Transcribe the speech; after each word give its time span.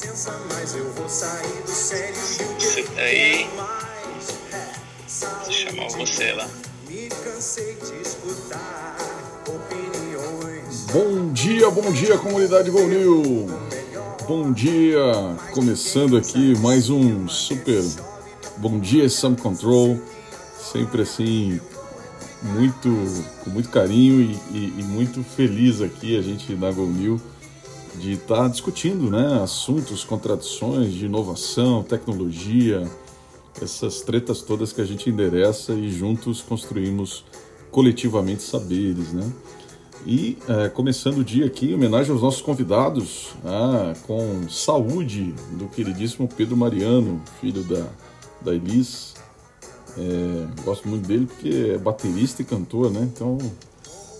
licença, 0.00 0.32
mas 0.54 0.76
eu 0.76 0.88
vou 0.92 1.08
sair 1.08 1.62
do 1.64 1.70
sério. 1.70 2.14
Você 2.14 2.82
tá 2.84 3.00
aí? 3.00 3.48
Vou 5.44 5.52
chamar 5.52 5.88
você 5.88 6.32
lá. 6.34 6.48
Me 6.88 7.08
cansei 7.08 7.74
de 7.74 8.00
escutar 8.08 8.96
opiniões. 9.48 10.86
Bom 10.92 11.32
dia, 11.32 11.68
bom 11.70 11.90
dia, 11.92 12.16
comunidade 12.16 12.70
Gol 12.70 12.86
New. 12.86 13.46
Bom 14.28 14.52
dia, 14.52 15.00
começando 15.52 16.16
aqui 16.16 16.56
mais 16.58 16.90
um 16.90 17.26
super 17.26 17.82
Bom 18.58 18.78
dia 18.78 19.08
Sam 19.08 19.34
Control, 19.34 19.98
sempre 20.72 21.02
assim 21.02 21.60
muito 22.42 22.88
com 23.42 23.50
muito 23.50 23.68
carinho 23.68 24.20
e, 24.20 24.34
e- 24.56 24.74
e 24.78 24.82
muito 24.84 25.24
feliz 25.24 25.80
aqui 25.80 26.16
a 26.16 26.22
gente 26.22 26.52
na 26.54 26.70
Gol 26.70 26.86
New 26.86 27.20
de 27.96 28.12
estar 28.12 28.48
discutindo, 28.48 29.10
né, 29.10 29.42
assuntos, 29.42 30.04
contradições 30.04 30.92
de 30.92 31.06
inovação, 31.06 31.82
tecnologia, 31.82 32.88
essas 33.60 34.00
tretas 34.00 34.42
todas 34.42 34.72
que 34.72 34.80
a 34.80 34.84
gente 34.84 35.10
endereça 35.10 35.72
e 35.72 35.90
juntos 35.90 36.40
construímos 36.40 37.24
coletivamente 37.70 38.42
saberes, 38.42 39.12
né? 39.12 39.30
E 40.06 40.38
é, 40.48 40.68
começando 40.68 41.18
o 41.18 41.24
dia 41.24 41.46
aqui, 41.46 41.70
em 41.70 41.74
homenagem 41.74 42.12
aos 42.12 42.22
nossos 42.22 42.40
convidados, 42.40 43.34
ah, 43.44 43.92
com 44.06 44.48
saúde 44.48 45.34
do 45.52 45.66
queridíssimo 45.66 46.28
Pedro 46.28 46.56
Mariano, 46.56 47.20
filho 47.40 47.62
da, 47.64 47.84
da 48.40 48.54
Elis. 48.54 49.14
É, 49.96 50.62
gosto 50.64 50.88
muito 50.88 51.06
dele 51.06 51.26
porque 51.26 51.72
é 51.74 51.78
baterista 51.78 52.42
e 52.42 52.44
cantor, 52.44 52.90
né? 52.90 53.00
Então 53.12 53.38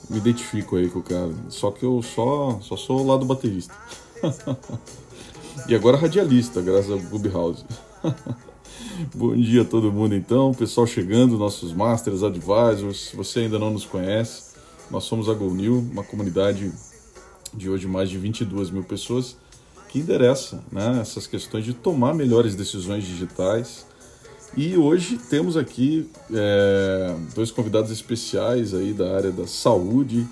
me 0.08 0.18
identifico 0.18 0.76
aí 0.76 0.88
com 0.88 1.00
o 1.00 1.02
cara. 1.02 1.32
Só 1.48 1.70
que 1.70 1.84
eu 1.84 2.02
só, 2.02 2.58
só 2.60 2.76
sou 2.76 3.00
o 3.00 3.06
lado 3.06 3.24
baterista. 3.26 3.74
e 5.68 5.74
agora 5.74 5.96
radialista, 5.96 6.60
graças 6.60 6.90
ao 6.90 6.98
Clubhouse. 6.98 7.64
Bom 9.14 9.36
dia 9.36 9.62
a 9.62 9.64
todo 9.64 9.92
mundo 9.92 10.14
então, 10.14 10.52
pessoal 10.52 10.86
chegando, 10.86 11.38
nossos 11.38 11.72
Masters 11.72 12.22
Advisors. 12.22 13.10
Se 13.10 13.16
você 13.16 13.40
ainda 13.40 13.58
não 13.58 13.70
nos 13.70 13.84
conhece, 13.84 14.54
nós 14.90 15.04
somos 15.04 15.28
a 15.28 15.34
Go 15.34 15.52
New, 15.52 15.78
uma 15.78 16.02
comunidade 16.02 16.72
de 17.54 17.68
hoje 17.68 17.86
mais 17.86 18.10
de 18.10 18.18
22 18.18 18.70
mil 18.70 18.82
pessoas 18.82 19.36
que 19.88 19.98
endereça 19.98 20.62
né, 20.70 20.98
essas 21.00 21.26
questões 21.26 21.64
de 21.64 21.72
tomar 21.72 22.14
melhores 22.14 22.54
decisões 22.54 23.04
digitais. 23.04 23.86
E 24.56 24.76
hoje 24.76 25.18
temos 25.30 25.56
aqui 25.56 26.08
é, 26.32 27.14
dois 27.34 27.50
convidados 27.50 27.90
especiais 27.90 28.74
aí 28.74 28.92
da 28.92 29.14
área 29.16 29.30
da 29.30 29.46
saúde. 29.46 30.26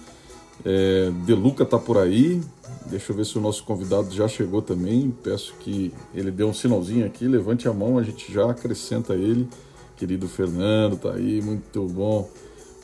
É, 0.64 1.10
Deluca 1.24 1.64
tá 1.64 1.78
por 1.78 1.98
aí. 1.98 2.40
Deixa 2.86 3.12
eu 3.12 3.16
ver 3.16 3.24
se 3.26 3.36
o 3.38 3.40
nosso 3.40 3.62
convidado 3.64 4.12
já 4.12 4.26
chegou 4.26 4.62
também. 4.62 5.14
Peço 5.22 5.54
que 5.60 5.92
ele 6.14 6.30
dê 6.30 6.42
um 6.44 6.52
sinalzinho 6.52 7.06
aqui, 7.06 7.26
levante 7.28 7.68
a 7.68 7.72
mão, 7.72 7.98
a 7.98 8.02
gente 8.02 8.32
já 8.32 8.50
acrescenta 8.50 9.14
ele. 9.14 9.48
Querido 9.96 10.28
Fernando 10.28 10.96
tá 10.96 11.12
aí, 11.12 11.40
muito 11.40 11.82
bom. 11.86 12.28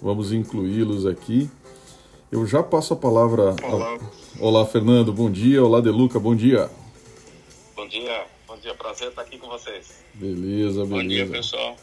Vamos 0.01 0.33
incluí-los 0.33 1.07
aqui. 1.07 1.51
Eu 2.31 2.47
já 2.47 2.63
passo 2.63 2.95
a 2.95 2.97
palavra. 2.97 3.55
ao- 3.63 3.75
Olá, 3.75 3.99
Olá, 4.41 4.67
Fernando, 4.67 5.13
bom 5.13 5.31
dia. 5.31 5.63
Olá, 5.63 5.81
Deluca, 5.81 6.19
bom 6.19 6.35
dia. 6.35 6.71
bom 7.77 7.87
dia, 7.89 8.32
dia, 8.63 8.75
prazer 8.75 9.09
estar 9.09 9.23
aqui 9.23 9.39
com 9.39 9.49
vocês. 9.49 10.03
Beleza, 10.15 10.85
Bom 10.85 10.99
dia, 11.01 11.25
beleza. 11.27 11.33
pessoal. 11.33 11.77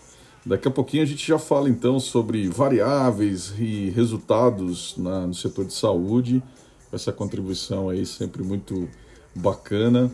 Daqui 0.46 0.68
a 0.68 0.72
pouquinho 0.72 1.04
a 1.04 1.06
gente 1.06 1.26
já 1.28 1.38
fala 1.38 1.70
então 1.70 2.00
sobre 2.00 2.48
variáveis 2.48 3.54
e 3.60 3.90
resultados 3.90 4.96
na- 4.98 5.28
no 5.28 5.34
setor 5.34 5.66
de 5.66 5.74
saúde. 5.74 6.42
Essa 6.92 7.12
contribuição 7.12 7.90
aí 7.90 8.06
sempre 8.06 8.42
muito 8.42 8.90
bacana 9.36 10.10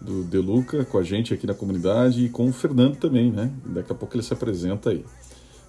do 0.00 0.22
Deluca 0.24 0.84
com 0.84 0.98
a 0.98 1.02
gente 1.02 1.34
aqui 1.34 1.46
na 1.46 1.54
comunidade 1.54 2.24
e 2.24 2.28
com 2.28 2.48
o 2.48 2.52
Fernando 2.52 2.96
também, 2.96 3.30
né? 3.30 3.52
Daqui 3.66 3.92
a 3.92 3.94
pouco 3.94 4.16
ele 4.16 4.22
se 4.22 4.32
apresenta 4.32 4.90
aí. 4.90 5.04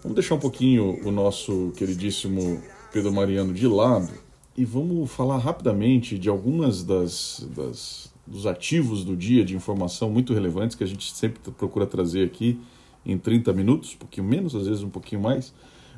Vamos 0.02 0.16
deixar 0.16 0.36
um 0.36 0.40
pouquinho 0.40 1.06
o 1.06 1.12
nosso 1.12 1.74
queridíssimo 1.76 2.64
Pedro 2.94 3.12
Mariano 3.12 3.54
de 3.54 3.68
lado 3.68 4.10
e 4.56 4.64
vamos 4.64 5.12
falar 5.12 5.38
rapidamente 5.38 6.18
de 6.18 6.30
algumas 6.30 6.84
das, 6.84 7.46
das- 7.56 8.09
dos 8.30 8.46
ativos 8.46 9.04
do 9.04 9.16
dia 9.16 9.44
de 9.44 9.56
informação 9.56 10.10
muito 10.10 10.34
relevantes 10.34 10.76
que 10.76 10.84
a 10.84 10.88
gente 10.88 11.12
sempre 11.14 11.40
procura 11.52 11.86
trazer 11.86 12.24
aqui 12.26 12.60
em 13.06 13.18
30 13.18 13.52
minutos, 13.54 13.96
um 13.96 13.98
pouquinho 13.98 14.28
menos, 14.28 14.56
às 14.56 14.68
vezes 14.68 14.84
um 14.84 14.90
pouquinho 14.90 15.22
mais, 15.22 15.54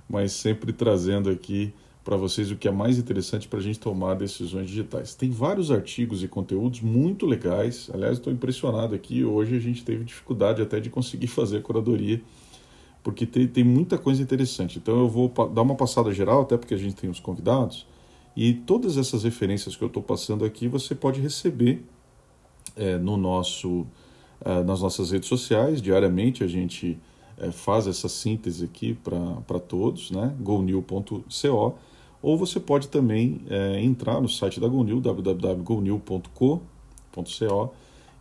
mas 0.10 0.32
sempre 0.32 0.72
trazendo 0.72 1.30
aqui 1.30 1.74
para 2.04 2.16
vocês 2.16 2.50
o 2.50 2.56
que 2.56 2.68
é 2.68 2.72
mais 2.72 2.98
interessante 2.98 3.48
para 3.48 3.60
a 3.60 3.62
gente 3.62 3.80
tomar 3.80 4.16
decisões 4.16 4.68
digitais. 4.68 5.14
Tem 5.14 5.30
vários 5.30 5.70
artigos 5.70 6.24
e 6.24 6.28
conteúdos 6.28 6.82
muito 6.82 7.26
legais. 7.26 7.92
Aliás, 7.94 8.18
estou 8.18 8.34
impressionado 8.34 8.96
aqui. 8.96 9.24
Hoje 9.24 9.56
a 9.56 9.60
gente 9.60 9.84
teve 9.84 10.04
dificuldade 10.04 10.62
até 10.62 10.80
de 10.80 10.90
conseguir 10.90 11.28
fazer 11.28 11.58
a 11.58 11.62
curadoria 11.62 12.22
porque 13.04 13.26
tem, 13.26 13.48
tem 13.48 13.64
muita 13.64 13.98
coisa 13.98 14.22
interessante. 14.22 14.78
Então 14.78 15.00
eu 15.00 15.10
vou 15.10 15.30
dar 15.50 15.62
uma 15.62 15.76
passada 15.76 16.12
geral, 16.12 16.42
até 16.42 16.58
porque 16.58 16.74
a 16.74 16.78
gente 16.78 16.96
tem 16.96 17.10
os 17.10 17.20
convidados, 17.20 17.88
e 18.36 18.54
todas 18.54 18.98
essas 18.98 19.24
referências 19.24 19.76
que 19.76 19.84
eu 19.84 19.88
estou 19.88 20.02
passando 20.02 20.46
aqui 20.46 20.68
você 20.68 20.96
pode 20.96 21.20
receber 21.20 21.84
é, 22.76 22.98
no 22.98 23.18
nosso, 23.18 23.86
ah, 24.44 24.64
nas 24.64 24.82
nossas 24.82 25.12
redes 25.12 25.28
sociais. 25.28 25.82
Diariamente 25.82 26.44
a 26.44 26.48
gente 26.48 26.98
é, 27.38 27.52
faz 27.52 27.88
essa 27.88 28.08
síntese 28.08 28.66
aqui 28.66 28.94
para 28.94 29.60
todos, 29.60 30.12
né? 30.12 30.36
gonew.co, 30.40 31.76
ou 32.22 32.38
você 32.38 32.60
pode 32.60 32.88
também 32.88 33.42
é, 33.50 33.82
entrar 33.82 34.22
no 34.22 34.30
site 34.30 34.60
da 34.60 34.68
GoNew, 34.68 35.02
www.gonew.co, 35.02 36.62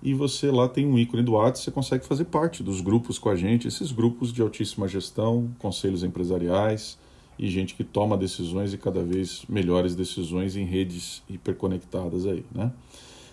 e 0.02 0.14
você 0.14 0.50
lá 0.50 0.66
tem 0.66 0.86
um 0.86 0.98
ícone 0.98 1.22
do 1.22 1.32
WhatsApp, 1.32 1.64
você 1.64 1.70
consegue 1.70 2.06
fazer 2.06 2.24
parte 2.24 2.62
dos 2.62 2.80
grupos 2.80 3.18
com 3.18 3.28
a 3.28 3.36
gente, 3.36 3.68
esses 3.68 3.92
grupos 3.92 4.32
de 4.32 4.40
altíssima 4.40 4.88
gestão, 4.88 5.50
conselhos 5.58 6.02
empresariais 6.02 6.98
e 7.38 7.48
gente 7.48 7.74
que 7.74 7.84
toma 7.84 8.16
decisões 8.16 8.72
e 8.72 8.78
cada 8.78 9.02
vez 9.02 9.44
melhores 9.46 9.94
decisões 9.94 10.56
em 10.56 10.64
redes 10.64 11.22
hiperconectadas 11.28 12.26
aí, 12.26 12.44
né? 12.54 12.72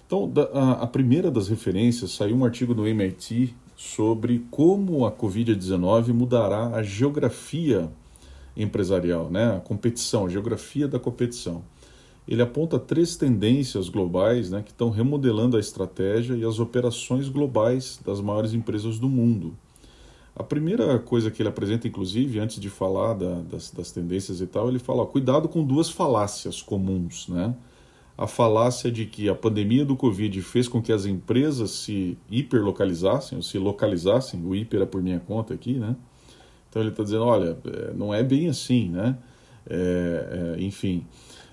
Então, 0.07 0.31
a, 0.53 0.87
primeira 0.87 1.29
das 1.29 1.49
referências 1.49 2.11
saiu 2.11 2.37
um 2.37 2.45
artigo 2.45 2.73
no 2.73 2.87
MIT 2.87 3.53
sobre 3.75 4.39
como 4.49 5.05
a 5.05 5.11
Covid-19 5.11 6.13
mudará 6.13 6.67
a 6.67 6.81
geografia 6.81 7.91
empresarial, 8.55 9.29
né? 9.29 9.57
A 9.57 9.59
competição, 9.59 10.25
a 10.25 10.29
geografia 10.29 10.87
da 10.87 10.97
competição. 10.97 11.61
Ele 12.25 12.41
aponta 12.41 12.79
três 12.79 13.17
tendências 13.17 13.89
globais 13.89 14.49
né, 14.49 14.61
que 14.61 14.71
estão 14.71 14.89
remodelando 14.89 15.55
a 15.55 15.59
estratégia 15.59 16.35
e 16.35 16.43
as 16.43 16.57
operações 16.59 17.29
globais 17.29 17.99
das 18.05 18.19
maiores 18.19 18.53
empresas 18.53 18.99
do 18.99 19.07
mundo. 19.07 19.55
A 20.35 20.43
primeira 20.43 20.99
coisa 20.99 21.31
que 21.31 21.41
ele 21.41 21.49
apresenta, 21.49 21.87
inclusive, 21.87 22.39
antes 22.39 22.59
de 22.59 22.69
falar 22.69 23.13
da- 23.13 23.41
das, 23.41 23.71
das 23.71 23.91
tendências 23.91 24.39
e 24.39 24.47
tal, 24.47 24.69
ele 24.69 24.79
fala: 24.79 25.03
ó, 25.03 25.05
cuidado 25.05 25.49
com 25.49 25.63
duas 25.63 25.89
falácias 25.89 26.61
comuns. 26.61 27.27
Né? 27.27 27.53
A 28.17 28.25
falácia 28.25 28.91
de 28.91 29.05
que 29.05 29.29
a 29.29 29.35
pandemia 29.35 29.85
do 29.85 29.95
Covid 29.95 30.41
fez 30.41 30.67
com 30.67 30.81
que 30.81 30.91
as 30.91 31.05
empresas 31.05 31.71
se 31.71 32.17
hiperlocalizassem, 32.31 33.37
ou 33.37 33.43
se 33.43 33.59
localizassem, 33.59 34.43
o 34.43 34.55
hiper 34.55 34.81
é 34.81 34.85
por 34.85 35.03
minha 35.03 35.19
conta 35.19 35.53
aqui, 35.53 35.73
né? 35.73 35.95
Então 36.69 36.81
ele 36.81 36.89
está 36.89 37.03
dizendo: 37.03 37.25
olha, 37.25 37.57
é, 37.65 37.93
não 37.93 38.13
é 38.13 38.23
bem 38.23 38.49
assim, 38.49 38.89
né? 38.89 39.17
É, 39.69 40.55
é, 40.57 40.63
enfim, 40.63 41.05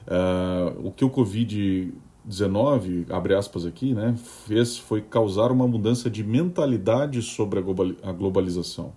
ah, 0.07 0.73
o 0.79 0.91
que 0.91 1.05
o 1.05 1.11
Covid-19, 1.11 3.11
abre 3.11 3.35
aspas 3.35 3.67
aqui, 3.67 3.95
né, 3.95 4.15
fez 4.47 4.77
foi 4.77 5.01
causar 5.01 5.51
uma 5.51 5.67
mudança 5.67 6.11
de 6.11 6.23
mentalidade 6.23 7.23
sobre 7.23 7.61
a 8.03 8.13
globalização. 8.13 8.93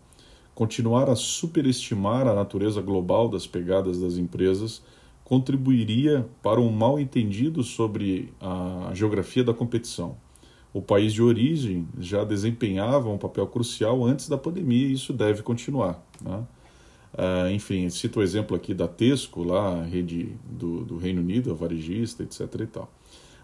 Continuar 0.53 1.09
a 1.09 1.16
superestimar 1.16 2.27
a 2.27 2.33
natureza 2.33 2.81
global 2.81 3.29
das 3.29 3.47
pegadas 3.47 4.01
das 4.01 4.17
empresas 4.17 4.81
contribuiria 5.27 6.25
para 6.41 6.61
um 6.61 6.71
mal 6.71 6.97
entendido 6.97 7.61
sobre 7.61 8.31
a 8.39 8.91
geografia 8.93 9.43
da 9.43 9.53
competição. 9.53 10.15
O 10.74 10.81
país 10.81 11.12
de 11.12 11.21
origem 11.21 11.85
já 12.00 12.24
desempenhava 12.24 13.09
um 13.09 13.18
papel 13.18 13.45
crucial 13.45 14.06
antes 14.06 14.29
da 14.29 14.38
pandemia 14.38 14.88
e 14.88 14.94
isso 14.94 15.12
deve 15.12 15.44
continuar. 15.44 16.01
Né? 16.21 16.45
Ah, 17.13 17.51
enfim, 17.51 17.89
cito 17.89 18.21
o 18.21 18.24
exemplo 18.24 18.56
aqui 18.56 18.74
da 18.74 18.88
Tesco, 18.88 19.44
lá, 19.44 19.83
rede 19.83 20.31
do, 20.50 20.85
do 20.85 20.97
Reino 20.97 21.19
Unido, 21.19 21.51
a 21.51 21.53
varejista, 21.53 22.24
etc. 22.24 22.62
E 22.62 22.68
tal. 22.68 22.89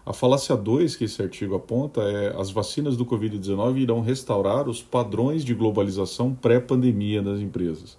A 0.06 0.14
falácia 0.14 0.56
2 0.56 0.96
que 0.96 1.04
esse 1.04 1.20
artigo 1.20 1.54
aponta 1.54 2.00
é 2.00 2.34
as 2.40 2.50
vacinas 2.50 2.96
do 2.96 3.04
Covid-19 3.04 3.76
irão 3.76 4.00
restaurar 4.00 4.70
os 4.70 4.82
padrões 4.82 5.44
de 5.44 5.52
globalização 5.52 6.34
pré-pandemia 6.34 7.20
das 7.20 7.40
empresas. 7.40 7.98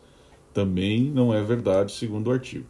Também 0.52 1.04
não 1.04 1.32
é 1.32 1.44
verdade, 1.44 1.92
segundo 1.92 2.30
o 2.30 2.32
artigo. 2.32 2.66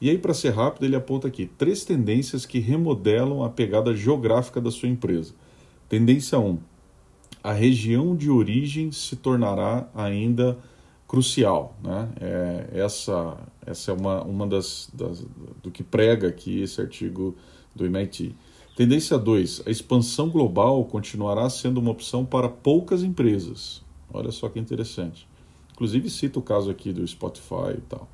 E 0.00 0.08
aí, 0.08 0.18
para 0.18 0.32
ser 0.32 0.50
rápido, 0.50 0.84
ele 0.84 0.94
aponta 0.94 1.26
aqui 1.26 1.46
três 1.58 1.84
tendências 1.84 2.46
que 2.46 2.58
remodelam 2.58 3.42
a 3.42 3.50
pegada 3.50 3.94
geográfica 3.94 4.60
da 4.60 4.70
sua 4.70 4.88
empresa. 4.88 5.34
Tendência 5.88 6.38
1. 6.38 6.46
Um, 6.46 6.58
a 7.42 7.52
região 7.52 8.14
de 8.14 8.30
origem 8.30 8.92
se 8.92 9.16
tornará 9.16 9.88
ainda 9.94 10.58
crucial. 11.06 11.76
Né? 11.82 12.08
É, 12.20 12.80
essa, 12.80 13.38
essa 13.66 13.90
é 13.90 13.94
uma, 13.94 14.22
uma 14.22 14.46
das, 14.46 14.90
das 14.92 15.24
do 15.62 15.70
que 15.70 15.82
prega 15.82 16.28
aqui 16.28 16.60
esse 16.60 16.80
artigo 16.80 17.34
do 17.74 17.86
MIT. 17.86 18.36
Tendência 18.76 19.18
2: 19.18 19.62
a 19.66 19.70
expansão 19.70 20.28
global 20.28 20.84
continuará 20.84 21.48
sendo 21.50 21.78
uma 21.78 21.90
opção 21.90 22.24
para 22.24 22.48
poucas 22.48 23.02
empresas. 23.02 23.82
Olha 24.12 24.30
só 24.30 24.48
que 24.48 24.60
interessante. 24.60 25.26
Inclusive, 25.72 26.10
cita 26.10 26.38
o 26.38 26.42
caso 26.42 26.70
aqui 26.70 26.92
do 26.92 27.06
Spotify 27.06 27.74
e 27.76 27.80
tal. 27.88 28.08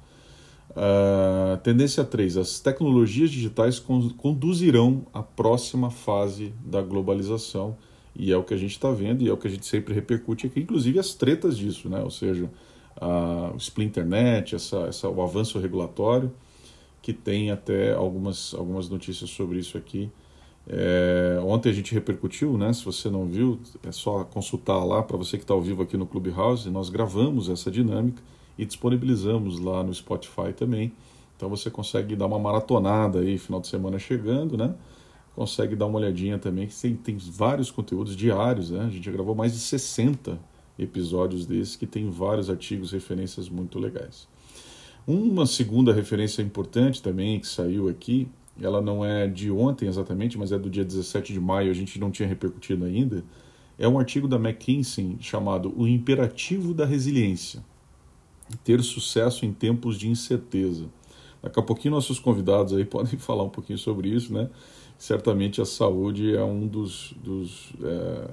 Uh, 0.77 1.57
tendência 1.63 2.05
3: 2.05 2.37
as 2.37 2.61
tecnologias 2.61 3.31
digitais 3.31 3.79
conduzirão 3.79 5.07
à 5.13 5.23
próxima 5.23 5.91
fase 5.91 6.53
da 6.65 6.83
globalização. 6.83 7.77
E 8.17 8.33
é 8.33 8.37
o 8.37 8.45
que 8.45 8.55
a 8.55 8.57
gente 8.57 8.71
está 8.71 8.93
vendo 8.93 9.23
e 9.23 9.29
é 9.29 9.33
o 9.33 9.37
que 9.37 9.49
a 9.49 9.51
gente 9.51 9.67
sempre 9.67 9.93
repercute 9.93 10.47
aqui, 10.47 10.61
inclusive 10.61 11.01
as 11.01 11.15
tretas 11.15 11.59
disso, 11.59 11.89
né? 11.89 12.01
ou 12.01 12.11
seja, 12.11 12.49
a, 12.95 13.51
o 13.53 13.57
Splinternet, 13.57 14.55
essa, 14.55 14.87
essa, 14.87 15.09
o 15.09 15.21
avanço 15.21 15.59
regulatório, 15.59 16.33
que 17.03 17.13
tem 17.13 17.51
até 17.51 17.93
algumas, 17.93 18.55
algumas 18.55 18.89
notícias 18.89 19.31
sobre 19.31 19.59
isso 19.59 19.77
aqui 19.77 20.13
é, 20.67 21.39
ontem 21.43 21.69
a 21.69 21.73
gente 21.73 21.93
repercutiu, 21.93 22.57
né? 22.57 22.73
Se 22.73 22.85
você 22.85 23.11
não 23.11 23.27
viu, 23.27 23.61
é 23.83 23.93
só 23.93 24.25
consultar 24.25 24.83
lá 24.85 25.03
para 25.03 25.17
você 25.17 25.37
que 25.37 25.45
está 25.45 25.53
ao 25.53 25.61
vivo 25.61 25.83
aqui 25.83 25.97
no 25.97 26.07
Clubhouse. 26.07 26.69
Nós 26.71 26.89
gravamos 26.89 27.49
essa 27.49 27.71
dinâmica 27.71 28.23
e 28.59 28.65
disponibilizamos 28.65 29.59
lá 29.59 29.83
no 29.83 29.93
Spotify 29.93 30.53
também. 30.57 30.93
Então 31.37 31.49
você 31.49 31.71
consegue 31.71 32.15
dar 32.15 32.27
uma 32.27 32.39
maratonada 32.39 33.21
aí, 33.21 33.39
final 33.39 33.61
de 33.61 33.67
semana 33.67 33.99
chegando, 33.99 34.57
né? 34.57 34.75
Consegue 35.35 35.75
dar 35.75 35.87
uma 35.87 35.99
olhadinha 35.99 36.39
também, 36.39 36.67
que 36.67 36.75
tem, 36.75 36.95
tem 36.95 37.17
vários 37.19 37.71
conteúdos 37.71 38.15
diários, 38.15 38.71
né? 38.71 38.85
A 38.85 38.89
gente 38.89 39.05
já 39.05 39.13
gravou 39.13 39.35
mais 39.35 39.53
de 39.53 39.59
60 39.59 40.39
episódios 40.79 41.45
desses, 41.45 41.77
que 41.77 41.87
tem 41.87 42.09
vários 42.09 42.49
artigos, 42.49 42.93
referências 42.93 43.49
muito 43.49 43.79
legais. 43.79 44.29
Uma 45.07 45.45
segunda 45.45 45.93
referência 45.93 46.41
importante 46.41 47.03
também 47.03 47.41
que 47.41 47.47
saiu 47.47 47.89
aqui 47.89 48.29
ela 48.61 48.81
não 48.81 49.05
é 49.05 49.27
de 49.27 49.51
ontem 49.51 49.89
exatamente, 49.89 50.39
mas 50.39 50.53
é 50.53 50.59
do 50.59 50.71
dia 50.71 50.85
17 50.85 51.33
de 51.33 51.41
maio, 51.41 51.71
a 51.71 51.75
gente 51.75 51.99
não 51.99 52.11
tinha 52.11 52.29
repercutido 52.29 52.85
ainda. 52.85 53.25
É 53.79 53.89
um 53.89 53.99
artigo 53.99 54.29
da 54.29 54.37
McKinsey 54.37 55.17
chamado 55.21 55.73
O 55.77 55.89
Imperativo 55.89 56.73
da 56.73 56.85
Resiliência 56.85 57.65
Ter 58.63 58.83
sucesso 58.83 59.45
em 59.45 59.53
tempos 59.53 59.99
de 59.99 60.09
incerteza. 60.09 60.87
Daqui 61.43 61.61
a 61.61 61.63
pouquinho 61.63 61.95
nossos 61.95 62.19
convidados 62.19 62.73
aí 62.73 62.85
podem 62.87 63.19
falar 63.19 63.43
um 63.43 63.51
pouquinho 63.51 63.79
sobre 63.79 64.09
isso, 64.09 64.33
né? 64.33 64.49
Certamente 64.97 65.61
a 65.61 65.65
saúde 65.65 66.35
é 66.35 66.43
um 66.43 66.67
dos, 66.67 67.15
dos, 67.23 67.73
é, 67.83 68.31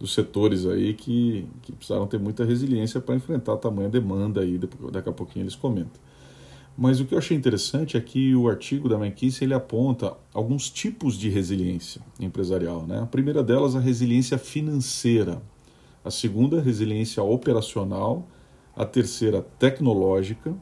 dos 0.00 0.14
setores 0.14 0.66
aí 0.66 0.94
que, 0.94 1.46
que 1.62 1.72
precisaram 1.72 2.06
ter 2.06 2.18
muita 2.18 2.44
resiliência 2.44 3.00
para 3.00 3.14
enfrentar 3.14 3.52
a 3.54 3.56
tamanha 3.56 3.88
demanda 3.88 4.40
aí, 4.40 4.58
daqui 4.90 5.08
a 5.08 5.12
pouquinho 5.12 5.44
eles 5.44 5.54
comentam. 5.54 6.00
Mas 6.76 7.00
o 7.00 7.04
que 7.04 7.12
eu 7.12 7.18
achei 7.18 7.36
interessante 7.36 7.96
é 7.96 8.00
que 8.00 8.36
o 8.36 8.48
artigo 8.48 8.88
da 8.88 8.94
McKinsey 8.94 9.46
ele 9.46 9.54
aponta 9.54 10.14
alguns 10.32 10.70
tipos 10.70 11.18
de 11.18 11.28
resiliência 11.28 12.00
empresarial. 12.20 12.86
Né? 12.86 13.00
A 13.00 13.06
primeira 13.06 13.42
delas, 13.42 13.74
a 13.74 13.80
resiliência 13.80 14.38
financeira. 14.38 15.42
A 16.04 16.10
segunda, 16.10 16.60
a 16.60 16.62
resiliência 16.62 17.20
operacional. 17.20 18.28
A 18.78 18.86
terceira, 18.86 19.44
tecnológica. 19.58 20.54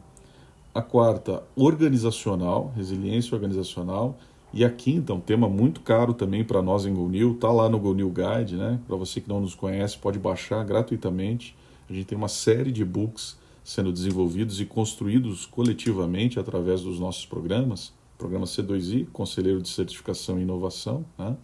A 0.74 0.80
quarta, 0.80 1.42
organizacional, 1.54 2.72
resiliência 2.74 3.34
organizacional. 3.34 4.16
E 4.54 4.64
a 4.64 4.70
quinta, 4.70 5.12
um 5.12 5.20
tema 5.20 5.50
muito 5.50 5.82
caro 5.82 6.14
também 6.14 6.42
para 6.42 6.62
nós 6.62 6.86
em 6.86 6.94
GoNew, 6.94 7.32
está 7.32 7.52
lá 7.52 7.68
no 7.68 7.78
GoNew 7.78 8.10
Guide, 8.10 8.56
né? 8.56 8.80
Para 8.86 8.96
você 8.96 9.20
que 9.20 9.28
não 9.28 9.38
nos 9.38 9.54
conhece, 9.54 9.98
pode 9.98 10.18
baixar 10.18 10.64
gratuitamente. 10.64 11.54
A 11.90 11.92
gente 11.92 12.06
tem 12.06 12.16
uma 12.16 12.28
série 12.28 12.72
de 12.72 12.86
books 12.86 13.36
sendo 13.62 13.92
desenvolvidos 13.92 14.58
e 14.62 14.64
construídos 14.64 15.44
coletivamente 15.44 16.40
através 16.40 16.80
dos 16.80 16.98
nossos 16.98 17.26
programas, 17.26 17.92
programa 18.16 18.46
C2I, 18.46 19.08
Conselheiro 19.12 19.60
de 19.60 19.68
Certificação 19.68 20.38
e 20.38 20.42
Inovação, 20.42 21.04
né? 21.18 21.36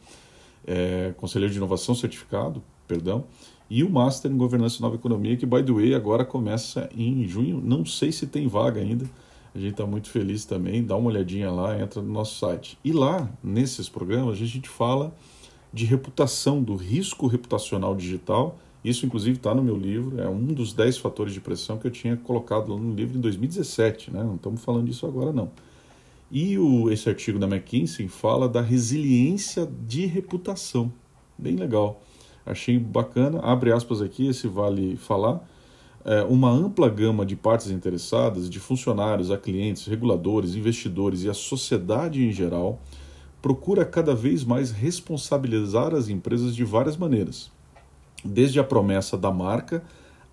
é, 0.67 1.13
Conselheiro 1.19 1.53
de 1.53 1.59
Inovação 1.59 1.95
Certificado, 1.95 2.63
perdão, 2.89 3.25
e 3.69 3.83
o 3.83 3.91
Master 3.91 4.31
em 4.31 4.37
Governança 4.37 4.79
e 4.79 4.83
Nova 4.83 4.97
Economia, 4.97 5.37
que, 5.37 5.47
by 5.47 5.63
the 5.63 5.73
way, 5.73 5.95
agora 5.95 6.25
começa 6.25 6.89
em 6.97 7.27
junho, 7.27 7.61
não 7.63 7.85
sei 7.85 8.13
se 8.13 8.27
tem 8.27 8.47
vaga 8.47 8.81
ainda, 8.81 9.09
a 9.55 9.59
gente 9.59 9.73
está 9.73 9.87
muito 9.87 10.09
feliz 10.09 10.45
também, 10.45 10.83
dá 10.83 10.97
uma 10.97 11.09
olhadinha 11.09 11.51
lá, 11.51 11.79
entra 11.81 12.01
no 12.01 12.13
nosso 12.13 12.39
site. 12.39 12.79
E 12.85 12.93
lá, 12.93 13.31
nesses 13.43 13.89
programas, 13.89 14.41
a 14.41 14.47
gente 14.47 14.69
fala 14.69 15.15
de 15.73 15.85
reputação, 15.85 16.63
do 16.63 16.75
risco 16.75 17.27
reputacional 17.27 17.95
digital 17.95 18.59
isso, 18.85 19.07
inclusive, 19.07 19.37
está 19.37 19.55
no 19.55 19.63
meu 19.63 19.77
livro, 19.77 20.21
é 20.21 20.29
um 20.29 20.47
dos 20.47 20.73
10 20.73 20.99
fatores 20.99 21.33
de 21.33 21.41
pressão 21.41 21.79
que 21.79 21.87
eu 21.87 21.91
tinha 21.91 22.17
colocado 22.17 22.73
lá 22.73 22.81
no 22.81 22.93
livro 22.93 23.17
em 23.17 23.21
2017, 23.21 24.11
né? 24.11 24.25
não 24.25 24.35
estamos 24.35 24.65
falando 24.65 24.87
disso 24.87 25.07
agora, 25.07 25.33
não. 25.33 25.51
E 26.31 26.59
o, 26.59 26.91
esse 26.91 27.09
artigo 27.09 27.39
da 27.39 27.47
McKinsey 27.47 28.09
fala 28.09 28.49
da 28.49 28.61
resiliência 28.61 29.71
de 29.87 30.07
reputação. 30.07 30.93
Bem 31.39 31.55
legal. 31.55 32.03
Achei 32.45 32.79
bacana. 32.79 33.41
Abre 33.41 33.73
aspas 33.73 34.01
aqui, 34.01 34.27
esse 34.27 34.49
vale 34.49 34.97
falar. 34.97 35.41
É, 36.05 36.23
uma 36.23 36.51
ampla 36.51 36.89
gama 36.89 37.25
de 37.25 37.37
partes 37.37 37.71
interessadas, 37.71 38.51
de 38.51 38.59
funcionários 38.59 39.31
a 39.31 39.39
clientes, 39.39 39.87
reguladores, 39.87 40.55
investidores 40.55 41.23
e 41.23 41.31
a 41.31 41.35
sociedade 41.35 42.25
em 42.25 42.33
geral, 42.33 42.81
procura 43.41 43.85
cada 43.85 44.15
vez 44.15 44.45
mais 44.45 44.71
responsabilizar 44.71 45.95
as 45.95 46.09
empresas 46.09 46.57
de 46.57 46.65
várias 46.65 46.97
maneiras 46.97 47.51
desde 48.25 48.61
a 48.61 48.65
promessa 48.65 49.17
da 49.17 49.31
marca 49.31 49.83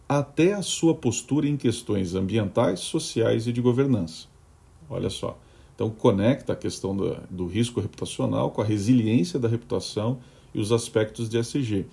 até 0.07 0.53
a 0.53 0.61
sua 0.61 0.95
postura 0.95 1.47
em 1.47 1.57
questões 1.57 2.15
ambientais, 2.15 2.79
sociais 2.79 3.47
e 3.47 3.53
de 3.53 3.61
governança. 3.61 4.27
Olha 4.89 5.09
só. 5.09 5.37
Então, 5.75 5.89
conecta 5.89 6.53
a 6.53 6.55
questão 6.55 6.95
do, 6.95 7.17
do 7.29 7.45
risco 7.45 7.79
reputacional 7.79 8.51
com 8.51 8.61
a 8.61 8.65
resiliência 8.65 9.39
da 9.39 9.47
reputação 9.47 10.19
e 10.53 10.59
os 10.59 10.71
aspectos 10.71 11.29
de 11.29 11.37
SG. 11.37 11.85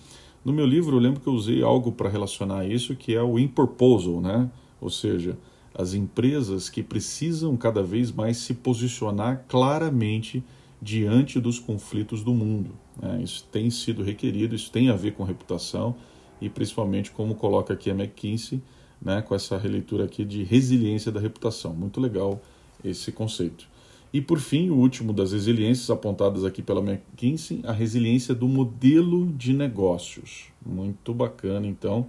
No 0.45 0.53
meu 0.53 0.67
livro, 0.67 0.97
eu 0.97 1.01
lembro 1.01 1.21
que 1.21 1.27
eu 1.27 1.33
usei 1.33 1.63
algo 1.63 1.93
para 1.93 2.09
relacionar 2.09 2.67
isso, 2.67 2.95
que 2.95 3.15
é 3.15 3.23
o 3.23 3.39
in 3.39 3.49
proposal, 3.49 4.21
né? 4.21 4.49
ou 4.81 4.89
seja, 4.89 5.37
as 5.75 5.93
empresas 5.93 6.69
que 6.69 6.83
precisam 6.83 7.57
cada 7.57 7.83
vez 7.83 8.13
mais 8.13 8.39
se 8.39 8.55
posicionar 8.55 9.45
claramente 9.49 10.43
diante 10.81 11.41
dos 11.41 11.59
conflitos 11.59 12.23
do 12.23 12.33
mundo. 12.33 12.71
Né? 13.01 13.23
Isso 13.23 13.45
tem 13.51 13.71
sido 13.71 14.03
requerido, 14.03 14.55
isso 14.55 14.71
tem 14.71 14.89
a 14.89 14.95
ver 14.95 15.13
com 15.13 15.25
reputação 15.25 15.97
e 16.41 16.49
principalmente 16.49 17.11
como 17.11 17.35
coloca 17.35 17.75
aqui 17.75 17.91
a 17.91 17.95
McKinsey, 17.95 18.63
né, 19.01 19.23
com 19.23 19.35
essa 19.35 19.59
releitura 19.59 20.05
aqui 20.05 20.25
de 20.25 20.43
resiliência 20.43 21.11
da 21.13 21.21
reputação. 21.21 21.75
Muito 21.75 22.01
legal 22.01 22.41
esse 22.85 23.13
conceito. 23.13 23.69
E 24.13 24.21
por 24.21 24.39
fim, 24.39 24.71
o 24.71 24.77
último 24.77 25.13
das 25.13 25.33
resiliências 25.33 25.91
apontadas 25.91 26.45
aqui 26.45 26.63
pela 26.63 26.81
McKinsey, 26.81 27.61
a 27.65 27.73
resiliência 27.73 28.35
do 28.35 28.49
modelo 28.49 29.27
de 29.33 29.53
negócios. 29.53 30.47
Muito 30.65 31.13
bacana, 31.13 31.67
então, 31.67 32.07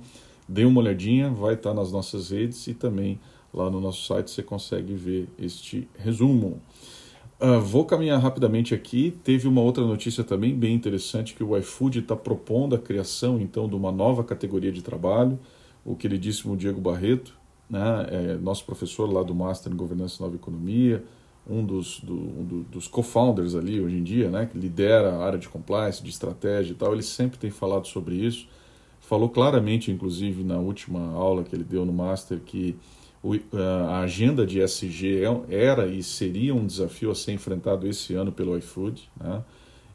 dê 0.48 0.64
uma 0.64 0.80
olhadinha, 0.80 1.30
vai 1.30 1.56
estar 1.56 1.74
nas 1.74 1.92
nossas 1.92 2.30
redes 2.30 2.66
e 2.68 2.74
também 2.74 3.20
lá 3.54 3.70
no 3.70 3.82
nosso 3.82 4.06
site 4.06 4.32
você 4.32 4.44
consegue 4.44 4.94
ver 4.94 5.28
este 5.38 5.88
resumo. 5.98 6.62
Uh, 7.40 7.62
vou 7.62 7.86
caminhar 7.86 8.20
rapidamente 8.20 8.74
aqui. 8.74 9.16
Teve 9.24 9.48
uma 9.48 9.62
outra 9.62 9.86
notícia 9.86 10.24
também 10.24 10.56
bem 10.56 10.74
interessante 10.74 11.36
que 11.36 11.44
o 11.44 11.56
iFood 11.58 12.00
está 12.00 12.16
propondo 12.16 12.76
a 12.76 12.80
criação 12.80 13.40
então 13.40 13.70
de 13.70 13.76
uma 13.76 13.92
nova 13.92 14.24
categoria 14.24 14.72
de 14.72 14.82
trabalho. 14.82 15.38
O 15.86 15.96
queridíssimo 15.96 16.58
Diego 16.58 16.82
Barreto, 16.82 17.38
né, 17.70 18.08
é 18.10 18.38
nosso 18.38 18.66
professor 18.66 19.12
lá 19.12 19.22
do 19.22 19.36
Master 19.36 19.72
em 19.72 19.76
Governança 19.76 20.18
e 20.20 20.22
Nova 20.24 20.36
Economia, 20.36 21.04
um 21.50 21.66
dos, 21.66 22.00
do, 22.02 22.14
um 22.14 22.66
dos 22.70 22.88
co-founders 22.88 23.56
ali 23.56 23.80
hoje 23.80 23.98
em 23.98 24.04
dia, 24.04 24.30
né, 24.30 24.50
que 24.52 24.58
lidera 24.58 25.14
a 25.14 25.26
área 25.26 25.40
de 25.40 25.48
compliance, 25.48 26.04
de 26.04 26.10
estratégia 26.10 26.74
e 26.74 26.76
tal. 26.76 26.94
Ele 26.94 27.04
sempre 27.04 27.38
tem 27.38 27.50
falado 27.50 27.88
sobre 27.88 28.16
isso. 28.16 28.48
Falou 29.00 29.30
claramente, 29.30 29.92
inclusive, 29.92 30.44
na 30.44 30.58
última 30.58 31.12
aula 31.14 31.44
que 31.44 31.56
ele 31.56 31.64
deu 31.64 31.86
no 31.86 31.94
Master, 31.94 32.40
que 32.40 32.76
a 33.90 34.00
agenda 34.00 34.46
de 34.46 34.62
SG 34.62 35.24
é, 35.24 35.66
era 35.66 35.88
e 35.88 36.04
seria 36.04 36.54
um 36.54 36.66
desafio 36.66 37.12
a 37.12 37.16
ser 37.16 37.32
enfrentado 37.34 37.88
esse 37.88 38.14
ano 38.14 38.32
pelo 38.32 38.58
iFood, 38.58 39.10
né? 39.20 39.44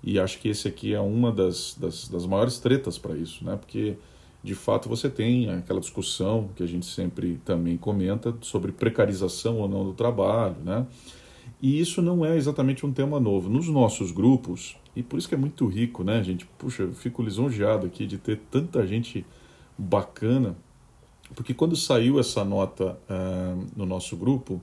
E 0.03 0.19
acho 0.19 0.41
que 0.41 0.49
esse 0.49 0.67
aqui 0.67 0.93
é 0.93 1.01
uma 1.01 1.31
das, 1.31 1.77
das, 1.79 2.09
das 2.09 2.27
maiores 2.27 2.59
tretas 2.59 2.99
para 2.99 3.17
isso, 3.17 3.45
né? 3.45 3.57
Porque 3.57 3.97
de 4.43 4.55
fato 4.55 4.89
você 4.89 5.09
tem 5.09 5.49
aquela 5.49 5.79
discussão 5.79 6.51
que 6.57 6.63
a 6.63 6.67
gente 6.67 6.87
sempre 6.87 7.41
também 7.45 7.77
comenta 7.77 8.35
sobre 8.41 8.73
precarização 8.73 9.59
ou 9.59 9.69
não 9.69 9.85
do 9.85 9.93
trabalho, 9.93 10.57
né? 10.65 10.87
E 11.61 11.81
isso 11.81 12.03
não 12.03 12.25
é 12.25 12.37
exatamente 12.37 12.85
um 12.85 12.93
tema 12.93 13.21
novo. 13.21 13.49
Nos 13.49 13.69
nossos 13.69 14.11
grupos, 14.11 14.77
e 14.97 15.03
por 15.03 15.19
isso 15.19 15.29
que 15.29 15.35
é 15.35 15.39
muito 15.39 15.67
rico, 15.67 16.03
né, 16.03 16.23
gente? 16.23 16.47
Puxa, 16.59 16.85
eu 16.85 16.93
fico 16.93 17.23
lisonjeado 17.23 17.87
aqui 17.87 18.07
de 18.07 18.19
ter 18.19 18.41
tanta 18.51 18.87
gente 18.87 19.25
bacana 19.79 20.57
porque 21.35 21.55
quando 21.55 21.75
saiu 21.77 22.21
essa 22.21 22.45
nota 22.45 22.99
uh, 23.09 23.65
no 23.77 23.87
nosso 23.87 24.17
grupo, 24.17 24.61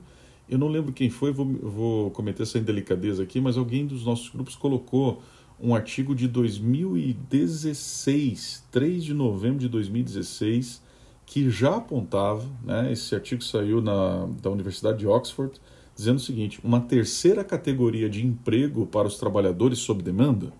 eu 0.48 0.56
não 0.58 0.68
lembro 0.68 0.92
quem 0.92 1.10
foi, 1.10 1.32
vou, 1.32 1.46
vou 1.46 2.10
cometer 2.10 2.44
essa 2.44 2.58
indelicadeza 2.58 3.22
aqui, 3.22 3.40
mas 3.40 3.56
alguém 3.56 3.86
dos 3.86 4.04
nossos 4.04 4.28
grupos 4.28 4.56
colocou 4.56 5.22
um 5.60 5.74
artigo 5.74 6.14
de 6.14 6.28
2016, 6.28 8.64
3 8.70 9.04
de 9.04 9.14
novembro 9.14 9.58
de 9.58 9.68
2016, 9.68 10.82
que 11.26 11.50
já 11.50 11.76
apontava, 11.76 12.46
né, 12.64 12.90
esse 12.92 13.14
artigo 13.14 13.44
saiu 13.44 13.82
na, 13.82 14.26
da 14.40 14.50
Universidade 14.50 14.98
de 14.98 15.06
Oxford, 15.06 15.60
dizendo 16.00 16.16
o 16.16 16.20
seguinte: 16.20 16.58
uma 16.64 16.80
terceira 16.80 17.44
categoria 17.44 18.08
de 18.08 18.26
emprego 18.26 18.86
para 18.86 19.06
os 19.06 19.18
trabalhadores 19.18 19.78
sob 19.78 20.02
demanda. 20.02 20.52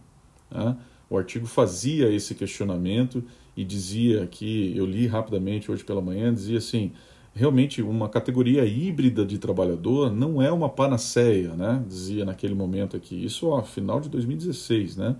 Né? 0.50 0.76
O 1.08 1.16
artigo 1.16 1.46
fazia 1.46 2.12
esse 2.12 2.34
questionamento 2.34 3.24
e 3.56 3.64
dizia 3.64 4.26
que, 4.26 4.76
eu 4.76 4.86
li 4.86 5.06
rapidamente 5.06 5.72
hoje 5.72 5.82
pela 5.82 6.00
manhã, 6.00 6.32
dizia 6.32 6.58
assim, 6.58 6.92
realmente 7.34 7.82
uma 7.82 8.08
categoria 8.08 8.64
híbrida 8.64 9.24
de 9.24 9.38
trabalhador 9.38 10.12
não 10.12 10.40
é 10.40 10.52
uma 10.52 10.68
panaceia, 10.68 11.54
né? 11.54 11.82
dizia 11.88 12.24
naquele 12.24 12.54
momento 12.54 12.96
aqui, 12.96 13.24
isso 13.24 13.48
ó, 13.48 13.62
final 13.62 13.98
de 13.98 14.08
2016, 14.08 14.96
né? 14.96 15.16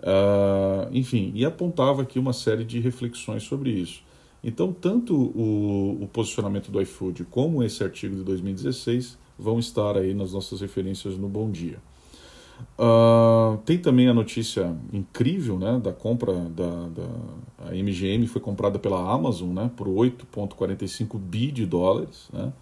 Uh, 0.00 0.90
enfim, 0.92 1.32
e 1.34 1.46
apontava 1.46 2.02
aqui 2.02 2.18
uma 2.18 2.32
série 2.34 2.64
de 2.64 2.78
reflexões 2.80 3.44
sobre 3.44 3.70
isso. 3.70 4.02
Então, 4.42 4.70
tanto 4.70 5.14
o, 5.16 6.02
o, 6.02 6.08
posicionamento 6.08 6.70
do 6.70 6.82
iFood 6.82 7.24
como 7.24 7.62
esse 7.62 7.82
artigo 7.82 8.14
de 8.14 8.22
2016 8.22 9.16
vão 9.38 9.58
estar 9.58 9.96
aí 9.96 10.14
nas 10.14 10.32
nossas 10.32 10.60
referências 10.60 11.16
no 11.16 11.28
Bom 11.28 11.50
Dia. 11.50 11.78
Uh, 12.78 13.58
tem 13.64 13.78
também 13.78 14.08
a 14.08 14.14
notícia 14.14 14.76
incrível 14.92 15.58
né, 15.58 15.80
da 15.82 15.92
compra 15.92 16.32
da, 16.32 16.88
da 16.88 17.68
a 17.68 17.70
MGM 17.72 18.26
foi 18.28 18.40
comprada 18.40 18.78
pela 18.78 19.12
Amazon 19.12 19.52
né, 19.52 19.70
por 19.76 19.88
8,45 19.88 21.18
bi 21.18 21.50
de 21.50 21.66
dólares. 21.66 22.28
Né, 22.32 22.52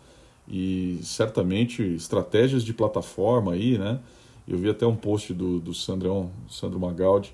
e 0.49 0.99
certamente 1.03 1.83
estratégias 1.83 2.65
de 2.65 2.75
plataforma 2.75 3.53
aí, 3.53 3.79
né? 3.79 4.01
Eu 4.47 4.59
vi 4.59 4.69
até 4.69 4.87
um 4.87 4.97
post 4.97 5.33
do, 5.33 5.61
do 5.61 5.73
Sandrão, 5.73 6.31
Sandro 6.49 6.81
Magaldi 6.81 7.33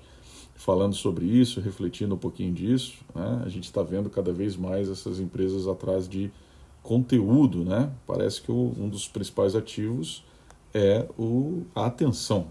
falando 0.55 0.93
sobre 0.93 1.25
isso, 1.25 1.59
refletindo 1.59 2.13
um 2.15 2.17
pouquinho 2.17 2.53
disso. 2.53 2.97
Né? 3.15 3.41
A 3.45 3.49
gente 3.49 3.63
está 3.63 3.81
vendo 3.81 4.09
cada 4.09 4.31
vez 4.31 4.55
mais 4.55 4.89
essas 4.89 5.19
empresas 5.19 5.67
atrás 5.67 6.07
de 6.07 6.29
conteúdo, 6.89 7.63
né? 7.63 7.91
Parece 8.07 8.41
que 8.41 8.51
o, 8.51 8.73
um 8.75 8.89
dos 8.89 9.07
principais 9.07 9.55
ativos 9.55 10.25
é 10.73 11.07
o, 11.19 11.61
a 11.75 11.85
atenção. 11.85 12.47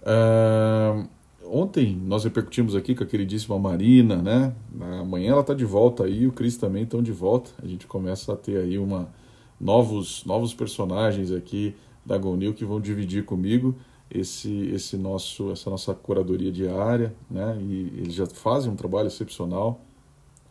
Uh, 0.00 1.06
ontem 1.44 1.94
nós 1.94 2.24
repercutimos 2.24 2.74
aqui 2.74 2.94
com 2.94 3.04
a 3.04 3.06
queridíssima 3.06 3.58
Marina, 3.58 4.16
né? 4.16 4.54
Amanhã 4.98 5.32
ela 5.32 5.42
está 5.42 5.52
de 5.52 5.66
volta 5.66 6.04
aí, 6.04 6.26
o 6.26 6.32
Cris 6.32 6.56
também 6.56 6.84
estão 6.84 7.02
de 7.02 7.12
volta. 7.12 7.50
A 7.62 7.66
gente 7.66 7.86
começa 7.86 8.32
a 8.32 8.36
ter 8.36 8.56
aí 8.56 8.78
uma 8.78 9.10
novos 9.60 10.24
novos 10.24 10.54
personagens 10.54 11.30
aqui 11.30 11.76
da 12.06 12.16
Gonil 12.16 12.54
que 12.54 12.64
vão 12.64 12.80
dividir 12.80 13.26
comigo 13.26 13.76
esse 14.10 14.70
esse 14.74 14.96
nosso 14.96 15.52
essa 15.52 15.68
nossa 15.68 15.92
curadoria 15.92 16.50
diária, 16.50 17.14
né? 17.30 17.58
E 17.60 17.92
eles 17.98 18.14
já 18.14 18.24
fazem 18.24 18.72
um 18.72 18.76
trabalho 18.76 19.08
excepcional 19.08 19.78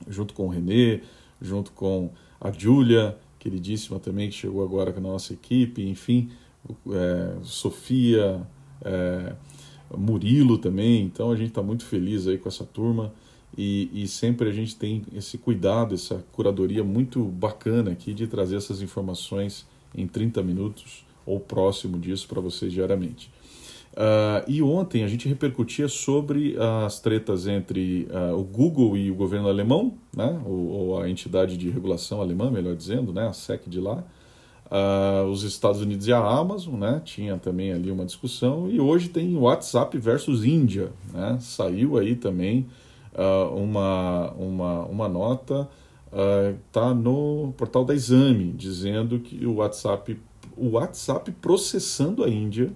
junto 0.08 0.36
com 0.36 0.46
o 0.46 0.50
Renê, 0.50 1.02
junto 1.42 1.72
com 1.72 2.12
a 2.42 2.52
Júlia, 2.52 3.16
queridíssima 3.38 4.00
também 4.00 4.30
que 4.30 4.36
chegou 4.36 4.64
agora 4.64 4.92
com 4.92 5.00
a 5.00 5.04
nossa 5.04 5.34
equipe, 5.34 5.88
enfim, 5.88 6.32
é, 6.92 7.38
Sofia, 7.44 8.42
é, 8.84 9.34
Murilo 9.96 10.58
também. 10.58 11.04
Então 11.04 11.32
a 11.32 11.36
gente 11.36 11.50
está 11.50 11.62
muito 11.62 11.86
feliz 11.86 12.28
aí 12.28 12.38
com 12.38 12.50
essa 12.50 12.66
turma 12.66 13.14
e, 13.58 13.90
e, 13.94 14.08
sempre 14.08 14.50
a 14.50 14.52
gente 14.52 14.76
tem 14.76 15.04
esse 15.14 15.38
cuidado, 15.38 15.94
essa 15.94 16.24
curadoria 16.32 16.84
muito 16.84 17.24
bacana 17.24 17.92
aqui 17.92 18.14
de 18.14 18.26
trazer 18.26 18.56
essas 18.56 18.82
informações 18.82 19.68
em 19.94 20.08
30 20.08 20.42
minutos 20.42 21.06
ou 21.26 21.40
próximo 21.40 22.00
disso 22.00 22.28
para 22.28 22.42
vocês 22.42 22.72
diariamente. 22.72 23.30
Uh, 23.92 24.48
e 24.48 24.62
ontem 24.62 25.04
a 25.04 25.08
gente 25.08 25.28
repercutia 25.28 25.90
sobre 25.90 26.56
as 26.86 27.00
tretas 27.00 27.46
entre 27.46 28.08
uh, 28.10 28.38
o 28.38 28.44
Google 28.44 28.96
e 28.98 29.12
o 29.12 29.16
governo 29.16 29.50
alemão, 29.50 29.96
né, 30.16 30.42
ou, 30.46 30.70
ou, 30.70 31.02
a 31.02 31.10
entidade 31.10 31.58
de 31.58 31.70
regulação 31.70 32.22
alemã, 32.22 32.50
melhor 32.50 32.74
dizendo, 32.74 33.12
né, 33.12 33.28
a 33.28 33.34
SEC 33.34 33.68
de 33.68 33.80
lá, 33.80 34.04
Uh, 34.74 35.30
os 35.30 35.44
Estados 35.44 35.82
Unidos 35.82 36.08
e 36.08 36.14
a 36.14 36.18
Amazon, 36.18 36.76
né? 36.76 37.02
Tinha 37.04 37.36
também 37.36 37.74
ali 37.74 37.92
uma 37.92 38.06
discussão 38.06 38.72
e 38.72 38.80
hoje 38.80 39.10
tem 39.10 39.36
WhatsApp 39.36 39.98
versus 39.98 40.46
Índia, 40.46 40.94
né? 41.14 41.38
Saiu 41.42 41.98
aí 41.98 42.16
também 42.16 42.66
uma, 43.54 44.32
uma, 44.32 44.86
uma 44.86 45.10
nota, 45.10 45.68
uh, 46.14 46.58
tá 46.72 46.94
no 46.94 47.54
portal 47.58 47.84
da 47.84 47.94
Exame 47.94 48.54
dizendo 48.54 49.20
que 49.20 49.46
o 49.46 49.56
WhatsApp, 49.56 50.18
o 50.56 50.70
WhatsApp 50.70 51.32
processando 51.34 52.24
a 52.24 52.30
Índia 52.30 52.72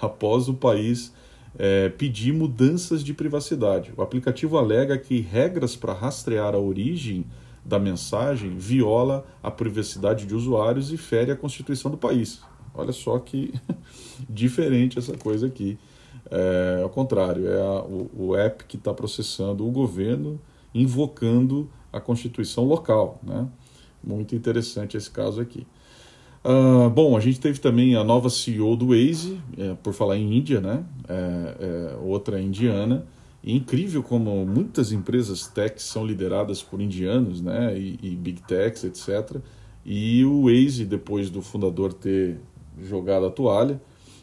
após 0.00 0.48
o 0.48 0.54
país 0.54 1.12
é, 1.58 1.88
pedir 1.88 2.32
mudanças 2.32 3.02
de 3.02 3.12
privacidade. 3.12 3.92
O 3.96 4.02
aplicativo 4.02 4.58
alega 4.58 4.96
que 4.98 5.20
regras 5.20 5.76
para 5.76 5.92
rastrear 5.92 6.54
a 6.54 6.58
origem 6.58 7.24
da 7.64 7.78
mensagem 7.78 8.56
viola 8.56 9.26
a 9.42 9.50
privacidade 9.50 10.26
de 10.26 10.34
usuários 10.34 10.92
e 10.92 10.96
fere 10.96 11.30
a 11.30 11.36
Constituição 11.36 11.90
do 11.90 11.96
país. 11.96 12.40
Olha 12.74 12.92
só 12.92 13.18
que 13.18 13.52
diferente 14.28 14.98
essa 14.98 15.16
coisa 15.16 15.46
aqui. 15.46 15.78
É, 16.30 16.80
ao 16.82 16.90
contrário, 16.90 17.48
é 17.48 17.60
a, 17.60 17.82
o, 17.82 18.10
o 18.14 18.36
app 18.36 18.64
que 18.64 18.76
está 18.76 18.92
processando 18.92 19.66
o 19.66 19.70
governo 19.70 20.40
invocando 20.74 21.68
a 21.92 22.00
Constituição 22.00 22.64
local. 22.64 23.18
Né? 23.22 23.48
Muito 24.02 24.34
interessante 24.34 24.96
esse 24.96 25.10
caso 25.10 25.40
aqui. 25.40 25.66
Uh, 26.44 26.88
bom, 26.90 27.16
a 27.16 27.20
gente 27.20 27.40
teve 27.40 27.58
também 27.58 27.96
a 27.96 28.04
nova 28.04 28.30
CEO 28.30 28.76
do 28.76 28.88
Waze, 28.88 29.40
é, 29.56 29.74
por 29.74 29.92
falar 29.92 30.16
em 30.16 30.36
Índia, 30.36 30.60
né? 30.60 30.84
É, 31.08 31.14
é, 31.60 31.96
outra 32.00 32.40
indiana, 32.40 33.04
e 33.42 33.56
incrível 33.56 34.02
como 34.02 34.44
muitas 34.46 34.92
empresas 34.92 35.46
tech 35.46 35.80
são 35.82 36.06
lideradas 36.06 36.62
por 36.62 36.80
indianos, 36.80 37.40
né, 37.40 37.78
e, 37.78 37.98
e 38.02 38.10
big 38.16 38.42
techs, 38.42 38.84
etc. 38.84 39.40
E 39.84 40.24
o 40.24 40.44
Waze, 40.44 40.84
depois 40.84 41.30
do 41.30 41.40
fundador 41.40 41.92
ter 41.92 42.38
jogado 42.82 43.26
a 43.26 43.30
toalha, 43.30 43.80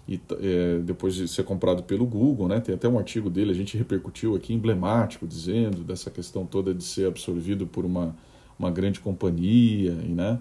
e 0.08 0.20
é, 0.42 0.80
depois 0.84 1.16
de 1.16 1.28
ser 1.28 1.44
comprado 1.44 1.82
pelo 1.84 2.06
Google, 2.06 2.48
né, 2.48 2.60
tem 2.60 2.76
até 2.76 2.88
um 2.88 2.98
artigo 3.00 3.30
dele, 3.30 3.52
a 3.52 3.56
gente 3.56 3.78
repercutiu 3.78 4.36
aqui, 4.36 4.54
emblemático, 4.54 5.26
dizendo 5.26 5.84
dessa 5.84 6.12
questão 6.12 6.46
toda 6.46 6.74
de 6.74 6.84
ser 6.84 7.08
absorvido 7.08 7.66
por 7.66 7.86
uma, 7.86 8.16
uma 8.60 8.70
grande 8.70 9.00
companhia, 9.00 9.94
né, 9.94 10.40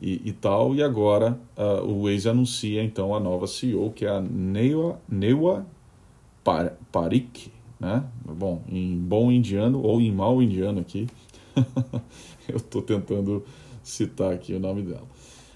e, 0.00 0.28
e 0.28 0.32
tal. 0.32 0.74
E 0.74 0.82
agora 0.82 1.38
uh, 1.56 1.84
o 1.84 2.04
Waze 2.04 2.28
anuncia 2.28 2.82
então 2.82 3.14
a 3.14 3.20
nova 3.20 3.46
CEO, 3.46 3.90
que 3.90 4.04
é 4.04 4.10
a 4.10 4.20
Newa, 4.20 5.00
Newa 5.08 5.66
Parik, 6.92 7.52
né? 7.80 8.04
Bom, 8.24 8.62
em 8.68 8.96
bom 8.96 9.30
indiano 9.30 9.82
ou 9.82 10.00
em 10.00 10.12
mau 10.12 10.42
indiano 10.42 10.80
aqui, 10.80 11.06
eu 12.48 12.56
estou 12.56 12.82
tentando 12.82 13.44
citar 13.82 14.32
aqui 14.32 14.54
o 14.54 14.60
nome 14.60 14.82
dela. 14.82 15.06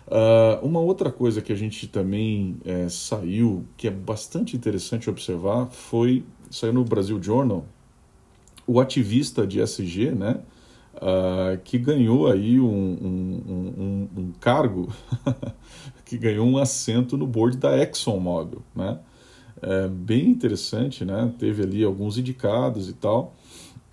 Uh, 0.06 0.64
uma 0.64 0.80
outra 0.80 1.12
coisa 1.12 1.42
que 1.42 1.52
a 1.52 1.56
gente 1.56 1.86
também 1.86 2.56
é, 2.64 2.88
saiu, 2.88 3.66
que 3.76 3.86
é 3.86 3.90
bastante 3.90 4.56
interessante 4.56 5.10
observar, 5.10 5.66
foi, 5.66 6.24
saiu 6.50 6.72
no 6.72 6.82
Brasil 6.82 7.22
Journal, 7.22 7.66
o 8.66 8.80
ativista 8.80 9.46
de 9.46 9.60
SG, 9.60 10.12
né, 10.12 10.40
uh, 10.98 11.58
que 11.64 11.78
ganhou 11.78 12.30
aí 12.30 12.60
um, 12.60 12.66
um, 12.66 13.42
um, 13.78 14.08
um 14.16 14.32
cargo, 14.40 14.92
que 16.04 16.18
ganhou 16.18 16.46
um 16.46 16.58
assento 16.58 17.16
no 17.16 17.26
board 17.26 17.56
da 17.56 17.76
ExxonMobil, 17.78 18.62
né, 18.74 18.98
é, 19.60 19.88
bem 19.88 20.28
interessante, 20.28 21.04
né? 21.04 21.32
Teve 21.36 21.64
ali 21.64 21.82
alguns 21.82 22.16
indicados 22.16 22.88
e 22.88 22.92
tal. 22.92 23.34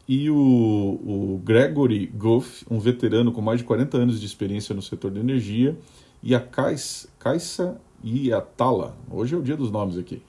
E 0.08 0.30
o, 0.30 0.36
o 0.36 1.42
Gregory 1.44 2.06
Goff, 2.06 2.64
um 2.70 2.80
veterano 2.80 3.32
com 3.32 3.42
mais 3.42 3.60
de 3.60 3.66
40 3.66 3.98
anos 3.98 4.20
de 4.20 4.26
experiência 4.28 4.76
no 4.76 4.82
setor 4.82 5.10
de 5.12 5.20
energia, 5.20 5.76
e 6.22 6.36
a 6.36 6.40
Kaisa 6.40 7.82
Iatala, 8.04 8.96
hoje 9.10 9.34
é 9.34 9.38
o 9.38 9.42
dia 9.42 9.58
dos 9.58 9.72
nomes 9.72 9.98
aqui, 9.98 10.22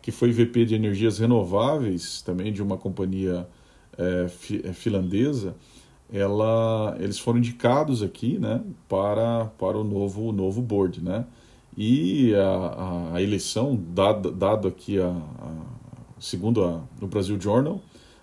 que 0.00 0.12
foi 0.12 0.30
VP 0.30 0.66
de 0.66 0.74
energias 0.76 1.18
renováveis, 1.18 2.22
também 2.22 2.52
de 2.52 2.62
uma 2.62 2.76
companhia 2.76 3.48
é, 3.98 4.26
é, 4.64 4.72
finlandesa, 4.72 5.56
ela, 6.14 6.96
eles 7.00 7.18
foram 7.18 7.40
indicados 7.40 8.00
aqui 8.00 8.38
né, 8.38 8.62
para, 8.88 9.46
para 9.58 9.76
o 9.76 9.82
novo, 9.82 10.30
novo 10.30 10.62
board, 10.62 11.02
né? 11.02 11.26
E 11.76 12.32
a, 12.36 12.46
a, 12.46 13.14
a 13.16 13.22
eleição, 13.22 13.76
dado, 13.76 14.30
dado 14.30 14.68
aqui, 14.68 15.00
a, 15.00 15.08
a 15.08 15.54
segundo 16.20 16.62
a, 16.62 16.80
o 17.02 17.08
Brasil 17.08 17.38
Journal, 17.40 17.80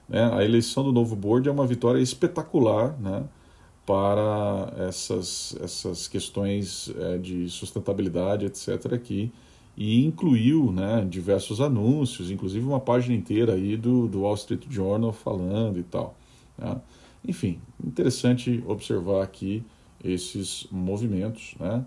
né, 0.08 0.34
a 0.34 0.42
eleição 0.44 0.86
do 0.86 0.94
novo 0.94 1.18
board 1.18 1.50
é 1.50 1.52
uma 1.52 1.68
vitória 1.68 2.00
espetacular 2.00 2.98
né, 2.98 3.26
para 3.86 4.74
essas, 4.88 5.54
essas 5.62 6.08
questões 6.08 6.90
é, 6.98 7.18
de 7.18 7.50
sustentabilidade, 7.50 8.46
etc. 8.46 8.94
aqui 8.94 9.34
e 9.76 10.06
incluiu 10.06 10.72
né, 10.72 11.06
diversos 11.10 11.60
anúncios, 11.60 12.32
inclusive 12.32 12.66
uma 12.66 12.80
página 12.80 13.16
inteira 13.16 13.54
aí 13.54 13.76
do, 13.76 14.08
do 14.08 14.22
Wall 14.22 14.36
Street 14.36 14.64
Journal 14.70 15.12
falando 15.12 15.78
e 15.78 15.84
tal. 15.84 16.16
Né? 16.58 16.78
Enfim, 17.28 17.60
interessante 17.84 18.64
observar 18.68 19.24
aqui 19.24 19.64
esses 20.04 20.68
movimentos. 20.72 21.56
Né? 21.60 21.86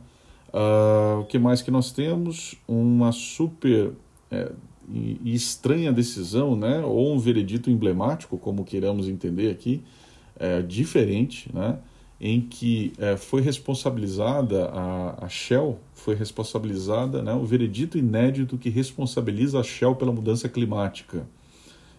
Uh, 0.52 1.20
o 1.20 1.24
que 1.24 1.38
mais 1.38 1.60
que 1.60 1.70
nós 1.70 1.92
temos? 1.92 2.54
Uma 2.68 3.10
super 3.10 3.92
é, 4.30 4.52
e 4.88 5.34
estranha 5.34 5.92
decisão, 5.92 6.54
né? 6.54 6.80
ou 6.80 7.14
um 7.14 7.18
veredito 7.18 7.70
emblemático, 7.70 8.38
como 8.38 8.64
queiramos 8.64 9.08
entender 9.08 9.50
aqui, 9.50 9.82
é, 10.38 10.62
diferente, 10.62 11.50
né? 11.52 11.78
em 12.20 12.40
que 12.40 12.92
é, 12.98 13.16
foi 13.16 13.42
responsabilizada 13.42 14.66
a, 14.66 15.24
a, 15.24 15.28
Shell, 15.28 15.78
foi 15.92 16.14
responsabilizada 16.14 17.22
né, 17.22 17.34
o 17.34 17.44
veredito 17.44 17.98
inédito 17.98 18.56
que 18.56 18.70
responsabiliza 18.70 19.60
a 19.60 19.62
Shell 19.62 19.96
pela 19.96 20.12
mudança 20.12 20.48
climática. 20.48 21.26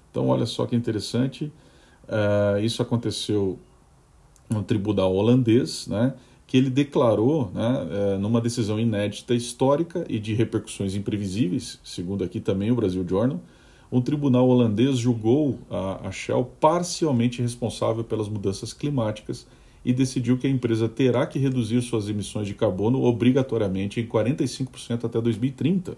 Então, 0.10 0.30
olha 0.30 0.46
só 0.46 0.65
que 0.65 0.75
interessante, 0.75 1.51
uh, 2.07 2.59
isso 2.63 2.81
aconteceu 2.81 3.59
no 4.50 4.63
tribunal 4.63 5.13
holandês, 5.13 5.88
né, 5.88 6.13
que 6.47 6.57
ele 6.57 6.69
declarou, 6.69 7.51
né, 7.53 8.15
uh, 8.15 8.19
numa 8.19 8.39
decisão 8.39 8.79
inédita 8.79 9.33
histórica 9.33 10.05
e 10.07 10.19
de 10.19 10.33
repercussões 10.33 10.95
imprevisíveis, 10.95 11.79
segundo 11.83 12.24
aqui 12.24 12.39
também 12.39 12.71
o 12.71 12.75
Brasil 12.75 13.05
Journal, 13.07 13.39
um 13.91 14.01
tribunal 14.01 14.47
holandês 14.47 14.97
julgou 14.97 15.59
a, 15.69 16.07
a 16.07 16.12
Shell 16.12 16.51
parcialmente 16.59 17.41
responsável 17.41 18.03
pelas 18.03 18.27
mudanças 18.27 18.74
climáticas 18.74 19.47
e 19.85 19.93
decidiu 19.93 20.38
que 20.38 20.47
a 20.47 20.50
empresa 20.50 20.89
terá 20.89 21.25
que 21.27 21.38
reduzir 21.38 21.81
suas 21.81 22.09
emissões 22.09 22.47
de 22.47 22.55
carbono 22.55 23.03
obrigatoriamente 23.03 24.00
em 24.00 24.07
45% 24.07 25.05
até 25.05 25.21
2030. 25.21 25.95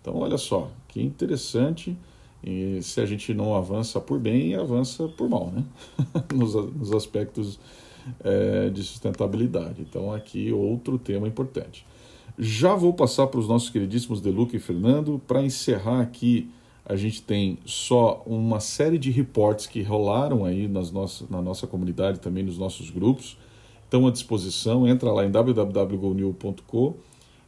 Então, 0.00 0.16
olha 0.16 0.36
só, 0.36 0.70
que 0.88 1.00
interessante. 1.00 1.96
E 2.42 2.80
se 2.82 3.00
a 3.00 3.06
gente 3.06 3.34
não 3.34 3.54
avança 3.54 4.00
por 4.00 4.18
bem, 4.18 4.54
avança 4.54 5.08
por 5.08 5.28
mal, 5.28 5.50
né? 5.50 5.64
nos, 6.34 6.54
nos, 6.54 6.92
aspectos 6.92 7.58
é, 8.22 8.70
de 8.70 8.82
sustentabilidade. 8.82 9.82
Então, 9.82 10.12
aqui 10.12 10.52
outro 10.52 10.98
tema 10.98 11.26
importante. 11.26 11.84
Já 12.38 12.74
vou 12.74 12.92
passar 12.92 13.26
para 13.26 13.40
os 13.40 13.48
nossos 13.48 13.70
queridíssimos 13.70 14.20
Deluca 14.20 14.56
e 14.56 14.60
Fernando 14.60 15.20
para 15.26 15.42
encerrar 15.42 16.00
aqui 16.00 16.48
a 16.88 16.96
gente 16.96 17.20
tem 17.20 17.58
só 17.66 18.22
uma 18.24 18.60
série 18.60 18.96
de 18.96 19.10
reportes 19.10 19.66
que 19.66 19.82
rolaram 19.82 20.46
aí 20.46 20.66
nas 20.66 20.90
nossas, 20.90 21.28
na 21.28 21.42
nossa 21.42 21.66
comunidade, 21.66 22.18
também 22.18 22.42
nos 22.42 22.56
nossos 22.56 22.88
grupos. 22.88 23.36
Estão 23.84 24.06
à 24.06 24.10
disposição, 24.10 24.88
entra 24.88 25.12
lá 25.12 25.26
em 25.26 25.30
www.gonil.com, 25.30 26.94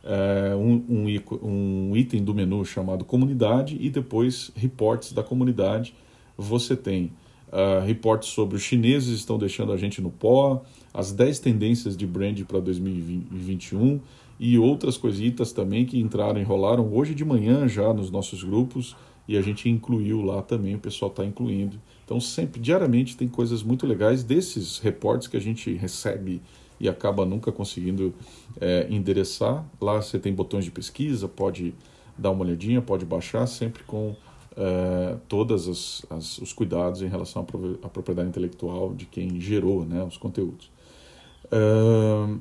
é, 0.04 0.54
um, 0.54 0.84
um, 0.88 1.88
um 1.90 1.96
item 1.96 2.22
do 2.24 2.34
menu 2.34 2.64
chamado 2.64 3.04
comunidade 3.04 3.76
e 3.80 3.90
depois 3.90 4.50
reportes 4.54 5.12
da 5.12 5.22
comunidade. 5.22 5.94
Você 6.36 6.76
tem 6.76 7.12
uh, 7.48 7.84
reportes 7.84 8.30
sobre 8.30 8.56
os 8.56 8.62
chineses 8.62 9.18
estão 9.18 9.38
deixando 9.38 9.72
a 9.72 9.76
gente 9.76 10.00
no 10.00 10.10
pó, 10.10 10.62
as 10.92 11.12
10 11.12 11.38
tendências 11.40 11.96
de 11.96 12.06
brand 12.06 12.40
para 12.44 12.60
2021 12.60 14.00
e 14.38 14.58
outras 14.58 14.96
coisitas 14.96 15.52
também 15.52 15.84
que 15.84 15.98
entraram 15.98 16.40
e 16.40 16.44
rolaram 16.44 16.92
hoje 16.92 17.14
de 17.14 17.24
manhã 17.24 17.68
já 17.68 17.92
nos 17.92 18.10
nossos 18.10 18.42
grupos 18.42 18.96
e 19.28 19.36
a 19.36 19.42
gente 19.42 19.68
incluiu 19.68 20.22
lá 20.22 20.42
também, 20.42 20.74
o 20.74 20.78
pessoal 20.78 21.10
está 21.10 21.24
incluindo. 21.24 21.78
Então, 22.04 22.18
sempre, 22.18 22.60
diariamente, 22.60 23.16
tem 23.16 23.28
coisas 23.28 23.62
muito 23.62 23.86
legais 23.86 24.24
desses 24.24 24.78
reportes 24.78 25.28
que 25.28 25.36
a 25.36 25.40
gente 25.40 25.72
recebe 25.74 26.42
e 26.80 26.88
acaba 26.88 27.24
nunca 27.24 27.52
conseguindo 27.52 28.12
é, 28.60 28.86
endereçar. 28.90 29.64
Lá 29.80 30.00
você 30.00 30.18
tem 30.18 30.32
botões 30.32 30.64
de 30.64 30.70
pesquisa, 30.70 31.28
pode 31.28 31.74
dar 32.16 32.30
uma 32.30 32.44
olhadinha, 32.44 32.80
pode 32.80 33.04
baixar, 33.04 33.46
sempre 33.46 33.82
com 33.84 34.16
é, 34.56 35.16
todos 35.28 35.68
os 35.68 36.52
cuidados 36.52 37.02
em 37.02 37.08
relação 37.08 37.46
à, 37.82 37.88
propriedade 37.88 38.28
intelectual 38.28 38.94
de 38.94 39.06
quem 39.06 39.40
gerou 39.40 39.84
né, 39.84 40.02
os 40.02 40.16
conteúdos. 40.16 40.70
É, 41.50 42.36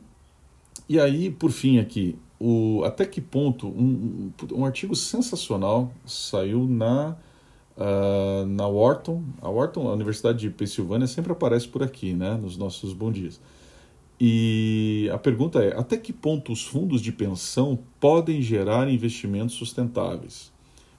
e 0.87 0.99
aí, 0.99 1.29
por 1.29 1.51
fim, 1.51 1.77
aqui, 1.77 2.17
o, 2.39 2.83
até 2.85 3.05
que 3.05 3.19
ponto 3.19 3.67
um, 3.67 4.31
um, 4.53 4.65
artigo 4.65 4.95
sensacional 4.95 5.91
saiu 6.05 6.65
na 6.65 7.17
uh, 7.77 8.45
na 8.45 8.65
Wharton 8.65 9.21
a 9.41 9.49
Wharton 9.49 9.89
a 9.89 9.93
Universidade 9.93 10.39
de 10.39 10.49
Pensilvânia 10.49 11.05
sempre 11.05 11.33
aparece 11.33 11.67
por 11.67 11.83
aqui 11.83 12.13
né 12.13 12.35
nos 12.41 12.55
nossos 12.55 12.93
bons 12.93 13.11
dias 13.11 13.41
e 14.19 15.09
a 15.13 15.17
pergunta 15.17 15.63
é 15.63 15.77
até 15.77 15.97
que 15.97 16.11
ponto 16.11 16.51
os 16.51 16.63
fundos 16.63 17.01
de 17.01 17.11
pensão 17.11 17.79
podem 17.99 18.41
gerar 18.41 18.89
investimentos 18.89 19.55
sustentáveis 19.55 20.51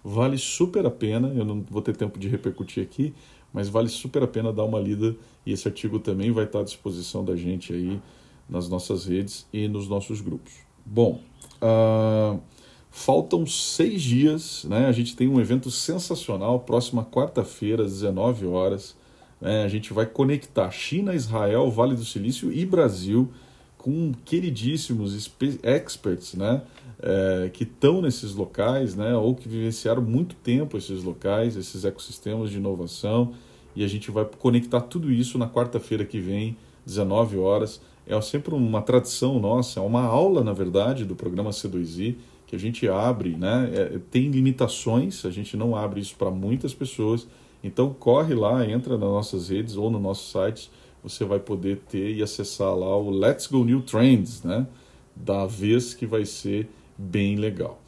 vale 0.02 0.38
super 0.38 0.86
a 0.86 0.90
pena 0.90 1.28
eu 1.34 1.44
não 1.44 1.64
vou 1.68 1.82
ter 1.82 1.96
tempo 1.96 2.18
de 2.18 2.28
repercutir 2.28 2.82
aqui 2.82 3.14
mas 3.52 3.68
vale 3.68 3.88
super 3.88 4.22
a 4.22 4.28
pena 4.28 4.52
dar 4.52 4.64
uma 4.64 4.80
lida 4.80 5.16
e 5.44 5.52
esse 5.52 5.66
artigo 5.68 5.98
também 5.98 6.30
vai 6.30 6.44
estar 6.44 6.60
à 6.60 6.64
disposição 6.64 7.24
da 7.24 7.36
gente 7.36 7.72
aí 7.72 8.00
nas 8.48 8.68
nossas 8.68 9.06
redes 9.06 9.46
e 9.52 9.68
nos 9.68 9.88
nossos 9.88 10.20
grupos 10.20 10.52
bom 10.84 11.20
Uh, 11.60 12.40
faltam 12.90 13.46
seis 13.46 14.02
dias, 14.02 14.64
né? 14.64 14.86
A 14.86 14.92
gente 14.92 15.14
tem 15.14 15.28
um 15.28 15.38
evento 15.38 15.70
sensacional, 15.70 16.60
próxima 16.60 17.04
quarta-feira, 17.04 17.84
às 17.84 17.92
19 17.92 18.46
horas. 18.46 18.96
Né? 19.40 19.64
A 19.64 19.68
gente 19.68 19.92
vai 19.92 20.06
conectar 20.06 20.70
China, 20.70 21.14
Israel, 21.14 21.70
Vale 21.70 21.94
do 21.94 22.04
Silício 22.04 22.52
e 22.52 22.64
Brasil 22.64 23.30
com 23.78 24.12
queridíssimos 24.24 25.14
experts, 25.62 26.34
né? 26.34 26.62
É, 27.02 27.50
que 27.50 27.62
estão 27.62 28.02
nesses 28.02 28.34
locais, 28.34 28.94
né? 28.94 29.16
Ou 29.16 29.34
que 29.34 29.48
vivenciaram 29.48 30.02
muito 30.02 30.34
tempo 30.34 30.76
esses 30.76 31.02
locais, 31.02 31.56
esses 31.56 31.84
ecossistemas 31.84 32.50
de 32.50 32.58
inovação. 32.58 33.32
E 33.74 33.82
a 33.82 33.88
gente 33.88 34.10
vai 34.10 34.26
conectar 34.38 34.82
tudo 34.82 35.10
isso 35.10 35.38
na 35.38 35.48
quarta-feira 35.48 36.04
que 36.04 36.20
vem, 36.20 36.58
19 36.84 37.38
horas 37.38 37.80
é 38.10 38.20
sempre 38.20 38.54
uma 38.54 38.82
tradição 38.82 39.38
nossa, 39.38 39.78
é 39.78 39.82
uma 39.82 40.02
aula, 40.02 40.42
na 40.42 40.52
verdade, 40.52 41.04
do 41.04 41.14
programa 41.14 41.50
C2I, 41.50 42.16
que 42.46 42.56
a 42.56 42.58
gente 42.58 42.88
abre, 42.88 43.36
né? 43.36 43.70
É, 43.72 44.00
tem 44.10 44.28
limitações, 44.28 45.24
a 45.24 45.30
gente 45.30 45.56
não 45.56 45.76
abre 45.76 46.00
isso 46.00 46.16
para 46.16 46.30
muitas 46.30 46.74
pessoas. 46.74 47.28
Então 47.62 47.92
corre 47.92 48.34
lá, 48.34 48.66
entra 48.66 48.96
nas 48.96 49.08
nossas 49.08 49.48
redes 49.48 49.76
ou 49.76 49.90
no 49.90 49.98
nosso 49.98 50.30
site, 50.30 50.70
você 51.02 51.24
vai 51.24 51.38
poder 51.38 51.78
ter 51.88 52.14
e 52.14 52.22
acessar 52.22 52.74
lá 52.74 52.96
o 52.96 53.10
Let's 53.10 53.46
Go 53.46 53.64
New 53.64 53.82
Trends, 53.82 54.42
né? 54.42 54.66
Da 55.14 55.46
vez 55.46 55.94
que 55.94 56.06
vai 56.06 56.24
ser 56.24 56.68
bem 56.96 57.36
legal. 57.36 57.80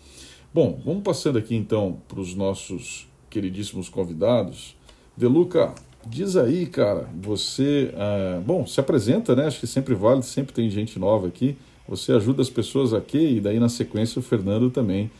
Bom, 0.53 0.81
vamos 0.85 1.03
passando 1.03 1.39
aqui 1.39 1.55
então 1.55 1.99
para 2.09 2.21
os 2.21 2.35
nossos 2.35 3.09
queridíssimos 3.31 3.89
convidados. 3.89 4.77
Deluca, 5.17 5.75
Diz 6.05 6.37
aí, 6.37 6.67
cara, 6.67 7.09
você. 7.23 7.95
Ah, 7.97 8.41
bom, 8.45 8.67
se 8.67 8.81
apresenta, 8.81 9.37
né? 9.37 9.47
Acho 9.47 9.61
que 9.61 9.67
sempre 9.67 9.95
vale, 9.95 10.23
sempre 10.23 10.53
tem 10.53 10.69
gente 10.69 10.99
nova 10.99 11.29
aqui. 11.29 11.57
Você 11.89 12.13
ajuda 12.13 12.43
as 12.43 12.51
pessoas 12.51 12.93
aqui 12.93 13.37
e 13.37 13.41
daí 13.41 13.61
na 13.61 13.69
sequência 13.69 14.19
o 14.19 14.23
Fernando 14.23 14.71
também. 14.71 15.11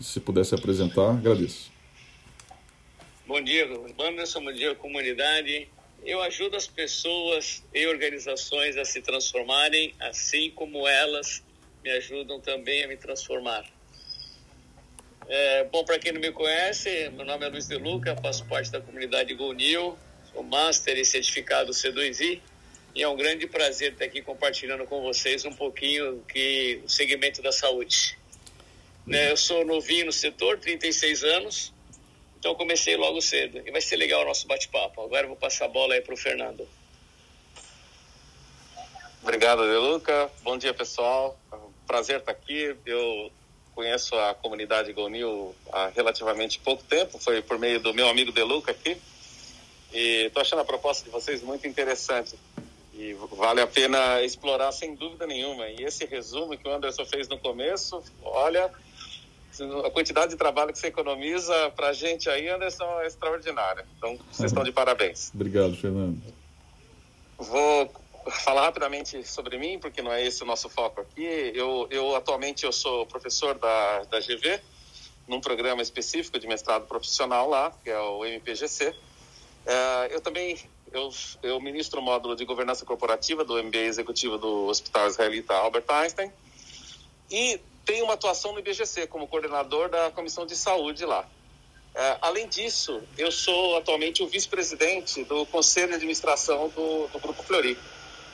Se 0.00 0.18
pudesse 0.18 0.54
apresentar, 0.54 1.10
agradeço. 1.10 1.71
Bom 3.32 3.40
dia, 3.40 3.66
Anderson, 3.98 4.44
bom 4.44 4.52
dia, 4.52 4.74
comunidade. 4.74 5.66
Eu 6.04 6.20
ajudo 6.20 6.54
as 6.54 6.66
pessoas 6.66 7.64
e 7.72 7.86
organizações 7.86 8.76
a 8.76 8.84
se 8.84 9.00
transformarem, 9.00 9.94
assim 9.98 10.50
como 10.50 10.86
elas 10.86 11.42
me 11.82 11.90
ajudam 11.92 12.38
também 12.40 12.84
a 12.84 12.88
me 12.88 12.98
transformar. 12.98 13.64
É, 15.26 15.64
bom, 15.64 15.82
para 15.82 15.98
quem 15.98 16.12
não 16.12 16.20
me 16.20 16.30
conhece, 16.30 17.08
meu 17.16 17.24
nome 17.24 17.46
é 17.46 17.48
Luiz 17.48 17.66
De 17.66 17.76
Luca, 17.76 18.14
faço 18.20 18.44
parte 18.44 18.70
da 18.70 18.82
comunidade 18.82 19.32
GoNew, 19.32 19.96
o 20.34 20.42
Master 20.42 20.98
e 20.98 21.04
certificado 21.06 21.72
C2I. 21.72 22.38
E 22.94 23.02
é 23.02 23.08
um 23.08 23.16
grande 23.16 23.46
prazer 23.46 23.92
estar 23.92 24.04
aqui 24.04 24.20
compartilhando 24.20 24.84
com 24.84 25.00
vocês 25.00 25.46
um 25.46 25.54
pouquinho 25.54 26.22
que 26.28 26.82
o 26.84 26.88
segmento 26.90 27.40
da 27.40 27.50
saúde. 27.50 28.18
Né, 29.06 29.30
eu 29.30 29.38
sou 29.38 29.64
novinho 29.64 30.04
no 30.04 30.12
setor, 30.12 30.58
36 30.58 31.24
anos, 31.24 31.72
então 32.42 32.56
comecei 32.56 32.96
logo 32.96 33.22
cedo. 33.22 33.62
E 33.64 33.70
vai 33.70 33.80
ser 33.80 33.94
legal 33.94 34.22
o 34.22 34.24
nosso 34.24 34.48
bate-papo. 34.48 35.00
Agora 35.00 35.22
eu 35.22 35.28
vou 35.28 35.36
passar 35.36 35.66
a 35.66 35.68
bola 35.68 35.94
aí 35.94 36.00
para 36.00 36.12
o 36.12 36.16
Fernando. 36.16 36.66
Obrigado, 39.22 39.62
Deluca. 39.62 40.28
Bom 40.42 40.58
dia, 40.58 40.74
pessoal. 40.74 41.38
Prazer 41.86 42.18
estar 42.18 42.32
aqui. 42.32 42.74
Eu 42.84 43.30
conheço 43.76 44.16
a 44.16 44.34
comunidade 44.34 44.92
Gonil 44.92 45.54
há 45.70 45.86
relativamente 45.94 46.58
pouco 46.58 46.82
tempo. 46.82 47.16
Foi 47.20 47.40
por 47.42 47.60
meio 47.60 47.78
do 47.78 47.94
meu 47.94 48.08
amigo 48.08 48.32
Deluca 48.32 48.72
aqui. 48.72 49.00
E 49.92 50.24
estou 50.26 50.40
achando 50.40 50.62
a 50.62 50.64
proposta 50.64 51.04
de 51.04 51.10
vocês 51.10 51.42
muito 51.42 51.68
interessante. 51.68 52.36
E 52.92 53.14
vale 53.30 53.60
a 53.60 53.68
pena 53.68 54.20
explorar 54.20 54.72
sem 54.72 54.96
dúvida 54.96 55.28
nenhuma. 55.28 55.68
E 55.68 55.84
esse 55.84 56.04
resumo 56.06 56.58
que 56.58 56.66
o 56.66 56.72
Anderson 56.72 57.04
fez 57.04 57.28
no 57.28 57.38
começo, 57.38 58.02
olha, 58.20 58.68
a 59.60 59.90
quantidade 59.90 60.32
de 60.32 60.36
trabalho 60.36 60.72
que 60.72 60.78
você 60.78 60.86
economiza 60.86 61.70
para 61.76 61.88
a 61.88 61.92
gente 61.92 62.28
aí, 62.30 62.48
Anderson, 62.48 63.00
é 63.00 63.06
extraordinária. 63.06 63.84
Então, 63.96 64.18
vocês 64.30 64.50
estão 64.50 64.64
de 64.64 64.72
parabéns. 64.72 65.30
Obrigado, 65.34 65.76
Fernando. 65.76 66.20
Vou 67.36 67.92
falar 68.30 68.62
rapidamente 68.62 69.26
sobre 69.26 69.58
mim, 69.58 69.78
porque 69.78 70.00
não 70.00 70.12
é 70.12 70.24
esse 70.24 70.42
o 70.42 70.46
nosso 70.46 70.68
foco 70.68 71.00
aqui. 71.00 71.52
Eu, 71.54 71.86
eu 71.90 72.14
atualmente 72.14 72.64
eu 72.64 72.72
sou 72.72 73.04
professor 73.06 73.58
da, 73.58 74.04
da 74.04 74.20
GV, 74.20 74.60
num 75.26 75.40
programa 75.40 75.82
específico 75.82 76.38
de 76.38 76.46
mestrado 76.46 76.86
profissional 76.86 77.48
lá, 77.48 77.72
que 77.82 77.90
é 77.90 77.98
o 77.98 78.24
MPGC. 78.24 78.94
É, 79.66 80.14
eu 80.14 80.20
também 80.20 80.58
eu, 80.92 81.10
eu 81.42 81.60
ministro 81.60 82.00
o 82.00 82.02
módulo 82.02 82.36
de 82.36 82.44
governança 82.44 82.84
corporativa 82.84 83.44
do 83.44 83.62
MBA 83.62 83.78
executivo 83.78 84.38
do 84.38 84.66
Hospital 84.66 85.08
Israelita 85.08 85.54
Albert 85.54 85.84
Einstein 85.88 86.30
e 87.30 87.60
tenho 87.84 88.04
uma 88.04 88.14
atuação 88.14 88.52
no 88.52 88.60
IBGC 88.60 89.06
como 89.06 89.26
coordenador 89.28 89.88
da 89.88 90.10
comissão 90.10 90.46
de 90.46 90.56
saúde 90.56 91.04
lá. 91.04 91.26
É, 91.94 92.16
além 92.22 92.48
disso, 92.48 93.02
eu 93.18 93.30
sou 93.30 93.76
atualmente 93.76 94.22
o 94.22 94.26
vice-presidente 94.26 95.24
do 95.24 95.44
conselho 95.46 95.88
de 95.88 95.94
administração 95.96 96.68
do, 96.68 97.06
do 97.08 97.18
Grupo 97.18 97.42
Flori, 97.42 97.76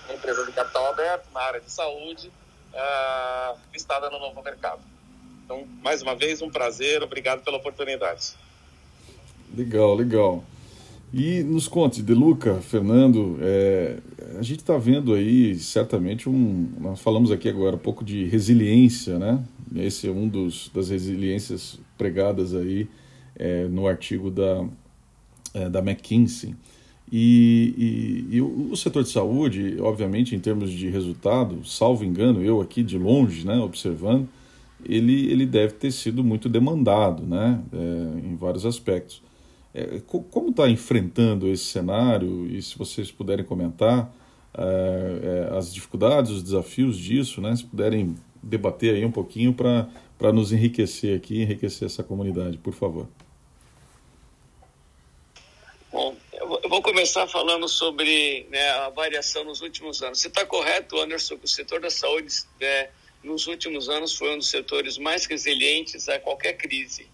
uma 0.05 0.15
empresa 0.15 0.47
de 0.47 0.53
capital 0.53 0.87
aberto 0.87 1.27
na 1.33 1.41
área 1.41 1.61
de 1.61 1.71
saúde, 1.71 2.31
é, 2.73 3.55
listada 3.73 4.09
no 4.11 4.19
novo 4.19 4.43
mercado. 4.43 4.81
Então, 5.45 5.67
mais 5.83 6.03
uma 6.03 6.15
vez, 6.15 6.41
um 6.41 6.51
prazer, 6.51 7.03
obrigado 7.03 7.43
pela 7.43 7.57
oportunidade. 7.57 8.35
Legal, 9.57 9.95
legal. 9.95 10.45
E 11.13 11.43
nos 11.43 11.67
conte, 11.67 12.03
De 12.03 12.13
Luca, 12.13 12.57
Fernando, 12.57 13.39
é, 13.41 13.99
a 14.39 14.43
gente 14.43 14.61
está 14.61 14.77
vendo 14.77 15.15
aí 15.15 15.55
certamente 15.55 16.29
um. 16.29 16.69
Nós 16.79 17.01
falamos 17.01 17.31
aqui 17.31 17.49
agora 17.49 17.77
um 17.77 17.79
pouco 17.79 18.05
de 18.05 18.25
resiliência, 18.25 19.19
né? 19.19 19.43
Esse 19.75 20.09
é 20.09 20.11
um 20.11 20.29
dos 20.29 20.71
das 20.75 20.91
resiliências 20.91 21.81
pregadas 21.97 22.55
aí 22.55 22.89
é, 23.35 23.67
no 23.69 23.87
artigo 23.87 24.31
da, 24.31 24.67
é, 25.55 25.71
da 25.71 25.79
McKinsey. 25.79 26.55
E, 27.11 28.27
e, 28.31 28.37
e 28.37 28.43
o, 28.43 28.77
setor 28.77 29.03
de 29.03 29.09
saúde, 29.09 29.79
obviamente, 29.81 30.37
em 30.37 30.39
termos 30.39 30.71
de 30.71 30.91
resultado, 30.91 31.65
salvo 31.65 32.05
engano, 32.05 32.43
eu 32.43 32.61
aqui 32.61 32.83
de 32.83 32.99
longe, 32.99 33.47
né, 33.47 33.57
observando, 33.59 34.29
ele, 34.85 35.31
ele 35.33 35.47
deve 35.47 35.73
ter 35.73 35.91
sido 35.91 36.23
muito 36.23 36.51
demandado, 36.51 37.23
né, 37.23 37.63
é, 37.73 38.29
em 38.29 38.37
vários 38.37 38.67
aspectos. 38.67 39.23
É, 39.75 40.01
como 40.07 40.51
está 40.51 40.69
enfrentando 40.69 41.49
esse 41.49 41.65
cenário 41.65 42.47
e 42.47 42.61
se 42.63 42.77
vocês 42.77 43.11
puderem 43.11 43.45
comentar 43.45 44.11
é, 44.57 45.51
é, 45.53 45.57
as 45.57 45.73
dificuldades, 45.73 46.31
os 46.31 46.43
desafios 46.43 46.99
disso, 46.99 47.41
né, 47.41 47.55
se 47.55 47.65
puderem 47.65 48.17
debater 48.43 48.95
aí 48.95 49.05
um 49.05 49.13
pouquinho 49.13 49.53
para 49.53 50.33
nos 50.33 50.53
enriquecer 50.53 51.17
aqui, 51.17 51.43
enriquecer 51.43 51.87
essa 51.87 52.03
comunidade, 52.03 52.57
por 52.59 52.73
favor. 52.73 53.07
Bom, 55.93 56.17
eu 56.33 56.69
vou 56.69 56.83
começar 56.83 57.27
falando 57.27 57.69
sobre 57.69 58.47
né, 58.51 58.71
a 58.71 58.89
variação 58.91 59.45
nos 59.45 59.61
últimos 59.61 60.03
anos. 60.03 60.21
Você 60.21 60.29
está 60.29 60.45
correto, 60.47 60.99
Anderson, 60.99 61.37
que 61.37 61.45
o 61.45 61.49
setor 61.49 61.81
da 61.81 61.91
saúde 61.91 62.29
é, 62.61 62.91
nos 63.23 63.47
últimos 63.47 63.89
anos 63.89 64.15
foi 64.15 64.35
um 64.35 64.39
dos 64.39 64.49
setores 64.49 64.99
mais 64.99 65.27
resilientes 65.27 66.09
a 66.09 66.19
qualquer 66.19 66.55
crise, 66.55 67.07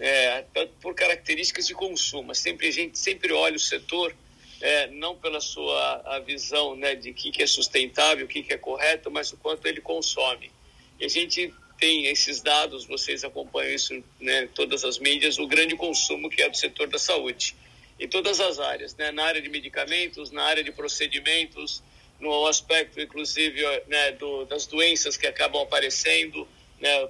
é, 0.00 0.44
por 0.80 0.94
características 0.94 1.66
de 1.66 1.74
consumo. 1.74 2.34
Sempre 2.34 2.68
a 2.68 2.72
gente 2.72 2.98
sempre 2.98 3.32
olha 3.32 3.56
o 3.56 3.60
setor 3.60 4.16
é, 4.60 4.88
não 4.88 5.14
pela 5.14 5.40
sua 5.40 6.02
a 6.06 6.18
visão 6.18 6.74
né, 6.74 6.94
de 6.94 7.10
o 7.10 7.14
que, 7.14 7.30
que 7.30 7.42
é 7.42 7.46
sustentável, 7.46 8.24
o 8.24 8.28
que, 8.28 8.42
que 8.42 8.52
é 8.52 8.58
correto, 8.58 9.10
mas 9.10 9.32
o 9.32 9.36
quanto 9.36 9.66
ele 9.66 9.80
consome. 9.80 10.50
E 10.98 11.04
a 11.04 11.08
gente 11.08 11.52
tem 11.78 12.06
esses 12.06 12.40
dados, 12.40 12.84
vocês 12.86 13.24
acompanham 13.24 13.74
isso 13.74 14.02
né, 14.18 14.48
todas 14.54 14.84
as 14.84 14.98
mídias, 14.98 15.38
o 15.38 15.46
grande 15.46 15.76
consumo 15.76 16.28
que 16.28 16.42
é 16.42 16.48
do 16.48 16.56
setor 16.56 16.88
da 16.88 16.98
saúde 16.98 17.54
em 17.98 18.08
todas 18.08 18.40
as 18.40 18.58
áreas, 18.58 18.96
né? 18.96 19.10
na 19.12 19.24
área 19.24 19.42
de 19.42 19.48
medicamentos, 19.50 20.30
na 20.30 20.42
área 20.42 20.64
de 20.64 20.72
procedimentos, 20.72 21.82
no 22.18 22.46
aspecto, 22.46 23.00
inclusive, 23.00 23.62
né, 23.86 24.12
do, 24.12 24.44
das 24.46 24.66
doenças 24.66 25.16
que 25.16 25.26
acabam 25.26 25.62
aparecendo, 25.62 26.46
né, 26.80 27.08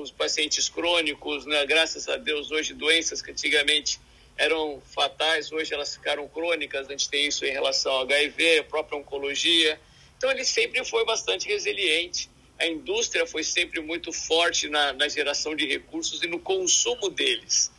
os 0.00 0.10
pacientes 0.10 0.68
crônicos, 0.68 1.44
né, 1.44 1.64
graças 1.66 2.08
a 2.08 2.16
Deus, 2.16 2.50
hoje, 2.50 2.72
doenças 2.72 3.20
que 3.20 3.30
antigamente 3.30 4.00
eram 4.36 4.80
fatais, 4.94 5.52
hoje 5.52 5.72
elas 5.72 5.94
ficaram 5.94 6.28
crônicas, 6.28 6.86
a 6.86 6.90
gente 6.90 7.08
tem 7.08 7.26
isso 7.26 7.44
em 7.44 7.50
relação 7.50 7.92
ao 7.92 8.02
HIV, 8.02 8.64
própria 8.64 8.98
oncologia. 8.98 9.80
Então, 10.16 10.30
ele 10.30 10.44
sempre 10.44 10.84
foi 10.84 11.04
bastante 11.04 11.46
resiliente. 11.46 12.30
A 12.58 12.66
indústria 12.66 13.26
foi 13.26 13.44
sempre 13.44 13.80
muito 13.80 14.12
forte 14.12 14.68
na, 14.68 14.92
na 14.92 15.08
geração 15.08 15.54
de 15.54 15.66
recursos 15.66 16.22
e 16.22 16.26
no 16.26 16.38
consumo 16.38 17.10
deles. 17.10 17.70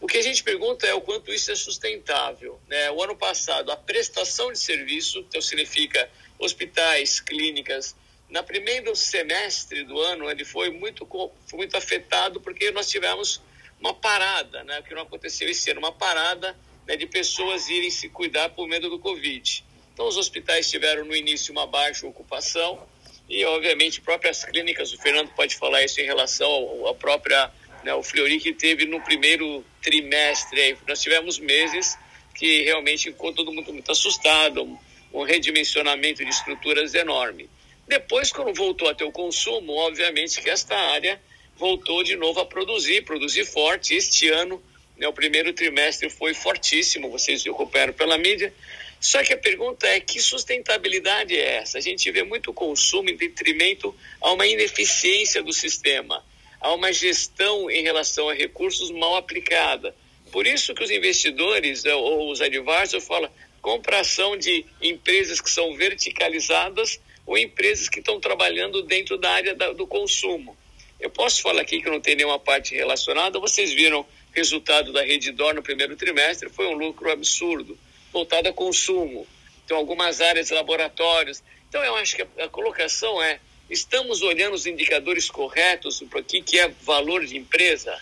O 0.00 0.06
que 0.06 0.16
a 0.16 0.22
gente 0.22 0.44
pergunta 0.44 0.86
é 0.86 0.94
o 0.94 1.00
quanto 1.00 1.32
isso 1.32 1.50
é 1.50 1.56
sustentável. 1.56 2.60
Né? 2.68 2.90
O 2.92 3.02
ano 3.02 3.16
passado, 3.16 3.70
a 3.72 3.76
prestação 3.76 4.52
de 4.52 4.58
serviço, 4.58 5.20
então 5.20 5.40
significa 5.40 6.08
hospitais, 6.38 7.18
clínicas, 7.20 7.96
na 8.30 8.42
primeiro 8.42 8.94
semestre 8.94 9.84
do 9.84 9.98
ano 10.00 10.30
ele 10.30 10.44
foi 10.44 10.70
muito, 10.70 11.06
foi 11.46 11.58
muito 11.58 11.76
afetado 11.76 12.40
porque 12.40 12.70
nós 12.70 12.88
tivemos 12.88 13.40
uma 13.80 13.94
parada, 13.94 14.64
né? 14.64 14.82
que 14.82 14.94
não 14.94 15.02
aconteceu 15.02 15.48
esse 15.48 15.70
ano, 15.70 15.80
uma 15.80 15.92
parada 15.92 16.56
né, 16.86 16.96
de 16.96 17.06
pessoas 17.06 17.68
irem 17.68 17.90
se 17.90 18.08
cuidar 18.08 18.50
por 18.50 18.66
medo 18.66 18.90
do 18.90 18.98
Covid. 18.98 19.64
Então 19.92 20.06
os 20.06 20.16
hospitais 20.16 20.70
tiveram 20.70 21.04
no 21.04 21.14
início 21.14 21.52
uma 21.52 21.66
baixa 21.66 22.06
ocupação 22.06 22.86
e 23.28 23.44
obviamente 23.44 24.00
próprias 24.00 24.44
clínicas, 24.44 24.92
o 24.92 24.98
Fernando 24.98 25.30
pode 25.30 25.56
falar 25.56 25.84
isso 25.84 26.00
em 26.00 26.04
relação 26.04 26.86
à 26.86 26.94
própria 26.94 27.50
né, 27.84 27.94
o 27.94 28.02
Fleury 28.02 28.38
que 28.40 28.52
teve 28.52 28.86
no 28.86 29.00
primeiro 29.00 29.64
trimestre. 29.82 30.60
Aí, 30.60 30.76
nós 30.86 31.00
tivemos 31.00 31.38
meses 31.38 31.96
que 32.34 32.62
realmente 32.62 33.04
ficou 33.04 33.32
todo 33.32 33.52
mundo 33.52 33.72
muito 33.72 33.90
assustado, 33.90 34.78
um 35.12 35.22
redimensionamento 35.24 36.24
de 36.24 36.30
estruturas 36.30 36.94
enorme. 36.94 37.48
Depois, 37.88 38.30
quando 38.30 38.54
voltou 38.54 38.88
a 38.88 38.94
ter 38.94 39.04
o 39.04 39.10
consumo, 39.10 39.72
obviamente 39.72 40.40
que 40.40 40.48
esta 40.48 40.76
área 40.76 41.20
voltou 41.56 42.04
de 42.04 42.14
novo 42.14 42.38
a 42.38 42.46
produzir, 42.46 43.02
produzir 43.02 43.44
forte. 43.44 43.94
Este 43.94 44.28
ano, 44.28 44.62
né, 44.96 45.08
o 45.08 45.12
primeiro 45.12 45.52
trimestre 45.52 46.08
foi 46.08 46.34
fortíssimo, 46.34 47.10
vocês 47.10 47.46
acompanharam 47.46 47.92
pela 47.92 48.16
mídia. 48.16 48.52
Só 49.00 49.22
que 49.22 49.32
a 49.32 49.38
pergunta 49.38 49.86
é: 49.86 49.98
que 49.98 50.20
sustentabilidade 50.20 51.34
é 51.34 51.56
essa? 51.56 51.78
A 51.78 51.80
gente 51.80 52.10
vê 52.10 52.22
muito 52.22 52.52
consumo 52.52 53.08
em 53.08 53.16
detrimento 53.16 53.94
a 54.20 54.32
uma 54.32 54.46
ineficiência 54.46 55.42
do 55.42 55.52
sistema 55.52 56.22
há 56.60 56.72
uma 56.74 56.92
gestão 56.92 57.70
em 57.70 57.82
relação 57.82 58.28
a 58.28 58.34
recursos 58.34 58.90
mal 58.90 59.16
aplicada. 59.16 59.94
Por 60.32 60.46
isso 60.46 60.74
que 60.74 60.84
os 60.84 60.90
investidores 60.90 61.84
eh, 61.84 61.94
ou 61.94 62.30
os 62.30 62.40
advisors 62.40 63.04
falam 63.06 63.30
compração 63.62 64.36
de 64.36 64.64
empresas 64.80 65.40
que 65.40 65.50
são 65.50 65.74
verticalizadas 65.74 67.00
ou 67.28 67.38
empresas 67.38 67.88
que 67.88 68.00
estão 68.00 68.18
trabalhando 68.18 68.82
dentro 68.82 69.16
da 69.16 69.30
área 69.30 69.54
da, 69.54 69.72
do 69.72 69.86
consumo. 69.86 70.56
Eu 70.98 71.10
posso 71.10 71.40
falar 71.40 71.62
aqui 71.62 71.80
que 71.80 71.88
não 71.88 72.00
tem 72.00 72.16
nenhuma 72.16 72.40
parte 72.40 72.74
relacionada, 72.74 73.38
vocês 73.38 73.72
viram 73.72 74.00
o 74.00 74.06
resultado 74.32 74.92
da 74.92 75.02
Redditor 75.02 75.54
no 75.54 75.62
primeiro 75.62 75.94
trimestre, 75.94 76.48
foi 76.48 76.66
um 76.66 76.72
lucro 76.72 77.12
absurdo, 77.12 77.78
voltado 78.12 78.48
a 78.48 78.52
consumo. 78.52 79.24
Então, 79.64 79.76
algumas 79.76 80.20
áreas, 80.20 80.50
laboratórios. 80.50 81.40
Então, 81.68 81.84
eu 81.84 81.94
acho 81.94 82.16
que 82.16 82.22
a, 82.22 82.44
a 82.44 82.48
colocação 82.48 83.22
é 83.22 83.38
Estamos 83.70 84.22
olhando 84.22 84.54
os 84.54 84.66
indicadores 84.66 85.30
corretos 85.30 86.02
para 86.08 86.20
o 86.20 86.24
que 86.24 86.58
é 86.58 86.68
valor 86.68 87.26
de 87.26 87.36
empresa? 87.36 87.94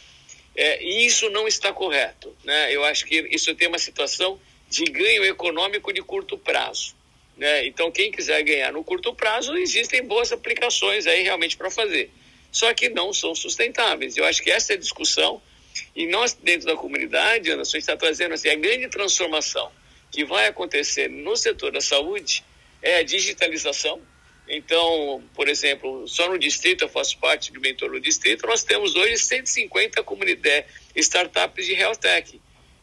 É, 0.55 0.83
e 0.83 1.05
isso 1.05 1.29
não 1.31 1.49
está 1.49 1.73
correto. 1.73 2.35
Né? 2.45 2.73
Eu 2.73 2.85
acho 2.85 3.05
que 3.05 3.27
isso 3.31 3.53
tem 3.57 3.67
uma 3.67 3.79
situação 3.79 4.41
de 4.71 4.85
ganho 4.85 5.25
econômico 5.25 5.93
de 5.93 6.03
curto 6.03 6.39
prazo. 6.39 6.95
Né? 7.37 7.67
Então, 7.67 7.91
quem 7.91 8.11
quiser 8.11 8.43
ganhar 8.43 8.73
no 8.73 8.83
curto 8.83 9.15
prazo, 9.15 9.57
existem 9.57 10.03
boas 10.03 10.33
aplicações 10.33 11.07
aí 11.07 11.23
realmente 11.23 11.57
para 11.57 11.71
fazer. 11.71 12.11
Só 12.51 12.73
que 12.73 12.89
não 12.89 13.13
são 13.13 13.35
sustentáveis. 13.35 14.17
Eu 14.17 14.25
acho 14.25 14.43
que 14.43 14.51
essa 14.51 14.73
é 14.73 14.77
a 14.77 14.79
discussão. 14.79 15.43
E 15.95 16.07
nós, 16.07 16.33
dentro 16.33 16.67
da 16.67 16.77
comunidade, 16.77 17.51
Anderson, 17.51 17.77
está 17.77 17.97
trazendo 17.97 18.33
assim, 18.33 18.49
a 18.49 18.55
grande 18.55 18.89
transformação 18.89 19.71
que 20.11 20.25
vai 20.25 20.47
acontecer 20.47 21.09
no 21.09 21.37
setor 21.37 21.73
da 21.73 21.81
saúde 21.81 22.43
é 22.81 22.99
a 22.99 23.03
digitalização, 23.03 24.01
então, 24.49 25.23
por 25.35 25.49
exemplo, 25.49 26.07
só 26.07 26.29
no 26.29 26.39
distrito, 26.39 26.85
eu 26.85 26.89
faço 26.89 27.19
parte 27.19 27.53
do 27.53 27.61
mentor 27.61 27.91
no 27.91 28.01
distrito, 28.01 28.47
nós 28.47 28.63
temos 28.63 28.95
hoje 28.95 29.19
150 29.19 30.03
comunidades, 30.05 30.71
startups 30.95 31.67
de 31.67 31.75
Health 31.75 31.97
Tech. 31.97 32.41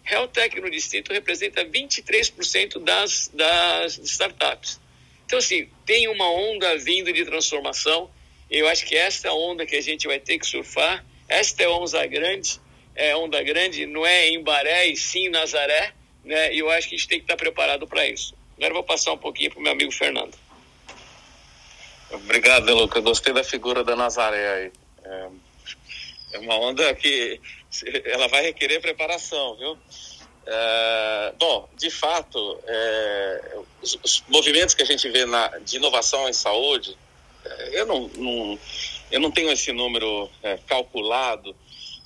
Health 0.10 0.30
Tech 0.30 0.60
no 0.60 0.70
distrito 0.70 1.14
representa 1.14 1.64
23% 1.66 2.80
das, 2.80 3.30
das 3.34 3.98
startups. 4.00 4.80
Então, 5.26 5.40
assim, 5.40 5.70
tem 5.86 6.08
uma 6.10 6.30
onda 6.30 6.78
vindo 6.78 7.12
de 7.12 7.26
transformação. 7.26 8.10
Eu 8.50 8.68
acho 8.68 8.86
que 8.86 8.96
esta 8.96 9.32
onda 9.34 9.66
que 9.66 9.76
a 9.76 9.82
gente 9.82 10.06
vai 10.08 10.20
ter 10.20 10.38
que 10.38 10.46
surfar, 10.46 11.04
esta 11.28 11.64
é 11.64 11.68
onda 11.68 12.06
grande, 12.06 12.60
é 12.96 13.16
onda 13.16 13.42
grande, 13.42 13.86
não 13.86 14.06
é 14.06 14.28
em 14.28 14.44
Baré 14.44 14.88
e 14.88 14.96
sim 14.96 15.28
em 15.28 15.30
Nazaré, 15.30 15.94
né? 16.24 16.54
E 16.54 16.60
eu 16.60 16.70
acho 16.70 16.90
que 16.90 16.96
a 16.96 16.98
gente 16.98 17.08
tem 17.08 17.20
que 17.20 17.24
estar 17.24 17.38
preparado 17.38 17.88
para 17.88 18.08
isso. 18.08 18.36
Agora 18.58 18.74
vou 18.74 18.84
passar 18.84 19.14
um 19.14 19.18
pouquinho 19.18 19.50
para 19.50 19.60
o 19.60 19.64
meu 19.64 19.72
amigo 19.72 19.92
Fernando. 19.92 20.38
Obrigado, 22.12 22.74
Luca. 22.74 23.00
Gostei 23.00 23.34
da 23.34 23.44
figura 23.44 23.84
da 23.84 23.96
Nazaré 23.96 24.54
aí. 24.54 24.72
É, 25.04 25.30
é, 26.34 26.40
uma 26.40 26.56
onda 26.60 26.94
que 26.94 27.40
ela 28.06 28.28
vai 28.28 28.44
requerer 28.44 28.82
preparação, 28.82 29.56
viu? 29.56 29.78
É, 30.46 31.34
bom, 31.40 31.70
de 31.78 31.90
fato, 31.90 32.60
é, 32.68 33.58
os, 33.82 33.98
os, 34.04 34.24
movimentos 34.28 34.76
que 34.76 34.82
a 34.82 34.86
gente 34.86 35.10
vê 35.10 35.26
na, 35.26 35.48
de 35.60 35.78
inovação 35.78 36.28
em 36.28 36.34
saúde, 36.34 36.98
é, 37.46 37.80
eu 37.80 37.86
não, 37.86 38.08
não, 38.10 38.60
eu 39.10 39.20
não 39.22 39.32
tenho 39.32 39.52
esse 39.52 39.72
número 39.72 40.30
é, 40.42 40.58
calculado, 40.68 41.56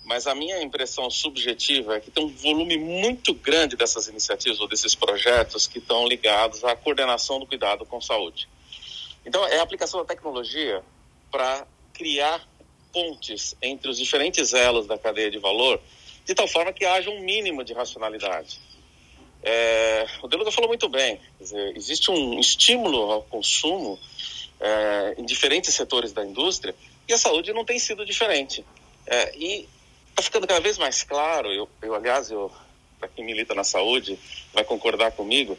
mas 0.05 0.27
a 0.27 0.35
minha 0.35 0.61
impressão 0.61 1.09
subjetiva 1.09 1.97
é 1.97 1.99
que 1.99 2.11
tem 2.11 2.23
um 2.23 2.29
volume 2.29 2.77
muito 2.77 3.33
grande 3.33 3.75
dessas 3.75 4.07
iniciativas 4.07 4.59
ou 4.59 4.67
desses 4.67 4.93
projetos 4.93 5.65
que 5.65 5.79
estão 5.79 6.07
ligados 6.07 6.63
à 6.63 6.75
coordenação 6.75 7.39
do 7.39 7.47
cuidado 7.47 7.85
com 7.85 7.99
saúde. 7.99 8.47
Então, 9.25 9.45
é 9.47 9.59
a 9.59 9.63
aplicação 9.63 9.99
da 9.99 10.05
tecnologia 10.05 10.81
para 11.29 11.67
criar 11.91 12.47
pontes 12.97 13.55
entre 13.61 13.91
os 13.91 13.97
diferentes 13.97 14.53
elos 14.53 14.87
da 14.87 14.97
cadeia 14.97 15.29
de 15.29 15.37
valor, 15.37 15.79
de 16.25 16.33
tal 16.33 16.47
forma 16.47 16.73
que 16.73 16.83
haja 16.83 17.11
um 17.11 17.19
mínimo 17.19 17.63
de 17.63 17.73
racionalidade. 17.73 18.59
É, 19.43 20.07
o 20.23 20.27
Deluca 20.27 20.51
falou 20.51 20.67
muito 20.67 20.89
bem, 20.89 21.19
dizer, 21.39 21.77
existe 21.77 22.09
um 22.09 22.39
estímulo 22.39 23.11
ao 23.11 23.21
consumo 23.21 23.99
é, 24.59 25.15
em 25.19 25.25
diferentes 25.25 25.75
setores 25.75 26.11
da 26.11 26.25
indústria 26.25 26.73
e 27.07 27.13
a 27.13 27.17
saúde 27.19 27.53
não 27.53 27.63
tem 27.63 27.77
sido 27.77 28.03
diferente. 28.03 28.65
É, 29.05 29.37
e 29.37 29.69
está 30.09 30.23
ficando 30.23 30.47
cada 30.47 30.59
vez 30.59 30.79
mais 30.79 31.03
claro, 31.03 31.53
eu, 31.53 31.69
eu 31.83 31.93
aliás, 31.93 32.31
eu, 32.31 32.51
para 32.99 33.07
quem 33.09 33.23
milita 33.23 33.53
na 33.53 33.63
saúde, 33.63 34.17
vai 34.51 34.63
concordar 34.63 35.11
comigo, 35.11 35.55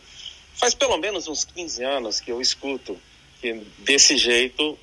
faz 0.54 0.74
pelo 0.74 0.96
menos 0.96 1.28
uns 1.28 1.44
15 1.44 1.84
anos 1.84 2.20
que 2.20 2.32
eu 2.32 2.40
escuto 2.40 3.00
que 3.40 3.54
desse 3.78 4.16
jeito, 4.16 4.76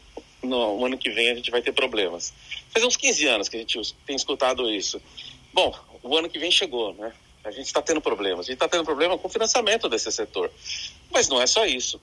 no 0.46 0.86
ano 0.86 0.98
que 0.98 1.10
vem 1.10 1.30
a 1.30 1.36
gente 1.36 1.52
vai 1.52 1.62
ter 1.62 1.72
problemas. 1.72 2.34
Faz 2.70 2.86
uns 2.86 2.98
15 2.98 3.28
anos 3.28 3.50
que 3.50 3.58
a 3.58 3.60
gente 3.60 3.96
tem 4.06 4.16
escutado 4.16 4.70
isso. 4.72 5.02
Bom, 5.54 5.74
o 6.04 6.16
ano 6.18 6.30
que 6.30 6.40
vem 6.40 6.52
chegou, 6.52 6.94
né? 6.94 7.14
A 7.44 7.52
gente 7.52 7.68
está 7.68 7.82
tendo 7.82 8.02
problemas. 8.02 8.46
A 8.46 8.48
gente 8.48 8.56
está 8.56 8.68
tendo 8.68 8.84
problema 8.84 9.18
com 9.18 9.28
o 9.28 9.32
financiamento 9.32 9.88
desse 9.88 10.12
setor. 10.12 10.52
Mas 11.12 11.30
não 11.30 11.42
é 11.42 11.46
só 11.46 11.66
isso. 11.66 12.02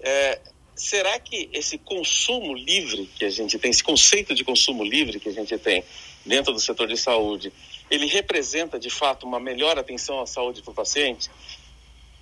É, 0.00 0.38
será 0.76 1.18
que 1.18 1.48
esse 1.52 1.78
consumo 1.78 2.54
livre 2.54 3.06
que 3.18 3.24
a 3.24 3.30
gente 3.30 3.58
tem, 3.58 3.70
esse 3.70 3.82
conceito 3.82 4.34
de 4.34 4.44
consumo 4.44 4.84
livre 4.84 5.18
que 5.18 5.28
a 5.28 5.32
gente 5.32 5.56
tem 5.58 5.82
dentro 6.24 6.52
do 6.52 6.60
setor 6.60 6.86
de 6.86 6.96
saúde, 6.96 7.52
ele 7.90 8.06
representa 8.06 8.78
de 8.78 8.90
fato 8.90 9.26
uma 9.26 9.40
melhor 9.40 9.78
atenção 9.78 10.20
à 10.20 10.26
saúde 10.26 10.62
do 10.62 10.72
paciente? 10.72 11.30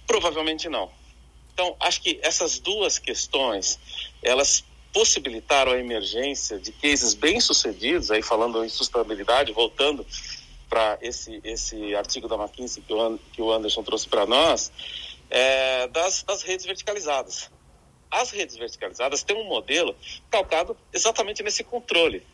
Provavelmente 0.06 0.68
não. 0.68 0.90
Então, 1.52 1.76
acho 1.80 2.00
que 2.00 2.18
essas 2.22 2.58
duas 2.58 2.98
questões, 2.98 3.78
elas 4.22 4.64
possibilitaram 4.94 5.72
a 5.72 5.78
emergência 5.78 6.56
de 6.56 6.70
cases 6.70 7.14
bem-sucedidos, 7.14 8.12
aí 8.12 8.22
falando 8.22 8.64
em 8.64 8.68
sustentabilidade, 8.68 9.52
voltando 9.52 10.06
para 10.70 10.96
esse, 11.02 11.40
esse 11.42 11.94
artigo 11.96 12.28
da 12.28 12.36
McKinsey 12.36 12.80
que 12.80 12.92
o, 12.94 13.18
que 13.32 13.42
o 13.42 13.52
Anderson 13.52 13.82
trouxe 13.82 14.08
para 14.08 14.24
nós, 14.24 14.70
é, 15.28 15.88
das, 15.88 16.22
das 16.22 16.42
redes 16.42 16.64
verticalizadas. 16.64 17.50
As 18.08 18.30
redes 18.30 18.56
verticalizadas 18.56 19.24
têm 19.24 19.36
um 19.36 19.48
modelo 19.48 19.96
calcado 20.30 20.76
exatamente 20.92 21.42
nesse 21.42 21.64
controle. 21.64 22.24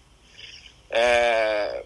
É, 0.90 1.82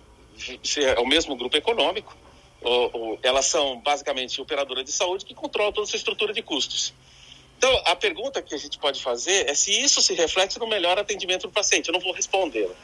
é 0.79 1.01
o 1.01 1.07
mesmo 1.07 1.37
grupo 1.37 1.57
econômico, 1.57 2.17
ou, 2.61 2.91
ou, 2.93 3.19
elas 3.23 3.47
são 3.47 3.81
basicamente 3.81 4.41
operadoras 4.41 4.85
de 4.85 4.91
saúde 4.91 5.25
que 5.25 5.35
controlam 5.35 5.73
toda 5.73 5.87
essa 5.87 5.97
estrutura 5.97 6.33
de 6.33 6.43
custos. 6.43 6.93
Então, 7.65 7.83
a 7.87 7.97
pergunta 7.97 8.43
que 8.43 8.55
a 8.55 8.59
gente 8.59 8.77
pode 8.77 9.03
fazer 9.03 9.49
é 9.49 9.55
se 9.55 9.73
isso 9.73 10.03
se 10.03 10.13
reflete 10.13 10.59
no 10.59 10.67
melhor 10.67 10.99
atendimento 10.99 11.47
do 11.47 11.51
paciente. 11.51 11.89
Eu 11.89 11.95
não 11.95 12.01
vou 12.01 12.13
respondê-la, 12.13 12.75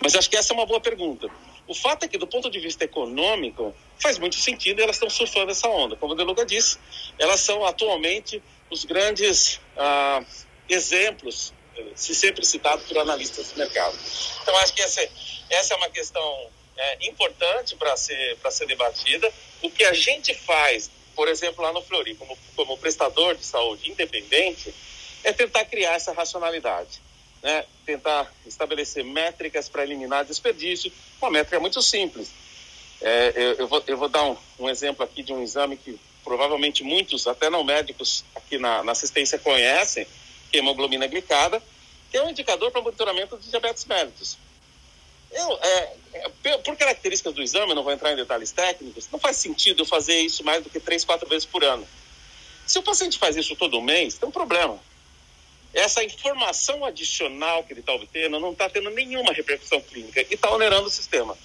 mas 0.00 0.16
acho 0.16 0.28
que 0.28 0.36
essa 0.36 0.52
é 0.52 0.54
uma 0.54 0.66
boa 0.66 0.80
pergunta. 0.80 1.28
O 1.68 1.72
fato 1.72 2.02
é 2.02 2.08
que, 2.08 2.18
do 2.18 2.26
ponto 2.26 2.50
de 2.50 2.58
vista 2.58 2.82
econômico, 2.82 3.72
faz 3.96 4.18
muito 4.18 4.34
sentido 4.34 4.82
elas 4.82 4.96
estão 4.96 5.08
surfando 5.08 5.52
essa 5.52 5.68
onda. 5.68 5.94
Como 5.94 6.14
a 6.14 6.16
Deluga 6.16 6.44
disse, 6.44 6.78
elas 7.16 7.38
são 7.42 7.64
atualmente 7.64 8.42
os 8.68 8.84
grandes 8.84 9.60
ah, 9.76 10.20
exemplos, 10.68 11.54
se 11.94 12.12
sempre 12.12 12.44
citado 12.44 12.82
por 12.88 12.98
analistas 12.98 13.52
do 13.52 13.58
mercado. 13.58 13.96
Então, 14.42 14.56
acho 14.56 14.74
que 14.74 14.82
essa, 14.82 15.08
essa 15.48 15.74
é 15.74 15.76
uma 15.76 15.90
questão 15.90 16.50
é, 16.76 17.06
importante 17.06 17.76
para 17.76 17.96
ser, 17.96 18.36
ser 18.50 18.66
debatida. 18.66 19.32
O 19.62 19.70
que 19.70 19.84
a 19.84 19.92
gente 19.92 20.34
faz 20.34 20.90
por 21.14 21.28
exemplo, 21.28 21.62
lá 21.62 21.72
no 21.72 21.82
Flori, 21.82 22.14
como, 22.14 22.36
como 22.56 22.78
prestador 22.78 23.36
de 23.36 23.44
saúde 23.44 23.90
independente, 23.90 24.74
é 25.22 25.32
tentar 25.32 25.64
criar 25.64 25.94
essa 25.94 26.12
racionalidade. 26.12 27.00
Né? 27.42 27.64
Tentar 27.84 28.32
estabelecer 28.46 29.04
métricas 29.04 29.68
para 29.68 29.82
eliminar 29.82 30.24
desperdício. 30.24 30.92
Uma 31.20 31.30
métrica 31.30 31.60
muito 31.60 31.80
simples. 31.82 32.30
É, 33.00 33.32
eu, 33.36 33.52
eu, 33.54 33.68
vou, 33.68 33.82
eu 33.86 33.96
vou 33.96 34.08
dar 34.08 34.24
um, 34.24 34.36
um 34.58 34.68
exemplo 34.68 35.04
aqui 35.04 35.22
de 35.22 35.32
um 35.32 35.42
exame 35.42 35.76
que 35.76 35.98
provavelmente 36.24 36.82
muitos, 36.82 37.26
até 37.26 37.50
não 37.50 37.62
médicos 37.62 38.24
aqui 38.34 38.58
na, 38.58 38.82
na 38.82 38.92
assistência 38.92 39.38
conhecem, 39.38 40.06
que 40.50 40.56
é 40.56 40.60
hemoglobina 40.60 41.06
glicada, 41.06 41.62
que 42.10 42.16
é 42.16 42.22
um 42.22 42.30
indicador 42.30 42.70
para 42.70 42.80
monitoramento 42.80 43.36
de 43.36 43.50
diabetes 43.50 43.84
mellitus. 43.84 44.38
Eu, 45.34 45.58
é, 45.60 45.92
é, 46.14 46.58
por 46.58 46.76
características 46.76 47.34
do 47.34 47.42
exame, 47.42 47.74
não 47.74 47.82
vou 47.82 47.92
entrar 47.92 48.12
em 48.12 48.16
detalhes 48.16 48.52
técnicos, 48.52 49.08
não 49.10 49.18
faz 49.18 49.36
sentido 49.36 49.82
eu 49.82 49.86
fazer 49.86 50.20
isso 50.20 50.44
mais 50.44 50.62
do 50.62 50.70
que 50.70 50.78
três, 50.78 51.04
quatro 51.04 51.28
vezes 51.28 51.44
por 51.44 51.64
ano. 51.64 51.86
Se 52.64 52.78
o 52.78 52.82
paciente 52.82 53.18
faz 53.18 53.36
isso 53.36 53.56
todo 53.56 53.82
mês, 53.82 54.16
tem 54.16 54.28
um 54.28 54.32
problema. 54.32 54.78
Essa 55.74 56.04
informação 56.04 56.84
adicional 56.84 57.64
que 57.64 57.72
ele 57.72 57.80
está 57.80 57.92
obtendo 57.92 58.38
não 58.38 58.52
está 58.52 58.70
tendo 58.70 58.90
nenhuma 58.90 59.32
repercussão 59.32 59.80
clínica 59.80 60.20
e 60.22 60.34
está 60.34 60.50
onerando 60.52 60.86
o 60.86 60.90
sistema. 60.90 61.36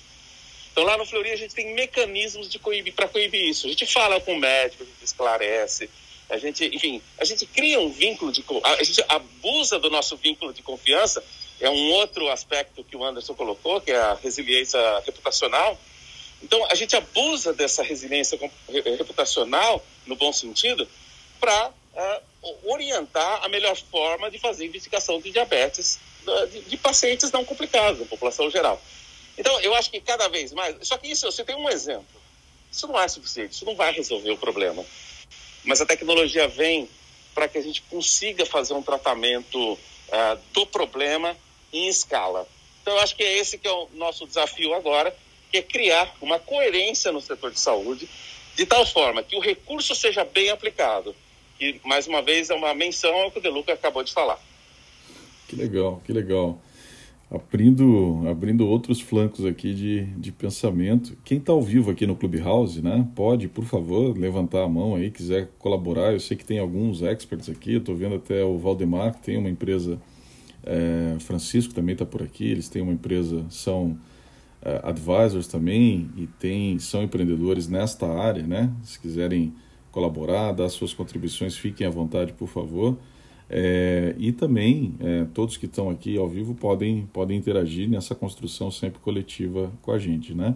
Então, 0.72 0.84
lá 0.84 0.96
no 0.96 1.06
Fleury, 1.06 1.32
a 1.32 1.36
gente 1.36 1.56
tem 1.56 1.74
mecanismos 1.74 2.48
de 2.48 2.60
coibir, 2.60 2.94
para 2.94 3.08
coibir 3.08 3.50
isso. 3.50 3.66
A 3.66 3.70
gente 3.70 3.88
fala 3.88 4.22
com 4.22 4.34
o 4.34 4.40
médico, 4.40 4.84
a 4.84 4.86
gente 4.86 5.04
esclarece, 5.04 5.90
a 6.30 6.38
gente, 6.38 6.64
enfim, 6.64 7.02
a 7.18 7.26
gente 7.26 7.48
cria 7.48 7.80
um 7.80 7.90
vínculo 7.90 8.32
de. 8.32 8.46
A 8.64 8.84
gente 8.84 9.04
abusa 9.10 9.80
do 9.80 9.90
nosso 9.90 10.16
vínculo 10.16 10.54
de 10.54 10.62
confiança 10.62 11.24
é 11.60 11.70
um 11.70 11.92
outro 11.92 12.30
aspecto 12.30 12.84
que 12.84 12.96
o 12.96 13.04
Anderson 13.04 13.34
colocou, 13.34 13.82
que 13.82 13.92
é 13.92 13.98
a 13.98 14.14
resiliência 14.14 14.80
reputacional. 15.06 15.78
Então, 16.42 16.66
a 16.70 16.76
gente 16.76 16.96
abusa 16.96 17.54
dessa 17.54 17.84
resiliência 17.84 18.40
reputacional, 18.98 19.84
no 20.06 20.16
bom 20.16 20.32
sentido, 20.32 20.88
para 21.40 21.68
uh, 21.68 21.74
é, 21.96 22.22
orientar 22.64 23.44
a 23.44 23.50
melhor 23.50 23.76
forma 23.76 24.32
de 24.32 24.40
fazer 24.40 24.66
investigação 24.66 25.20
de 25.20 25.32
diabetes 25.32 26.00
de, 26.52 26.62
de, 26.62 26.78
pacientes 26.78 27.32
não 27.32 27.44
complicados, 27.44 28.00
da 28.00 28.06
população 28.06 28.50
geral. 28.50 28.82
Então, 29.38 29.60
eu 29.62 29.74
acho 29.76 29.90
que 29.90 30.00
cada 30.00 30.28
vez 30.28 30.54
mais. 30.54 30.76
Só 30.88 30.98
que 30.98 31.10
isso, 31.10 31.30
você 31.30 31.44
tem 31.44 31.56
um 31.56 31.70
exemplo. 31.70 32.22
Isso 32.72 32.88
não 32.88 33.00
é 33.00 33.08
suficiente, 33.08 33.54
isso 33.54 33.66
não 33.66 33.76
vai 33.76 33.92
resolver 33.92 34.32
o 34.32 34.38
problema. 34.38 34.86
Mas 35.64 35.82
a 35.82 35.86
tecnologia 35.86 36.48
vem 36.48 36.90
para 37.34 37.48
que 37.48 37.58
a 37.58 37.62
gente 37.62 37.82
consiga 37.84 38.46
fazer 38.46 38.74
um 38.74 38.82
tratamento 38.82 39.74
uh, 39.74 40.40
do 40.54 40.66
problema 40.66 41.36
em 41.72 41.88
escala. 41.88 42.48
Então, 42.82 42.94
eu 42.94 43.00
acho 43.00 43.16
que 43.16 43.24
é 43.24 43.38
esse 43.38 43.58
que 43.58 43.68
é 43.68 43.72
o 43.72 43.88
nosso 43.96 44.26
desafio 44.26 44.74
agora, 44.74 45.16
que 45.52 45.58
é 45.58 45.62
criar 45.62 46.16
uma 46.22 46.40
coerência 46.40 47.12
no 47.12 47.22
setor 47.22 47.52
de 47.52 47.60
saúde, 47.60 48.10
de 48.56 48.66
tal 48.66 48.86
forma 48.86 49.24
que 49.24 49.36
o 49.36 49.40
recurso 49.40 49.96
seja 49.96 50.24
bem 50.24 50.50
aplicado. 50.50 51.16
E, 51.60 51.80
mais 51.84 52.08
uma 52.08 52.22
vez, 52.22 52.50
é 52.50 52.56
uma 52.56 52.74
menção 52.74 53.14
ao 53.14 53.32
que 53.32 53.40
o 53.40 53.42
Deluca 53.42 53.74
acabou 53.74 54.04
de 54.04 54.14
falar. 54.14 54.40
Que 55.48 55.56
legal, 55.56 56.02
que 56.06 56.14
legal. 56.14 56.62
Abrindo, 57.30 58.24
abrindo 58.28 58.68
outros 58.68 59.00
flancos 59.00 59.46
aqui 59.46 59.74
de, 59.74 60.06
de 60.18 60.32
pensamento. 60.32 61.16
Quem 61.24 61.38
está 61.38 61.52
ao 61.52 61.62
vivo 61.62 61.92
aqui 61.92 62.08
no 62.08 62.16
Clubhouse, 62.16 62.82
né? 62.82 63.08
Pode, 63.16 63.48
por 63.48 63.66
favor, 63.66 64.18
levantar 64.18 64.64
a 64.64 64.68
mão 64.68 64.96
aí, 64.96 65.12
quiser 65.12 65.50
colaborar. 65.60 66.14
Eu 66.14 66.20
sei 66.20 66.36
que 66.36 66.46
tem 66.46 66.58
alguns 66.58 67.04
experts 67.04 67.50
aqui. 67.50 67.76
Estou 67.76 67.96
vendo 67.96 68.16
até 68.16 68.44
o 68.44 68.58
Valdemar, 68.58 69.14
que 69.14 69.22
tem 69.22 69.38
uma 69.38 69.50
empresa 69.50 70.00
é, 70.64 71.18
Francisco 71.20 71.74
também 71.74 71.94
está 71.94 72.06
por 72.06 72.22
aqui, 72.22 72.46
eles 72.46 72.70
têm 72.70 72.82
uma 72.82 72.94
empresa, 72.94 73.46
são 73.50 73.98
é, 74.62 74.82
advisors 74.84 75.48
também 75.48 76.10
e 76.18 76.28
tem, 76.28 76.78
são 76.80 77.04
empreendedores 77.04 77.68
nesta 77.68 78.08
área, 78.08 78.44
né? 78.44 78.72
Se 78.84 79.00
quiserem 79.00 79.54
colaborar, 79.92 80.52
dar 80.52 80.70
suas 80.70 80.94
contribuições, 80.94 81.58
fiquem 81.58 81.88
à 81.88 81.90
vontade, 81.90 82.34
por 82.34 82.48
favor. 82.48 82.98
É, 83.50 84.14
e 84.20 84.32
também 84.32 84.94
é, 85.00 85.26
todos 85.34 85.58
que 85.58 85.66
estão 85.66 85.90
aqui 85.90 86.16
ao 86.18 86.30
vivo 86.30 86.54
podem, 86.54 87.08
podem 87.12 87.38
interagir 87.38 87.90
nessa 87.90 88.14
construção 88.14 88.70
sempre 88.70 89.00
coletiva 89.00 89.72
com 89.82 89.92
a 89.92 89.98
gente, 89.98 90.36
né? 90.36 90.56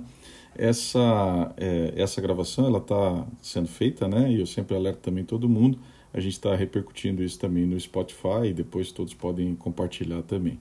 Essa, 0.56 1.52
é, 1.58 1.94
essa 1.96 2.22
gravação 2.22 2.68
ela 2.68 2.78
está 2.78 3.26
sendo 3.42 3.68
feita, 3.68 4.08
né? 4.08 4.32
E 4.32 4.40
eu 4.40 4.46
sempre 4.46 4.76
alerto 4.76 5.00
também 5.00 5.24
todo 5.24 5.50
mundo 5.50 5.80
a 6.14 6.20
gente 6.20 6.34
está 6.34 6.56
repercutindo 6.56 7.24
isso 7.24 7.40
também 7.40 7.66
no 7.66 7.80
Spotify 7.80 8.48
e 8.48 8.54
depois 8.54 8.92
todos 8.92 9.14
podem 9.14 9.56
compartilhar 9.56 10.22
também. 10.22 10.60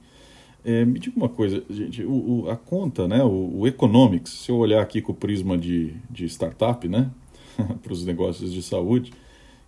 É, 0.65 0.85
me 0.85 0.99
diga 0.99 1.17
uma 1.17 1.29
coisa, 1.29 1.63
gente, 1.69 2.05
o, 2.05 2.45
o, 2.45 2.51
a 2.51 2.57
conta, 2.57 3.09
né, 3.09 3.23
o, 3.23 3.59
o, 3.59 3.67
Economics, 3.67 4.31
se 4.31 4.51
eu 4.51 4.57
olhar 4.57 4.81
aqui 4.81 5.03
com 5.03 5.11
o 5.13 5.15
prisma 5.15 5.59
de, 5.59 5.93
de 6.09 6.25
startup, 6.27 6.89
né, 6.89 7.11
para 7.83 7.93
os 7.93 8.05
negócios 8.07 8.53
de 8.53 8.63
saúde, 8.63 9.13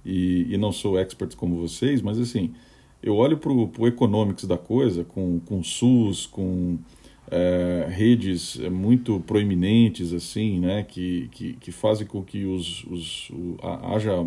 e, 0.05 0.47
e 0.49 0.57
não 0.57 0.71
sou 0.71 0.99
expert 0.99 1.35
como 1.37 1.57
vocês, 1.57 2.01
mas 2.01 2.19
assim, 2.19 2.55
eu 3.03 3.17
olho 3.17 3.37
para 3.37 3.53
o 3.53 3.87
Economics 3.87 4.45
da 4.45 4.57
coisa, 4.57 5.05
com, 5.05 5.41
com 5.41 5.63
SUS, 5.65 6.27
com 6.27 6.79
é, 7.29 7.87
redes 7.91 8.57
muito 8.71 9.19
proeminentes, 9.21 10.13
assim, 10.13 10.61
né, 10.61 10.85
que, 10.85 11.29
que, 11.33 11.55
que 11.55 11.73
fazem 11.73 12.07
com 12.07 12.23
que 12.23 12.45
os, 12.45 12.85
os, 12.85 13.31
o, 13.31 13.57
haja 13.63 14.25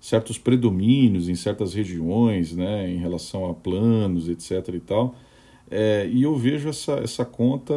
certos 0.00 0.38
predomínios 0.38 1.28
em 1.28 1.34
certas 1.34 1.74
regiões, 1.74 2.54
né, 2.54 2.90
em 2.90 2.98
relação 2.98 3.50
a 3.50 3.54
planos, 3.54 4.28
etc. 4.28 4.74
e 4.74 4.80
tal. 4.80 5.14
É, 5.70 6.08
e 6.10 6.22
eu 6.22 6.34
vejo 6.36 6.68
essa, 6.68 6.92
essa 6.94 7.24
conta 7.24 7.74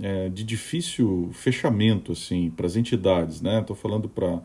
é, 0.00 0.28
de 0.30 0.42
difícil 0.44 1.28
fechamento 1.32 2.12
assim 2.12 2.50
para 2.50 2.66
as 2.66 2.74
entidades, 2.74 3.42
né? 3.42 3.60
Estou 3.60 3.76
falando 3.76 4.08
para 4.08 4.40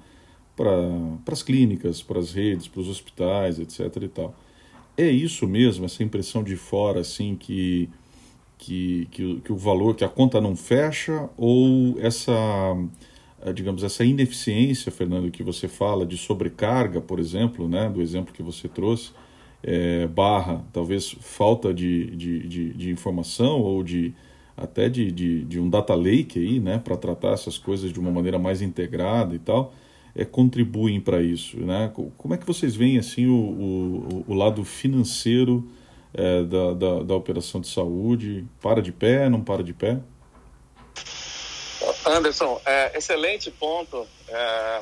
para 0.56 1.34
as 1.34 1.44
clínicas, 1.44 2.02
para 2.02 2.18
as 2.18 2.34
redes, 2.34 2.68
para 2.68 2.82
os 2.82 2.90
hospitais, 2.90 3.60
etc. 3.60 3.80
e 4.02 4.08
tal. 4.08 4.36
É 4.98 5.08
isso 5.08 5.48
mesmo, 5.48 5.86
essa 5.86 6.04
impressão 6.04 6.44
de 6.44 6.56
fora 6.58 7.02
assim 7.02 7.36
que 7.36 7.90
que, 8.58 9.08
que, 9.12 9.40
que 9.42 9.54
o 9.54 9.56
valor, 9.56 9.96
que 9.96 10.04
a 10.04 10.10
conta 10.10 10.42
não 10.42 10.56
fecha 10.56 11.30
ou 11.38 11.96
essa 12.00 12.34
digamos, 13.54 13.84
essa 13.84 14.04
ineficiência, 14.04 14.92
Fernando, 14.92 15.30
que 15.32 15.44
você 15.44 15.68
fala 15.68 16.06
de 16.06 16.18
sobrecarga, 16.18 17.00
por 17.00 17.20
exemplo, 17.20 17.68
né, 17.68 17.90
do 17.90 18.02
exemplo 18.02 18.34
que 18.34 18.42
você 18.42 18.68
trouxe, 18.68 19.12
é, 19.64 20.08
barra 20.08 20.64
talvez 20.72 21.16
falta 21.20 21.74
de, 21.74 22.16
de, 22.16 22.48
de, 22.48 22.74
de, 22.74 22.92
informação 22.92 23.60
ou 23.62 23.84
de, 23.84 24.14
até 24.56 24.90
de, 24.90 25.12
de, 25.12 25.44
de 25.44 25.60
um 25.60 25.70
data 25.70 25.96
lake 25.96 26.40
aí, 26.40 26.60
né, 26.60 26.78
para 26.80 26.96
tratar 26.96 27.34
essas 27.34 27.58
coisas 27.58 27.92
de 27.92 28.00
uma 28.00 28.12
maneira 28.12 28.40
mais 28.40 28.62
integrada 28.62 29.36
e 29.36 29.40
tal, 29.40 29.74
é, 30.16 30.26
contribuem 30.26 31.00
para 31.00 31.22
isso, 31.22 31.58
né? 31.60 31.92
Como 32.18 32.34
é 32.34 32.38
que 32.38 32.46
vocês 32.46 32.76
veem 32.76 32.98
assim 32.98 33.28
o, 33.28 33.36
o, 33.36 34.26
o 34.28 34.34
lado 34.34 34.64
financeiro 34.64 35.70
é, 36.12 36.44
da, 36.44 36.74
da, 36.74 37.04
da, 37.04 37.16
operação 37.16 37.62
de 37.62 37.68
saúde? 37.68 38.44
Para 38.60 38.82
de 38.82 38.92
pé, 38.92 39.30
não 39.30 39.42
para 39.42 39.64
de 39.64 39.74
pé? 39.76 40.00
Anderson, 42.08 42.62
é, 42.66 42.98
excelente 42.98 43.52
ponto. 43.52 44.08
É, 44.28 44.82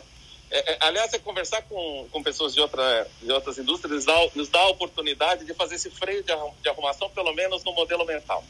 é, 0.51 0.73
é 0.73 0.77
aliás, 0.81 1.13
é 1.13 1.19
conversar 1.19 1.61
com, 1.63 2.07
com 2.11 2.23
pessoas 2.23 2.53
de, 2.53 2.61
outra, 2.61 3.07
de 3.21 3.31
outras 3.31 3.57
indústrias 3.57 3.95
nos 3.95 4.05
dá, 4.05 4.29
nos 4.35 4.49
dá 4.49 4.59
a 4.59 4.69
oportunidade 4.69 5.45
de 5.45 5.53
fazer 5.53 5.75
esse 5.75 5.89
freio 5.89 6.23
de, 6.23 6.33
de 6.61 6.69
arrumação, 6.69 7.09
pelo 7.09 7.33
menos 7.33 7.63
no 7.63 7.73
modelo 7.73 8.05
mental. 8.05 8.43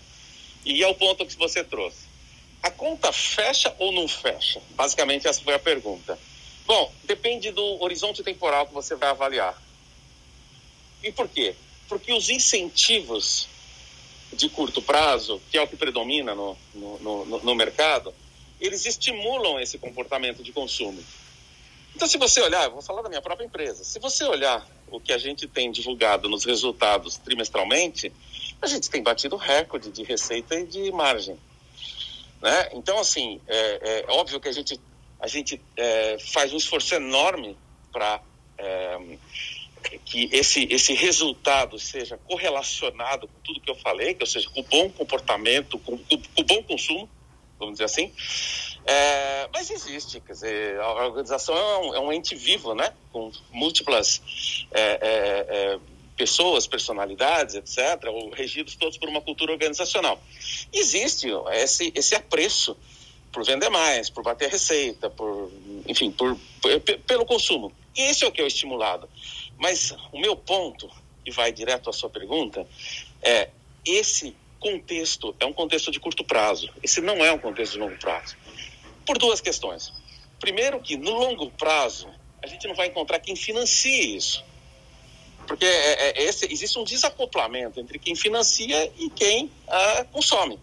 E 0.64 0.84
é 0.84 0.88
o 0.88 0.96
ponto 0.96 1.26
que 1.26 1.36
você 1.38 1.64
trouxe. 1.64 2.06
A 2.62 2.72
conta 2.72 3.12
fecha 3.12 3.74
ou 3.78 3.92
não 3.92 4.08
fecha? 4.08 4.62
Basicamente, 4.72 5.28
essa 5.28 5.42
foi 5.42 5.54
a 5.54 5.60
pergunta. 5.60 6.18
Bom, 6.66 6.92
depende 7.04 7.52
do 7.52 7.84
horizonte 7.84 8.24
temporal 8.24 8.66
que 8.66 8.74
você 8.74 8.96
vai 8.96 9.10
avaliar. 9.10 9.62
E 11.04 11.12
por 11.12 11.30
quê? 11.30 11.56
Porque 11.88 12.12
os 12.12 12.30
incentivos 12.30 13.48
de 14.34 14.50
curto 14.50 14.82
prazo, 14.82 15.40
que 15.52 15.58
é 15.58 15.62
o 15.62 15.68
que 15.68 15.76
predomina 15.76 16.34
no, 16.34 16.58
no, 16.74 17.26
no, 17.26 17.40
no 17.44 17.56
mercado, 17.56 18.14
eles 18.60 18.86
estimulam 18.86 19.60
esse 19.60 19.78
comportamento 19.78 20.44
de 20.44 20.52
consumo. 20.52 21.04
Então, 21.96 22.08
se 22.08 22.18
você 22.18 22.42
olhar, 22.42 22.70
vou 22.70 22.82
falar 22.82 23.02
da 23.02 23.10
minha 23.10 23.22
própria 23.22 23.46
empresa, 23.46 23.84
se 23.84 24.00
você 24.00 24.26
olhar 24.26 24.68
o 24.92 25.00
que 25.00 25.14
a 25.14 25.18
gente 25.18 25.48
tem 25.48 25.72
divulgado 25.72 26.28
nos 26.28 26.44
resultados 26.44 27.18
trimestralmente, 27.18 28.12
a 28.62 28.68
gente 28.68 28.90
tem 28.90 29.02
batido 29.02 29.38
recorde 29.38 29.92
de 29.92 30.04
receita 30.04 30.60
e 30.60 30.66
de 30.66 30.92
margem. 30.92 31.40
Né? 32.42 32.70
Então, 32.74 33.00
assim, 33.00 33.40
é, 33.48 34.04
é 34.08 34.12
óbvio 34.12 34.40
que 34.40 34.50
a 34.50 34.52
gente, 34.52 34.80
a 35.20 35.28
gente 35.28 35.62
é, 35.78 36.18
faz 36.20 36.52
um 36.52 36.58
esforço 36.58 36.94
enorme 36.96 37.58
para 37.94 38.22
é, 38.58 39.18
que 40.04 40.30
esse, 40.34 40.68
esse 40.70 40.94
resultado 40.94 41.80
seja 41.80 42.18
correlacionado 42.28 43.28
com 43.28 43.40
tudo 43.44 43.62
que 43.62 43.72
eu 43.72 43.76
falei, 43.76 44.14
que 44.14 44.24
ou 44.24 44.28
seja, 44.28 44.50
com 44.50 44.60
o 44.60 44.64
bom 44.64 44.90
comportamento, 44.90 45.80
com, 45.80 45.98
com, 45.98 46.18
com 46.18 46.42
o 46.42 46.44
bom 46.44 46.64
consumo, 46.64 47.10
vamos 47.60 47.76
dizer 47.76 47.86
assim. 47.86 48.12
É, 48.86 49.50
mas 49.52 49.70
existe, 49.70 50.20
quer 50.20 50.34
dizer, 50.34 50.80
a 50.80 51.06
organização 51.06 51.58
é 51.58 51.78
um, 51.78 51.96
é 51.96 52.00
um 52.00 52.14
ente 52.14 52.36
vivo, 52.36 52.76
né? 52.76 52.94
Com 53.12 53.32
múltiplas 53.52 54.22
é, 54.72 54.82
é, 54.82 55.46
é 55.50 55.80
pessoas, 56.16 56.66
personalidades, 56.66 57.56
etc., 57.56 58.06
ou 58.08 58.30
regidos 58.30 58.76
todos 58.76 58.98
por 58.98 59.10
uma 59.10 59.22
cultura 59.22 59.52
organizacional. 59.52 60.22
Existe 60.72 61.28
esse, 61.52 61.92
esse 61.96 62.16
apreço 62.16 62.78
por 63.32 63.44
vender 63.44 63.70
mais, 63.70 64.10
por 64.10 64.24
bater 64.24 64.50
receita, 64.50 65.10
por, 65.10 65.52
enfim, 65.86 66.10
por, 66.12 66.38
por, 66.62 66.80
pelo 66.80 67.26
consumo. 67.26 67.72
Esse 67.96 68.24
é 68.24 68.28
o 68.28 68.32
que 68.32 68.42
é 68.42 68.48
estimulado. 68.48 69.10
Mas 69.58 69.92
o 70.12 70.20
meu 70.20 70.36
ponto, 70.36 70.90
e 71.26 71.32
vai 71.32 71.52
direto 71.52 71.90
à 71.90 71.94
sua 71.94 72.10
pergunta, 72.10 72.66
é 73.22 73.50
esse 73.86 74.36
contexto 74.60 75.36
é 75.40 75.46
um 75.46 75.54
contexto 75.54 75.92
de 75.92 76.00
curto 76.00 76.24
prazo. 76.24 76.70
Esse 76.82 77.02
não 77.02 77.24
é 77.24 77.32
um 77.32 77.38
contexto 77.38 77.74
de 77.74 77.80
longo 77.80 77.98
prazo. 77.98 78.36
Por 79.06 79.18
duas 79.18 79.42
questões. 79.42 79.94
Primeiro 80.40 80.80
que 80.80 80.98
no 80.98 81.12
longo 81.12 81.52
prazo 81.52 82.10
a 82.44 82.48
gente 82.48 82.68
não 82.68 82.76
vai 82.76 82.88
encontrar 82.88 83.20
quem 83.20 83.36
financie 83.36 84.16
isso. 84.16 84.44
Porque 85.48 85.66
é, 85.66 85.70
é, 85.70 86.10
é, 86.10 86.24
esse, 86.24 86.52
existe 86.52 86.78
um 86.78 86.84
desacoplamento 86.84 87.80
entre 87.80 88.00
quem 88.00 88.16
financia 88.16 88.92
e 88.98 89.10
quem 89.10 89.52
ah, 89.68 90.06
consome. 90.12 90.60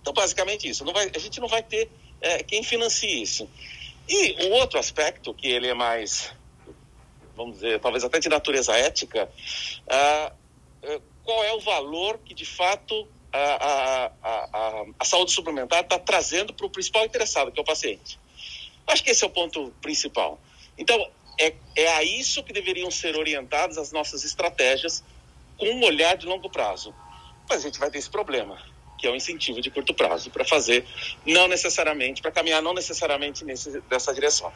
Então, 0.00 0.12
basicamente 0.12 0.68
isso. 0.68 0.84
Vai, 0.84 1.10
a 1.14 1.18
gente 1.18 1.40
não 1.40 1.48
vai 1.48 1.62
ter 1.62 1.90
é, 2.20 2.42
quem 2.42 2.62
financie 2.62 3.22
isso. 3.22 3.48
E 4.08 4.46
o 4.46 4.52
outro 4.52 4.78
aspecto, 4.78 5.34
que 5.34 5.48
ele 5.48 5.66
é 5.66 5.74
mais, 5.74 6.32
vamos 7.36 7.56
dizer, 7.56 7.80
talvez 7.80 8.04
até 8.04 8.20
de 8.20 8.28
natureza 8.28 8.76
ética, 8.76 9.28
ah, 9.88 10.32
é, 10.82 11.00
qual 11.26 11.44
é 11.44 11.52
o 11.52 11.60
valor 11.60 12.18
que, 12.24 12.32
de 12.32 12.46
fato, 12.46 13.06
a, 13.32 13.38
a, 13.38 14.12
a, 14.22 14.84
a 15.00 15.04
saúde 15.04 15.32
suplementar 15.32 15.80
está 15.80 15.98
trazendo 15.98 16.54
para 16.54 16.64
o 16.64 16.70
principal 16.70 17.04
interessado, 17.04 17.50
que 17.50 17.58
é 17.58 17.62
o 17.62 17.66
paciente. 17.66 18.18
Acho 18.86 19.02
que 19.02 19.10
esse 19.10 19.24
é 19.24 19.26
o 19.26 19.30
ponto 19.30 19.74
principal. 19.82 20.40
Então, 20.78 21.10
é, 21.38 21.52
é 21.74 21.88
a 21.96 22.04
isso 22.04 22.44
que 22.44 22.52
deveriam 22.52 22.90
ser 22.90 23.16
orientadas 23.16 23.76
as 23.76 23.90
nossas 23.90 24.24
estratégias 24.24 25.02
com 25.58 25.66
um 25.66 25.84
olhar 25.84 26.16
de 26.16 26.26
longo 26.26 26.48
prazo. 26.48 26.94
Mas 27.48 27.60
a 27.60 27.62
gente 27.62 27.78
vai 27.78 27.90
ter 27.90 27.98
esse 27.98 28.08
problema, 28.08 28.62
que 28.96 29.06
é 29.06 29.10
o 29.10 29.16
incentivo 29.16 29.60
de 29.60 29.70
curto 29.70 29.92
prazo, 29.92 30.30
para 30.30 30.44
fazer, 30.44 30.86
não 31.26 31.48
necessariamente, 31.48 32.22
para 32.22 32.30
caminhar 32.30 32.62
não 32.62 32.72
necessariamente 32.72 33.44
nesse, 33.44 33.82
nessa 33.90 34.14
direção. 34.14 34.52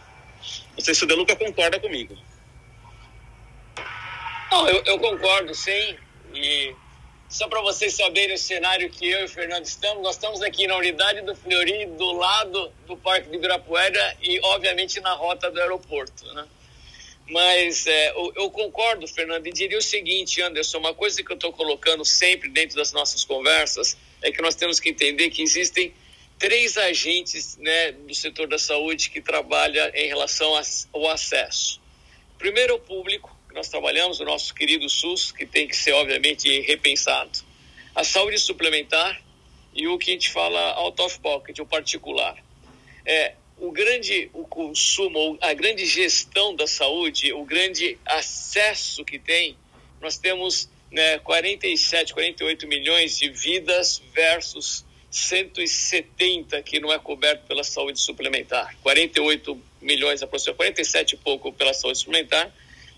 Não 0.76 0.84
sei 0.84 0.94
se 0.94 1.02
o 1.02 1.06
Deluca 1.06 1.34
concorda 1.34 1.80
comigo. 1.80 2.16
Não, 4.50 4.68
eu, 4.68 4.82
eu 4.84 4.98
concordo, 4.98 5.54
sim. 5.54 5.96
E 6.34 6.74
só 7.28 7.46
para 7.48 7.60
vocês 7.62 7.94
saberem 7.94 8.34
o 8.34 8.38
cenário 8.38 8.90
que 8.90 9.08
eu 9.08 9.20
e 9.20 9.24
o 9.24 9.28
Fernando 9.28 9.64
estamos, 9.64 10.02
nós 10.02 10.16
estamos 10.16 10.42
aqui 10.42 10.66
na 10.66 10.76
unidade 10.76 11.20
do 11.22 11.34
Fleury, 11.34 11.86
do 11.86 12.12
lado 12.12 12.72
do 12.86 12.96
Parque 12.96 13.30
de 13.30 13.36
Ibirapuera 13.36 14.16
e, 14.20 14.40
obviamente, 14.42 15.00
na 15.00 15.12
rota 15.14 15.50
do 15.50 15.60
aeroporto, 15.60 16.24
né? 16.34 16.46
Mas 17.28 17.86
é, 17.86 18.10
eu, 18.10 18.32
eu, 18.34 18.50
concordo, 18.50 19.06
Fernando, 19.06 19.46
e 19.46 19.52
diria 19.52 19.78
o 19.78 19.82
seguinte, 19.82 20.42
Anderson: 20.42 20.78
uma 20.78 20.92
coisa 20.92 21.22
que 21.22 21.30
eu 21.30 21.36
estou 21.36 21.52
colocando 21.52 22.04
sempre 22.04 22.48
dentro 22.48 22.76
das 22.76 22.92
nossas 22.92 23.24
conversas 23.24 23.96
é 24.20 24.32
que 24.32 24.42
nós 24.42 24.56
temos 24.56 24.80
que 24.80 24.88
entender 24.88 25.30
que 25.30 25.40
existem 25.40 25.94
três 26.40 26.76
agentes 26.76 27.56
né, 27.58 27.92
do 27.92 28.14
setor 28.14 28.48
da 28.48 28.58
saúde 28.58 29.10
que 29.10 29.20
trabalham 29.20 29.88
em 29.94 30.08
relação 30.08 30.52
ao 30.92 31.08
acesso. 31.08 31.80
Primeiro, 32.36 32.74
o 32.74 32.80
público, 32.80 33.38
que 33.50 33.56
nós 33.56 33.68
trabalhamos, 33.68 34.20
o 34.20 34.24
nosso 34.24 34.54
querido 34.54 34.88
SUS, 34.88 35.32
que 35.32 35.44
tem 35.44 35.66
que 35.66 35.76
ser, 35.76 35.92
obviamente, 35.92 36.60
repensado. 36.60 37.40
A 37.94 38.04
saúde 38.04 38.38
suplementar 38.38 39.20
e 39.74 39.86
o 39.88 39.98
que 39.98 40.10
a 40.10 40.14
gente 40.14 40.30
fala 40.30 40.60
out 40.74 41.00
of 41.02 41.18
pocket, 41.18 41.58
o 41.58 41.66
particular. 41.66 42.36
É, 43.04 43.34
o 43.58 43.72
grande 43.72 44.30
o 44.32 44.44
consumo, 44.44 45.36
a 45.40 45.52
grande 45.52 45.84
gestão 45.84 46.54
da 46.54 46.66
saúde, 46.66 47.32
o 47.32 47.44
grande 47.44 47.98
acesso 48.06 49.04
que 49.04 49.18
tem, 49.18 49.56
nós 50.00 50.16
temos 50.16 50.68
né, 50.90 51.18
47, 51.18 52.14
48 52.14 52.66
milhões 52.68 53.18
de 53.18 53.28
vidas 53.30 54.00
versus 54.14 54.84
170 55.10 56.62
que 56.62 56.78
não 56.78 56.92
é 56.92 56.98
coberto 56.98 57.46
pela 57.46 57.64
saúde 57.64 58.00
suplementar. 58.00 58.76
48 58.82 59.60
milhões, 59.82 60.22
aproximadamente 60.22 60.76
47 60.76 61.14
e 61.14 61.18
pouco 61.18 61.52
pela 61.52 61.74
saúde 61.74 61.98
suplementar 61.98 62.52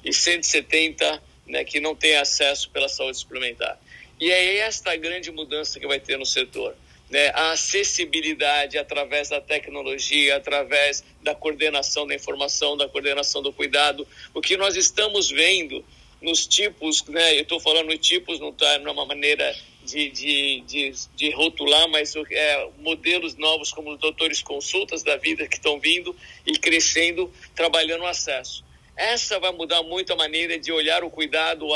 e 0.05 0.13
170 0.13 1.23
né, 1.47 1.65
que 1.65 1.81
não 1.81 1.95
tem 1.95 2.17
acesso 2.17 2.71
pela 2.71 2.89
saúde 2.89 3.19
suplementar. 3.19 3.79
E 4.21 4.31
é 4.31 4.59
esta 4.59 4.93
a 4.93 4.97
grande 4.97 5.31
mudança 5.31 5.81
que 5.81 5.87
vai 5.87 5.99
ter 5.99 6.19
no 6.19 6.27
setor 6.27 6.77
né, 7.13 7.31
a 7.35 7.53
acessibilidade 7.53 8.79
através 8.79 9.29
da 9.29 9.39
tecnologia, 9.39 10.35
através 10.35 11.05
da 11.23 11.35
coordenação 11.35 12.07
da 12.07 12.15
informação, 12.15 12.75
da 12.75 12.89
coordenação 12.89 13.43
do 13.43 13.53
cuidado. 13.53 14.09
O 14.33 14.41
que 14.41 14.57
nós 14.57 14.77
estamos 14.77 15.31
vendo 15.31 15.85
nos 16.23 16.47
tipos, 16.47 17.05
né, 17.05 17.37
eu 17.37 17.43
estou 17.43 17.61
falando 17.61 17.97
tipos, 17.99 18.41
não 18.41 18.49
está 18.49 18.79
numa 18.79 19.05
maneira 19.05 19.55
de, 19.85 20.09
de, 20.09 20.61
de, 20.63 20.93
de, 21.15 21.31
rotular, 21.33 21.87
mas 21.91 22.15
é, 22.17 22.69
modelos 22.79 23.37
novos 23.37 23.71
como 23.71 23.93
os 23.93 23.99
doutores 23.99 24.41
consultas 24.41 25.03
da 25.03 25.17
vida 25.19 25.47
que 25.47 25.57
estão 25.57 25.79
vindo 25.79 26.17
e 26.47 26.57
crescendo, 26.57 27.31
trabalhando 27.55 28.05
o 28.05 28.07
acesso. 28.07 28.65
Essa 28.97 29.39
vai 29.39 29.53
mudar 29.53 29.83
muito 29.83 30.13
a 30.13 30.17
maneira 30.17 30.59
de 30.59 30.71
olhar 30.71 31.03
o 31.03 31.11
cuidado, 31.11 31.67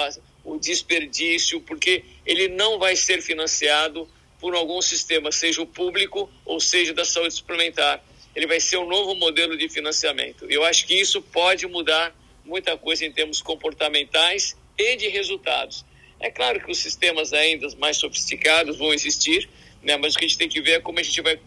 o 0.45 0.59
desperdício, 0.59 1.61
porque 1.61 2.05
ele 2.25 2.49
não 2.49 2.79
vai 2.79 2.95
ser 2.95 3.23
financiado 3.23 4.09
por 4.39 4.55
algum 4.55 4.81
sistema, 4.83 5.33
seja 5.33 5.63
o 5.63 5.67
público 5.67 6.31
ou 6.45 6.61
seja 6.61 6.93
da 6.93 7.05
saúde 7.05 7.35
suplementar. 7.35 8.05
Ele 8.35 8.47
vai 8.47 8.61
ser 8.61 8.77
um 8.77 8.87
novo 8.87 9.15
modelo 9.15 9.57
de 9.57 9.69
financiamento. 9.69 10.45
Eu 10.51 10.63
acho 10.63 10.87
que 10.87 10.95
isso 10.95 11.23
pode 11.23 11.67
mudar 11.67 12.15
muita 12.45 12.77
coisa 12.77 13.05
em 13.05 13.11
termos 13.11 13.41
comportamentais 13.41 14.57
e 14.77 14.97
de 14.97 15.09
resultados. 15.09 15.85
É 16.21 16.31
claro 16.31 16.61
que 16.65 16.71
os 16.71 16.79
sistemas 16.79 17.33
ainda 17.33 17.69
mais 17.77 17.97
sofisticados 17.97 18.77
vão 18.77 18.93
existir, 18.93 19.49
né, 19.83 19.97
mas 19.97 20.15
o 20.15 20.19
que 20.19 20.25
a 20.25 20.29
gente 20.29 20.39
tem 20.39 20.49
que 20.49 20.61
ver 20.61 20.73
é 20.73 20.81
como 20.81 20.99
a 20.99 21.03
gente 21.03 21.21
vai 21.21 21.39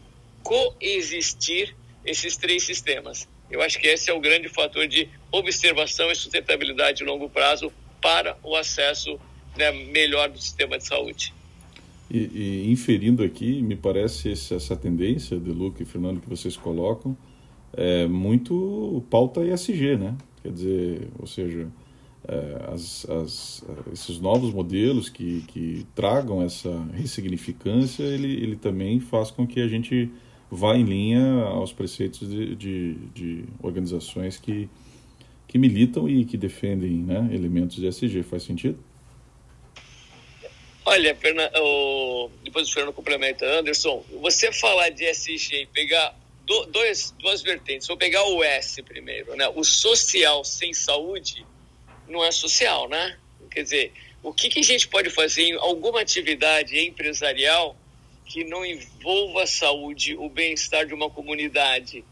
coexistir 0.44 1.76
esses 2.06 2.38
três 2.38 2.64
sistemas. 2.64 3.28
Eu 3.50 3.62
acho 3.62 3.80
que 3.80 3.88
esse 3.88 4.10
é 4.10 4.14
o 4.14 4.20
grande 4.20 4.48
fator 4.50 4.88
de 4.88 5.10
observação 5.32 6.12
e 6.12 6.16
sustentabilidade 6.16 7.00
de 7.00 7.04
longo 7.04 7.30
prazo 7.30 7.72
para 8.02 8.38
o 8.44 8.56
acesso 8.56 9.20
né, 9.58 9.72
melhor 9.72 10.30
do 10.30 10.40
sistema 10.40 10.78
de 10.78 10.86
saúde. 10.86 11.34
E, 12.10 12.18
e, 12.18 12.72
inferindo 12.72 13.24
aqui, 13.24 13.62
me 13.62 13.76
parece 13.76 14.32
essa 14.32 14.76
tendência 14.76 15.40
de 15.40 15.52
Luca 15.52 15.84
e 15.84 15.86
Fernando 15.86 16.22
que 16.22 16.30
vocês 16.30 16.58
colocam 16.58 17.16
é 17.74 18.08
muito 18.08 19.04
pauta 19.10 19.46
ESG, 19.46 19.98
né? 19.98 20.18
Quer 20.42 20.52
dizer, 20.52 21.08
ou 21.20 21.28
seja, 21.28 21.68
é, 22.28 22.74
as, 22.74 23.08
as, 23.10 23.66
esses 23.94 24.20
novos 24.20 24.54
modelos 24.54 25.10
que, 25.10 25.42
que 25.48 25.86
tragam 25.96 26.42
essa 26.42 26.72
ressignificância, 26.94 28.04
ele, 28.04 28.32
ele 28.32 28.56
também 28.56 29.00
faz 29.00 29.32
com 29.32 29.46
que 29.46 29.62
a 29.62 29.68
gente 29.68 30.12
vá 30.50 30.76
em 30.76 30.84
linha 30.84 31.44
aos 31.44 31.72
preceitos 31.72 32.30
de, 32.30 32.56
de, 32.56 32.94
de 33.14 33.44
organizações 33.62 34.38
que, 34.38 34.70
que 35.48 35.58
militam 35.58 36.10
e 36.10 36.26
que 36.26 36.38
defendem 36.38 36.92
né, 36.92 37.30
elementos 37.32 37.78
de 37.78 37.88
SG. 37.88 38.24
Faz 38.24 38.44
sentido? 38.44 38.84
Olha, 40.86 41.16
o, 41.62 42.30
depois 42.44 42.68
o 42.68 42.74
Fernando 42.74 42.94
complementa, 42.94 43.46
Anderson, 43.46 44.04
você 44.22 44.52
falar 44.52 44.90
de 44.90 45.06
SG 45.06 45.62
e 45.62 45.66
pegar 45.68 46.18
do, 46.48 46.66
dois, 46.66 47.14
duas 47.20 47.44
vertentes, 47.44 47.88
vou 47.88 47.96
pegar 47.96 48.24
o 48.24 48.44
S 48.44 48.82
primeiro, 48.82 49.36
né? 49.36 49.48
O 49.50 49.64
social 49.64 50.44
sem 50.44 50.74
saúde 50.74 51.46
não 52.08 52.26
é 52.26 52.32
social, 52.32 52.90
né? 52.90 53.18
Quer 53.52 53.64
dizer, 53.64 53.94
o 54.24 54.34
que, 54.34 54.50
que 54.50 54.60
a 54.60 54.64
gente 54.64 54.88
pode 54.88 55.12
fazer 55.12 55.44
em 55.44 55.54
alguma 55.58 56.02
atividade 56.02 56.80
empresarial 56.80 57.78
que 58.30 58.46
não 58.46 58.66
envolva 58.66 59.44
a 59.44 59.48
saúde, 59.48 60.16
o 60.16 60.30
bem-estar 60.30 60.86
de 60.86 60.94
uma 60.94 61.10
comunidade? 61.10 62.06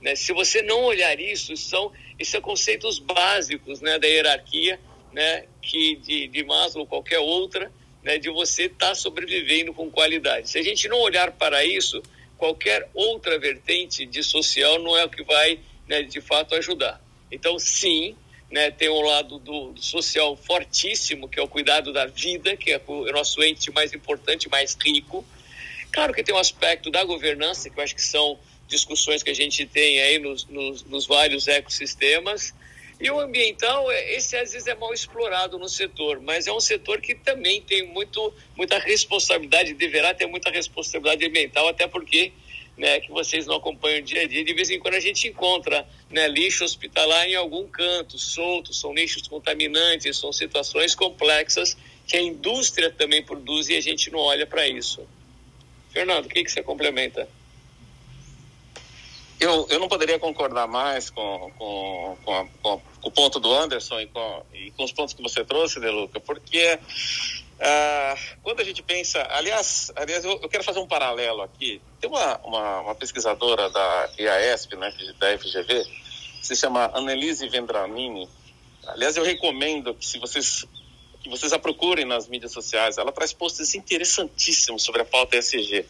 Né? 0.00 0.14
Se 0.14 0.32
você 0.32 0.62
não 0.62 0.84
olhar 0.84 1.18
isso, 1.18 1.56
são, 1.56 1.90
esses 2.18 2.30
são 2.30 2.40
conceitos 2.40 2.98
básicos 3.00 3.80
né, 3.80 3.98
da 3.98 4.06
hierarquia 4.06 4.78
né, 5.12 5.46
que 5.60 5.96
de, 5.96 6.28
de 6.28 6.44
Maslow, 6.44 6.86
qualquer 6.86 7.18
outra, 7.18 7.72
né, 8.02 8.18
de 8.18 8.30
você 8.30 8.64
estar 8.64 8.88
tá 8.88 8.94
sobrevivendo 8.94 9.72
com 9.72 9.90
qualidade. 9.90 10.50
Se 10.50 10.58
a 10.58 10.62
gente 10.62 10.88
não 10.88 11.00
olhar 11.00 11.32
para 11.32 11.64
isso, 11.64 12.02
qualquer 12.36 12.88
outra 12.94 13.38
vertente 13.38 14.06
de 14.06 14.22
social 14.22 14.78
não 14.78 14.96
é 14.96 15.04
o 15.04 15.10
que 15.10 15.22
vai, 15.22 15.60
né, 15.88 16.02
de 16.02 16.20
fato, 16.20 16.54
ajudar. 16.54 17.00
Então, 17.30 17.58
sim, 17.58 18.16
né, 18.50 18.70
tem 18.70 18.90
um 18.90 19.00
lado 19.00 19.38
do, 19.38 19.72
do, 19.72 19.82
social 19.82 20.36
fortíssimo, 20.36 21.28
que 21.28 21.38
é 21.38 21.42
o 21.42 21.48
cuidado 21.48 21.92
da 21.92 22.04
vida, 22.06 22.56
que 22.56 22.72
é 22.72 22.80
o 22.86 23.10
nosso 23.12 23.42
ente 23.42 23.70
mais 23.70 23.92
importante, 23.94 24.48
mais 24.48 24.76
rico. 24.82 25.24
Claro 25.92 26.14
que 26.14 26.22
tem 26.22 26.34
um 26.34 26.38
aspecto 26.38 26.90
da 26.90 27.04
governança, 27.04 27.68
que 27.68 27.78
eu 27.78 27.84
acho 27.84 27.94
que 27.94 28.02
são 28.02 28.38
discussões 28.66 29.22
que 29.22 29.28
a 29.30 29.34
gente 29.34 29.66
tem 29.66 30.00
aí 30.00 30.18
nos, 30.18 30.46
nos, 30.46 30.82
nos 30.84 31.06
vários 31.06 31.46
ecossistemas. 31.46 32.54
E 32.98 33.10
o 33.10 33.20
ambiental, 33.20 33.90
é, 33.90 34.14
esse 34.14 34.36
às 34.36 34.52
vezes 34.52 34.66
é 34.66 34.74
mal 34.74 34.94
explorado 34.94 35.58
no 35.58 35.68
setor, 35.68 36.20
mas 36.20 36.46
é 36.46 36.52
um 36.52 36.60
setor 36.60 37.00
que 37.00 37.14
também 37.14 37.60
tem 37.60 37.86
muito, 37.86 38.32
muita 38.56 38.78
responsabilidade, 38.78 39.74
deverá 39.74 40.14
ter 40.14 40.26
muita 40.26 40.50
responsabilidade 40.50 41.26
ambiental, 41.26 41.68
até 41.68 41.86
porque 41.86 42.32
né, 42.76 43.00
que 43.00 43.10
vocês 43.10 43.44
não 43.44 43.56
acompanham 43.56 44.00
dia 44.00 44.22
a 44.22 44.26
dia, 44.26 44.42
de 44.42 44.54
vez 44.54 44.70
em 44.70 44.78
quando 44.78 44.94
a 44.94 45.00
gente 45.00 45.28
encontra 45.28 45.86
né, 46.08 46.26
lixo 46.26 46.64
hospitalar 46.64 47.28
em 47.28 47.34
algum 47.34 47.66
canto, 47.66 48.18
solto, 48.18 48.72
são 48.72 48.94
lixos 48.94 49.28
contaminantes, 49.28 50.16
são 50.16 50.32
situações 50.32 50.94
complexas 50.94 51.76
que 52.06 52.16
a 52.16 52.22
indústria 52.22 52.90
também 52.90 53.22
produz 53.22 53.68
e 53.68 53.76
a 53.76 53.80
gente 53.80 54.10
não 54.10 54.20
olha 54.20 54.46
para 54.46 54.66
isso. 54.66 55.06
Fernando, 55.92 56.26
o 56.26 56.28
que, 56.28 56.42
que 56.42 56.50
você 56.50 56.62
complementa? 56.62 57.28
Eu, 59.38 59.66
eu 59.70 59.80
não 59.80 59.88
poderia 59.88 60.18
concordar 60.18 60.68
mais 60.68 61.10
com, 61.10 61.52
com, 61.58 62.16
com, 62.24 62.34
a, 62.34 62.46
com, 62.62 62.80
o 63.02 63.10
ponto 63.10 63.40
do 63.40 63.52
Anderson 63.52 64.00
e 64.00 64.06
com, 64.06 64.46
e 64.54 64.70
com 64.70 64.84
os 64.84 64.92
pontos 64.92 65.14
que 65.14 65.22
você 65.22 65.44
trouxe, 65.44 65.80
Deluca, 65.80 66.20
porque 66.20 66.78
ah, 67.60 68.16
quando 68.42 68.60
a 68.60 68.64
gente 68.64 68.82
pensa, 68.82 69.24
aliás, 69.30 69.92
aliás 69.94 70.24
eu, 70.24 70.32
eu, 70.42 70.48
quero 70.48 70.64
fazer 70.64 70.80
um 70.80 70.86
paralelo 70.86 71.42
aqui. 71.42 71.80
Tem 72.00 72.08
uma, 72.08 72.38
uma, 72.38 72.80
uma 72.80 72.94
pesquisadora 72.94 73.68
da 73.70 74.10
IASP, 74.18 74.76
né, 74.76 74.92
da 75.18 75.38
FGV, 75.38 75.84
que 76.40 76.46
se 76.46 76.56
chama 76.56 76.90
Annelise 76.94 77.48
Vendramini. 77.48 78.28
Aliás, 78.86 79.16
eu 79.16 79.24
recomendo 79.24 79.94
que 79.94 80.04
se 80.04 80.18
vocês 80.18 80.64
que 81.22 81.28
vocês 81.28 81.52
a 81.52 81.58
procurem 81.58 82.04
nas 82.04 82.28
mídias 82.28 82.52
sociais. 82.52 82.98
Ela 82.98 83.12
traz 83.12 83.32
posts 83.32 83.74
interessantíssimos 83.74 84.82
sobre 84.82 85.02
a 85.02 85.04
pauta 85.04 85.36
ESG. 85.36 85.84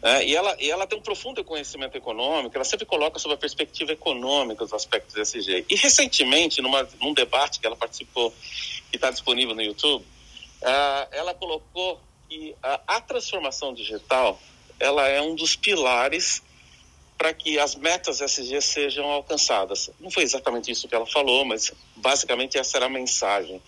É, 0.00 0.24
e, 0.24 0.34
ela, 0.34 0.56
e 0.60 0.70
ela 0.70 0.86
tem 0.86 0.98
um 0.98 1.02
profundo 1.02 1.42
conhecimento 1.42 1.96
econômico, 1.96 2.56
ela 2.56 2.64
sempre 2.64 2.86
coloca 2.86 3.18
sobre 3.18 3.34
a 3.34 3.38
perspectiva 3.38 3.92
econômica 3.92 4.62
os 4.62 4.72
aspectos 4.72 5.14
do 5.14 5.22
ESG. 5.22 5.66
E 5.68 5.74
recentemente, 5.74 6.62
numa, 6.62 6.88
num 7.00 7.12
debate 7.12 7.58
que 7.58 7.66
ela 7.66 7.74
participou, 7.74 8.32
que 8.90 8.96
está 8.96 9.10
disponível 9.10 9.54
no 9.54 9.62
YouTube, 9.62 10.04
Uh, 10.60 11.06
ela 11.12 11.34
colocou 11.34 12.00
que 12.28 12.54
a, 12.60 12.96
a, 12.96 13.00
transformação 13.00 13.72
digital 13.72 14.40
ela 14.80 15.06
é 15.06 15.20
um 15.22 15.36
dos 15.36 15.54
pilares 15.54 16.42
para 17.16 17.32
que 17.32 17.58
as 17.58 17.76
metas 17.76 18.20
SG 18.20 18.60
sejam 18.60 19.06
alcançadas. 19.06 19.90
Não 20.00 20.10
foi 20.10 20.24
exatamente 20.24 20.70
isso 20.70 20.88
que 20.88 20.94
ela 20.94 21.06
falou, 21.06 21.44
mas 21.44 21.72
basicamente 21.96 22.58
essa 22.58 22.76
era 22.76 22.86
a 22.86 22.88
mensagem. 22.88 23.62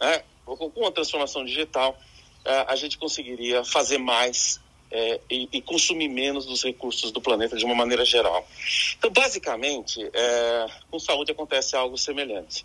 Né? 0.00 0.22
Com 0.44 0.86
a 0.86 0.92
transformação 0.92 1.44
digital, 1.44 1.98
uh, 2.44 2.68
a 2.68 2.76
gente 2.76 2.98
conseguiria 2.98 3.64
fazer 3.64 3.98
mais 3.98 4.60
é, 4.94 5.20
e, 5.28 5.48
e, 5.52 5.60
consumir 5.60 6.08
menos 6.08 6.46
dos 6.46 6.62
recursos 6.62 7.10
do 7.10 7.20
planeta 7.20 7.56
de 7.56 7.64
uma 7.64 7.74
maneira 7.74 8.04
geral. 8.04 8.46
Então, 8.96 9.10
basicamente, 9.10 10.00
é, 10.12 10.66
com 10.88 11.00
saúde 11.00 11.32
acontece 11.32 11.74
algo 11.74 11.98
semelhante. 11.98 12.64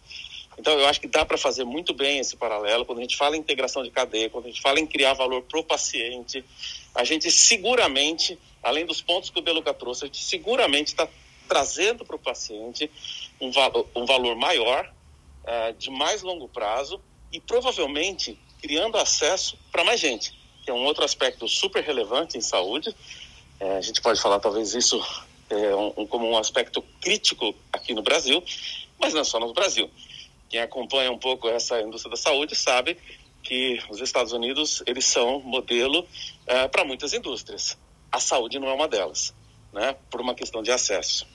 Então, 0.55 0.77
eu 0.77 0.85
acho 0.85 1.01
que 1.01 1.07
dá 1.07 1.25
para 1.25 1.39
fazer 1.39 1.63
muito 1.63 1.91
bem 1.91 2.19
esse 2.19 2.35
paralelo. 2.37 2.85
Quando 2.85 2.99
a 2.99 3.01
gente 3.01 3.17
fala 3.17 3.35
em 3.35 3.39
integração 3.39 3.81
de 3.81 3.89
cadeia, 3.89 4.29
quando 4.29 4.45
a 4.45 4.49
gente 4.49 4.61
fala 4.61 4.79
em 4.79 4.85
criar 4.85 5.13
valor 5.13 5.41
para 5.41 5.59
o 5.59 5.63
paciente, 5.63 6.45
a 6.93 7.03
gente 7.03 7.31
seguramente, 7.31 8.37
além 8.61 8.85
dos 8.85 9.01
pontos 9.01 9.31
que 9.31 9.39
o 9.39 9.41
Beluca 9.41 9.73
trouxe, 9.73 10.03
a 10.03 10.07
gente 10.07 10.23
seguramente 10.23 10.89
está 10.89 11.07
trazendo 11.47 12.05
para 12.05 12.15
o 12.15 12.19
paciente 12.19 12.91
um, 13.41 13.49
valor, 13.49 13.87
um 13.95 14.05
valor 14.05 14.35
maior, 14.35 14.93
de 15.79 15.89
mais 15.89 16.21
longo 16.21 16.47
prazo 16.47 17.01
e 17.31 17.39
provavelmente 17.39 18.37
criando 18.61 18.97
acesso 18.97 19.57
para 19.71 19.83
mais 19.83 19.99
gente, 19.99 20.33
que 20.63 20.71
é 20.71 20.73
um 20.73 20.83
outro 20.85 21.03
aspecto 21.03 21.47
super 21.47 21.83
relevante 21.83 22.37
em 22.37 22.41
saúde. 22.41 22.95
É, 23.59 23.77
a 23.77 23.81
gente 23.81 24.01
pode 24.01 24.21
falar 24.21 24.39
talvez 24.39 24.73
isso 24.73 25.03
é, 25.49 25.75
um, 25.75 26.05
como 26.05 26.29
um 26.29 26.37
aspecto 26.37 26.81
crítico 27.01 27.55
aqui 27.71 27.93
no 27.93 28.01
Brasil, 28.01 28.43
mas 28.99 29.13
não 29.13 29.23
só 29.23 29.39
no 29.39 29.53
Brasil. 29.53 29.89
Quem 30.49 30.59
acompanha 30.59 31.11
um 31.11 31.17
pouco 31.17 31.47
essa 31.47 31.79
indústria 31.81 32.11
da 32.11 32.17
saúde 32.17 32.55
sabe 32.55 32.97
que 33.43 33.79
os 33.89 34.01
Estados 34.01 34.33
Unidos 34.33 34.83
eles 34.85 35.05
são 35.05 35.39
modelo 35.41 36.05
é, 36.45 36.67
para 36.67 36.83
muitas 36.83 37.13
indústrias. 37.13 37.77
A 38.11 38.19
saúde 38.19 38.59
não 38.59 38.67
é 38.67 38.73
uma 38.73 38.87
delas, 38.87 39.33
né? 39.71 39.95
Por 40.09 40.19
uma 40.19 40.33
questão 40.33 40.61
de 40.61 40.71
acesso. 40.71 41.27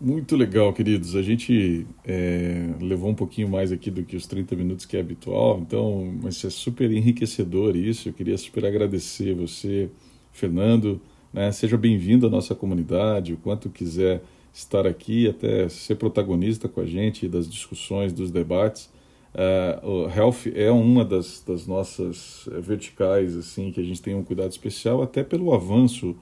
Muito 0.00 0.34
legal, 0.34 0.72
queridos. 0.72 1.14
A 1.14 1.20
gente 1.20 1.86
é, 2.06 2.70
levou 2.80 3.10
um 3.10 3.14
pouquinho 3.14 3.50
mais 3.50 3.70
aqui 3.70 3.90
do 3.90 4.02
que 4.02 4.16
os 4.16 4.26
30 4.26 4.56
minutos 4.56 4.86
que 4.86 4.96
é 4.96 5.00
habitual, 5.00 5.58
então, 5.60 6.10
mas 6.22 6.42
é 6.42 6.48
super 6.48 6.90
enriquecedor 6.90 7.76
isso. 7.76 8.08
Eu 8.08 8.14
queria 8.14 8.38
super 8.38 8.64
agradecer 8.64 9.34
você, 9.34 9.90
Fernando. 10.32 10.98
Né? 11.30 11.52
Seja 11.52 11.76
bem-vindo 11.76 12.26
à 12.26 12.30
nossa 12.30 12.54
comunidade, 12.54 13.34
o 13.34 13.36
quanto 13.36 13.68
quiser 13.68 14.22
estar 14.54 14.86
aqui, 14.86 15.28
até 15.28 15.68
ser 15.68 15.96
protagonista 15.96 16.66
com 16.66 16.80
a 16.80 16.86
gente 16.86 17.28
das 17.28 17.46
discussões, 17.46 18.10
dos 18.10 18.30
debates. 18.30 18.90
Uh, 19.34 19.86
o 19.86 20.08
Health 20.08 20.50
é 20.54 20.70
uma 20.70 21.04
das, 21.04 21.44
das 21.46 21.66
nossas 21.66 22.48
eh, 22.50 22.58
verticais 22.58 23.36
assim 23.36 23.70
que 23.70 23.80
a 23.80 23.84
gente 23.84 24.02
tem 24.02 24.14
um 24.14 24.24
cuidado 24.24 24.50
especial, 24.50 25.02
até 25.02 25.22
pelo 25.22 25.52
avanço 25.52 26.16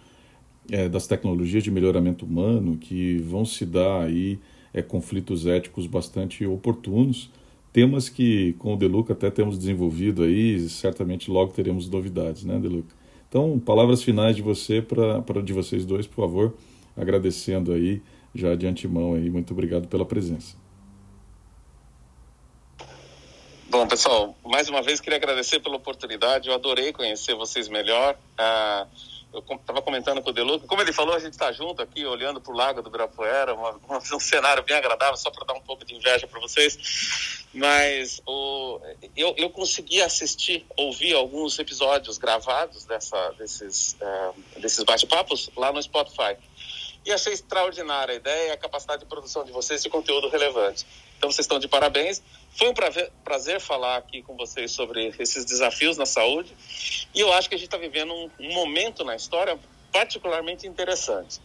é, 0.70 0.88
das 0.88 1.06
tecnologias 1.06 1.62
de 1.62 1.70
melhoramento 1.70 2.24
humano 2.24 2.76
que 2.76 3.18
vão 3.18 3.44
se 3.44 3.64
dar 3.64 4.02
aí 4.02 4.38
é, 4.72 4.82
conflitos 4.82 5.46
éticos 5.46 5.86
bastante 5.86 6.46
oportunos, 6.46 7.30
temas 7.72 8.08
que 8.08 8.54
com 8.54 8.74
o 8.74 8.76
Deluca 8.76 9.12
até 9.12 9.30
temos 9.30 9.58
desenvolvido 9.58 10.22
aí, 10.22 10.60
certamente 10.68 11.30
logo 11.30 11.52
teremos 11.52 11.88
novidades, 11.88 12.44
né, 12.44 12.58
Deluca? 12.58 12.94
Então, 13.28 13.58
palavras 13.58 14.02
finais 14.02 14.36
de 14.36 14.42
você 14.42 14.80
para 14.80 15.42
de 15.42 15.52
vocês 15.52 15.84
dois, 15.84 16.06
por 16.06 16.16
favor, 16.16 16.54
agradecendo 16.96 17.72
aí 17.72 18.00
já 18.34 18.54
de 18.54 18.66
antemão 18.66 19.14
aí. 19.14 19.28
Muito 19.28 19.52
obrigado 19.52 19.86
pela 19.86 20.04
presença. 20.04 20.56
Bom, 23.70 23.86
pessoal, 23.86 24.34
mais 24.46 24.68
uma 24.70 24.80
vez 24.80 24.98
queria 24.98 25.18
agradecer 25.18 25.60
pela 25.60 25.76
oportunidade. 25.76 26.48
Eu 26.48 26.54
adorei 26.54 26.90
conhecer 26.90 27.34
vocês 27.34 27.68
melhor. 27.68 28.18
Ah, 28.38 28.86
eu 29.32 29.40
estava 29.40 29.82
comentando 29.82 30.22
com 30.22 30.30
o 30.30 30.32
Deluca, 30.32 30.66
como 30.66 30.80
ele 30.80 30.92
falou, 30.92 31.14
a 31.14 31.18
gente 31.18 31.32
está 31.32 31.52
junto 31.52 31.82
aqui, 31.82 32.04
olhando 32.04 32.40
para 32.40 32.52
o 32.52 32.56
Lago 32.56 32.82
do 32.82 32.88
Ibirapuera, 32.88 33.54
uma, 33.54 33.70
uma, 33.86 33.98
um 33.98 34.20
cenário 34.20 34.62
bem 34.62 34.76
agradável, 34.76 35.16
só 35.16 35.30
para 35.30 35.46
dar 35.46 35.54
um 35.54 35.60
pouco 35.60 35.84
de 35.84 35.94
inveja 35.94 36.26
para 36.26 36.40
vocês. 36.40 37.46
Mas 37.52 38.22
o, 38.26 38.80
eu, 39.16 39.34
eu 39.36 39.50
consegui 39.50 40.00
assistir, 40.00 40.66
ouvir 40.76 41.14
alguns 41.14 41.58
episódios 41.58 42.18
gravados 42.18 42.84
dessa, 42.84 43.30
desses, 43.38 43.96
uh, 44.00 44.60
desses 44.60 44.82
bate-papos 44.84 45.50
lá 45.56 45.72
no 45.72 45.82
Spotify 45.82 46.36
e 47.08 47.12
achei 47.12 47.32
extraordinária 47.32 48.12
a 48.12 48.16
ideia 48.16 48.48
e 48.48 48.50
a 48.50 48.56
capacidade 48.56 49.00
de 49.00 49.06
produção 49.06 49.42
de 49.42 49.50
vocês 49.50 49.82
de 49.82 49.88
conteúdo 49.88 50.28
relevante. 50.28 50.86
Então 51.16 51.30
vocês 51.32 51.44
estão 51.44 51.58
de 51.58 51.66
parabéns. 51.66 52.22
Foi 52.50 52.68
um 52.68 52.74
prazer, 52.74 53.60
falar 53.60 53.96
aqui 53.96 54.22
com 54.22 54.36
vocês 54.36 54.72
sobre 54.72 55.14
esses 55.18 55.44
desafios 55.46 55.96
na 55.96 56.04
saúde 56.04 56.54
e 57.14 57.20
eu 57.20 57.32
acho 57.32 57.48
que 57.48 57.54
a 57.54 57.58
gente 57.58 57.68
está 57.68 57.78
vivendo 57.78 58.12
um, 58.12 58.30
um, 58.38 58.52
momento 58.52 59.04
na 59.04 59.16
história 59.16 59.58
particularmente 59.90 60.66
interessante. 60.66 61.40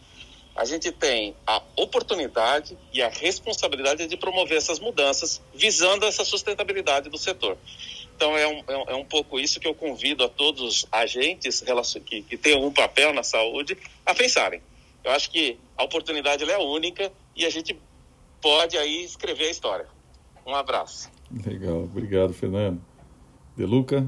a 0.54 0.66
gente 0.66 0.92
tem 0.92 1.34
a 1.46 1.62
oportunidade 1.76 2.76
e 2.92 3.02
a 3.02 3.08
responsabilidade 3.08 4.06
de 4.06 4.16
promover 4.18 4.58
essas 4.58 4.78
mudanças 4.78 5.40
visando 5.54 6.04
essa 6.04 6.24
sustentabilidade 6.24 7.08
do 7.08 7.16
setor. 7.16 7.56
Então, 8.14 8.36
é 8.38 8.46
um, 8.46 8.62
é 8.68 8.94
um 8.94 9.00
é 9.00 9.04
pouco 9.04 9.40
isso 9.40 9.58
que 9.58 9.66
eu 9.66 9.74
convido 9.74 10.22
a 10.22 10.28
todos 10.28 10.62
os 10.62 10.86
agentes 10.92 11.64
que, 12.06 12.22
que 12.22 12.36
têm 12.36 12.54
algum 12.54 12.70
papel 12.70 13.12
na 13.12 13.24
saúde 13.24 13.76
a 14.06 14.14
pensarem. 14.14 14.62
Eu 15.04 15.10
acho 15.10 15.30
que 15.30 15.58
a 15.76 15.84
oportunidade 15.84 16.50
é 16.50 16.58
única 16.58 17.12
e 17.36 17.44
a 17.44 17.50
gente 17.50 17.78
pode 18.40 18.76
aí 18.78 19.04
escrever 19.04 19.44
a 19.44 19.50
história. 19.50 19.86
Um 20.46 20.54
abraço. 20.54 21.10
Legal, 21.46 21.84
obrigado, 21.84 22.32
Fernando. 22.32 22.82
Deluca? 23.56 24.06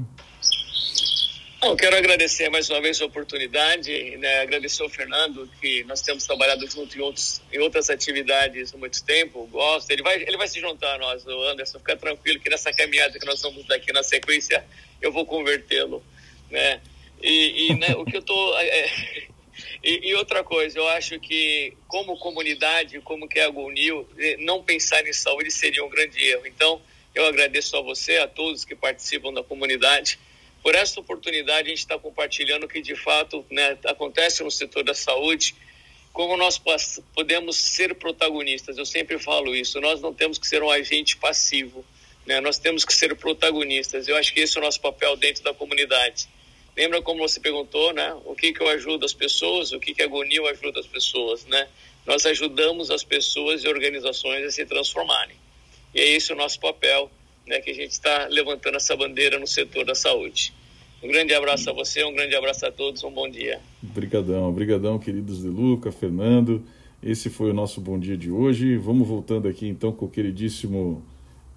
Eu 1.61 1.75
quero 1.75 1.97
agradecer 1.97 2.49
mais 2.49 2.69
uma 2.69 2.79
vez 2.79 3.01
a 3.01 3.05
oportunidade, 3.05 4.15
né? 4.17 4.41
agradecer 4.41 4.83
ao 4.83 4.89
Fernando, 4.89 5.49
que 5.59 5.83
nós 5.85 6.01
temos 6.01 6.23
trabalhado 6.25 6.69
junto 6.69 6.95
em, 6.97 7.01
outros, 7.01 7.41
em 7.51 7.57
outras 7.59 7.89
atividades 7.89 8.73
há 8.73 8.77
muito 8.77 9.03
tempo, 9.03 9.47
gosto. 9.47 9.89
Ele 9.89 10.03
vai, 10.03 10.21
ele 10.21 10.37
vai 10.37 10.47
se 10.47 10.59
juntar 10.59 10.95
a 10.95 10.97
nós, 10.99 11.25
o 11.25 11.43
Anderson, 11.43 11.79
fica 11.79 11.97
tranquilo 11.97 12.39
que 12.39 12.49
nessa 12.49 12.71
caminhada 12.71 13.19
que 13.19 13.25
nós 13.25 13.41
vamos 13.41 13.65
daqui 13.65 13.91
na 13.91 14.03
sequência, 14.03 14.63
eu 15.01 15.11
vou 15.11 15.25
convertê-lo. 15.25 16.03
Né? 16.49 16.79
E, 17.21 17.69
e 17.69 17.75
né, 17.75 17.95
o 17.95 18.05
que 18.05 18.17
eu 18.17 18.21
tô. 18.21 18.57
É, 18.57 18.67
é 18.67 19.36
e, 19.83 20.09
e, 20.09 20.15
outra 20.15 20.43
coisa, 20.43 20.77
eu 20.77 20.87
acho 20.87 21.19
que 21.19 21.73
como 21.87 22.17
comunidade, 22.17 22.99
como 23.01 23.27
que 23.27 23.39
é 23.39 23.45
a 23.45 23.49
GoNil, 23.49 24.07
eh, 24.17 24.37
não 24.39 24.63
pensar 24.63 25.05
em 25.07 25.13
saúde 25.13 25.51
seria 25.51 25.83
um 25.83 25.89
grande 25.89 26.23
erro. 26.23 26.45
Então, 26.45 26.81
eu 27.13 27.25
agradeço 27.25 27.75
a 27.77 27.81
você, 27.81 28.17
a 28.17 28.27
todos 28.27 28.65
que 28.65 28.75
participam 28.75 29.33
da 29.33 29.43
comunidade 29.43 30.19
por 30.67 30.75
essa 30.75 30.99
oportunidade, 30.99 31.67
a 31.67 31.69
gente 31.69 31.79
está 31.79 31.97
compartilhando 31.97 32.65
o 32.65 32.67
que 32.67 32.81
de 32.81 32.93
fato 32.93 33.45
né, 33.49 33.77
acontece 33.85 34.43
no 34.43 34.51
setor 34.51 34.83
da 34.83 34.93
saúde, 34.93 35.55
como 36.11 36.35
nós 36.35 36.61
podemos 37.15 37.55
ser 37.55 37.95
protagonistas. 37.95 38.77
Eu 38.77 38.85
sempre 38.85 39.17
falo 39.17 39.55
isso, 39.55 39.79
nós 39.79 40.01
não 40.01 40.13
temos 40.13 40.37
que 40.37 40.45
ser 40.45 40.61
um 40.61 40.69
agente 40.69 41.15
passivo, 41.15 41.85
né? 42.25 42.41
nós 42.41 42.59
temos 42.59 42.83
que 42.83 42.93
ser 42.93 43.15
protagonistas. 43.15 44.09
Eu 44.09 44.17
acho 44.17 44.33
que 44.33 44.41
esse 44.41 44.57
é 44.57 44.59
o 44.59 44.63
nosso 44.65 44.81
papel 44.81 45.15
dentro 45.15 45.41
da 45.41 45.53
comunidade. 45.53 46.27
Lembra 46.77 47.01
como 47.01 47.27
você 47.27 47.39
perguntou, 47.39 47.91
né? 47.91 48.15
O 48.23 48.35
que 48.35 48.53
que 48.53 48.61
eu 48.61 48.69
ajudo 48.69 49.03
as 49.03 49.13
pessoas, 49.13 49.71
o 49.71 49.79
que 49.79 49.95
que 49.95 50.03
a 50.03 50.07
Gonil 50.07 50.47
ajuda 50.47 50.79
as 50.79 50.85
pessoas, 50.85 51.43
né? 51.47 51.67
Nós 52.05 52.23
ajudamos 52.27 52.91
as 52.91 53.03
pessoas 53.03 53.63
e 53.63 53.67
organizações 53.67 54.45
a 54.45 54.51
se 54.51 54.63
transformarem. 54.65 55.35
E 55.93 55.99
é 55.99 56.15
esse 56.15 56.31
o 56.31 56.35
nosso 56.35 56.59
papel 56.59 57.09
né, 57.47 57.59
que 57.61 57.71
a 57.71 57.73
gente 57.73 57.91
está 57.91 58.27
levantando 58.29 58.77
essa 58.77 58.95
bandeira 58.95 59.39
no 59.39 59.47
setor 59.47 59.85
da 59.85 59.95
saúde. 59.95 60.53
Um 61.01 61.07
grande 61.07 61.33
abraço 61.33 61.69
a 61.69 61.73
você, 61.73 62.03
um 62.03 62.13
grande 62.13 62.35
abraço 62.35 62.65
a 62.65 62.71
todos, 62.71 63.03
um 63.03 63.11
bom 63.11 63.27
dia. 63.27 63.59
Obrigadão, 63.83 64.49
obrigadão, 64.49 64.99
queridos 64.99 65.41
De 65.41 65.47
Luca, 65.47 65.91
Fernando. 65.91 66.63
Esse 67.01 67.29
foi 67.29 67.49
o 67.49 67.53
nosso 67.53 67.81
bom 67.81 67.99
dia 67.99 68.17
de 68.17 68.29
hoje. 68.29 68.77
Vamos 68.77 69.07
voltando 69.07 69.47
aqui 69.47 69.67
então 69.67 69.91
com 69.91 70.05
o 70.05 70.09
queridíssimo 70.09 71.03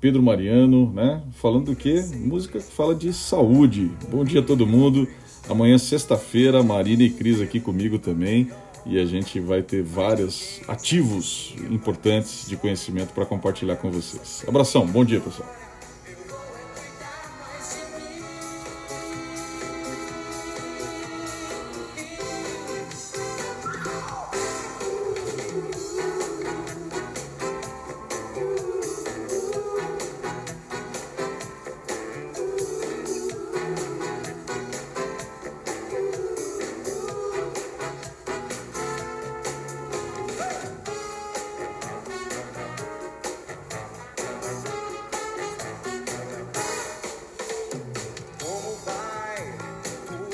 Pedro 0.00 0.22
Mariano, 0.22 0.90
né? 0.92 1.22
Falando 1.32 1.66
do 1.66 1.76
quê? 1.76 2.02
Música 2.16 2.58
que 2.58 2.72
fala 2.72 2.94
de 2.94 3.12
saúde. 3.12 3.90
Bom 4.10 4.24
dia 4.24 4.40
a 4.40 4.42
todo 4.42 4.66
mundo. 4.66 5.06
Amanhã, 5.48 5.76
sexta-feira, 5.76 6.62
Marina 6.62 7.02
e 7.02 7.10
Cris 7.10 7.40
aqui 7.40 7.60
comigo 7.60 7.98
também. 7.98 8.48
E 8.86 8.98
a 8.98 9.04
gente 9.04 9.38
vai 9.38 9.62
ter 9.62 9.82
vários 9.82 10.62
ativos 10.66 11.54
importantes 11.70 12.48
de 12.48 12.56
conhecimento 12.56 13.12
para 13.12 13.26
compartilhar 13.26 13.76
com 13.76 13.90
vocês. 13.90 14.42
Abração, 14.48 14.86
bom 14.86 15.04
dia, 15.04 15.20
pessoal. 15.20 15.59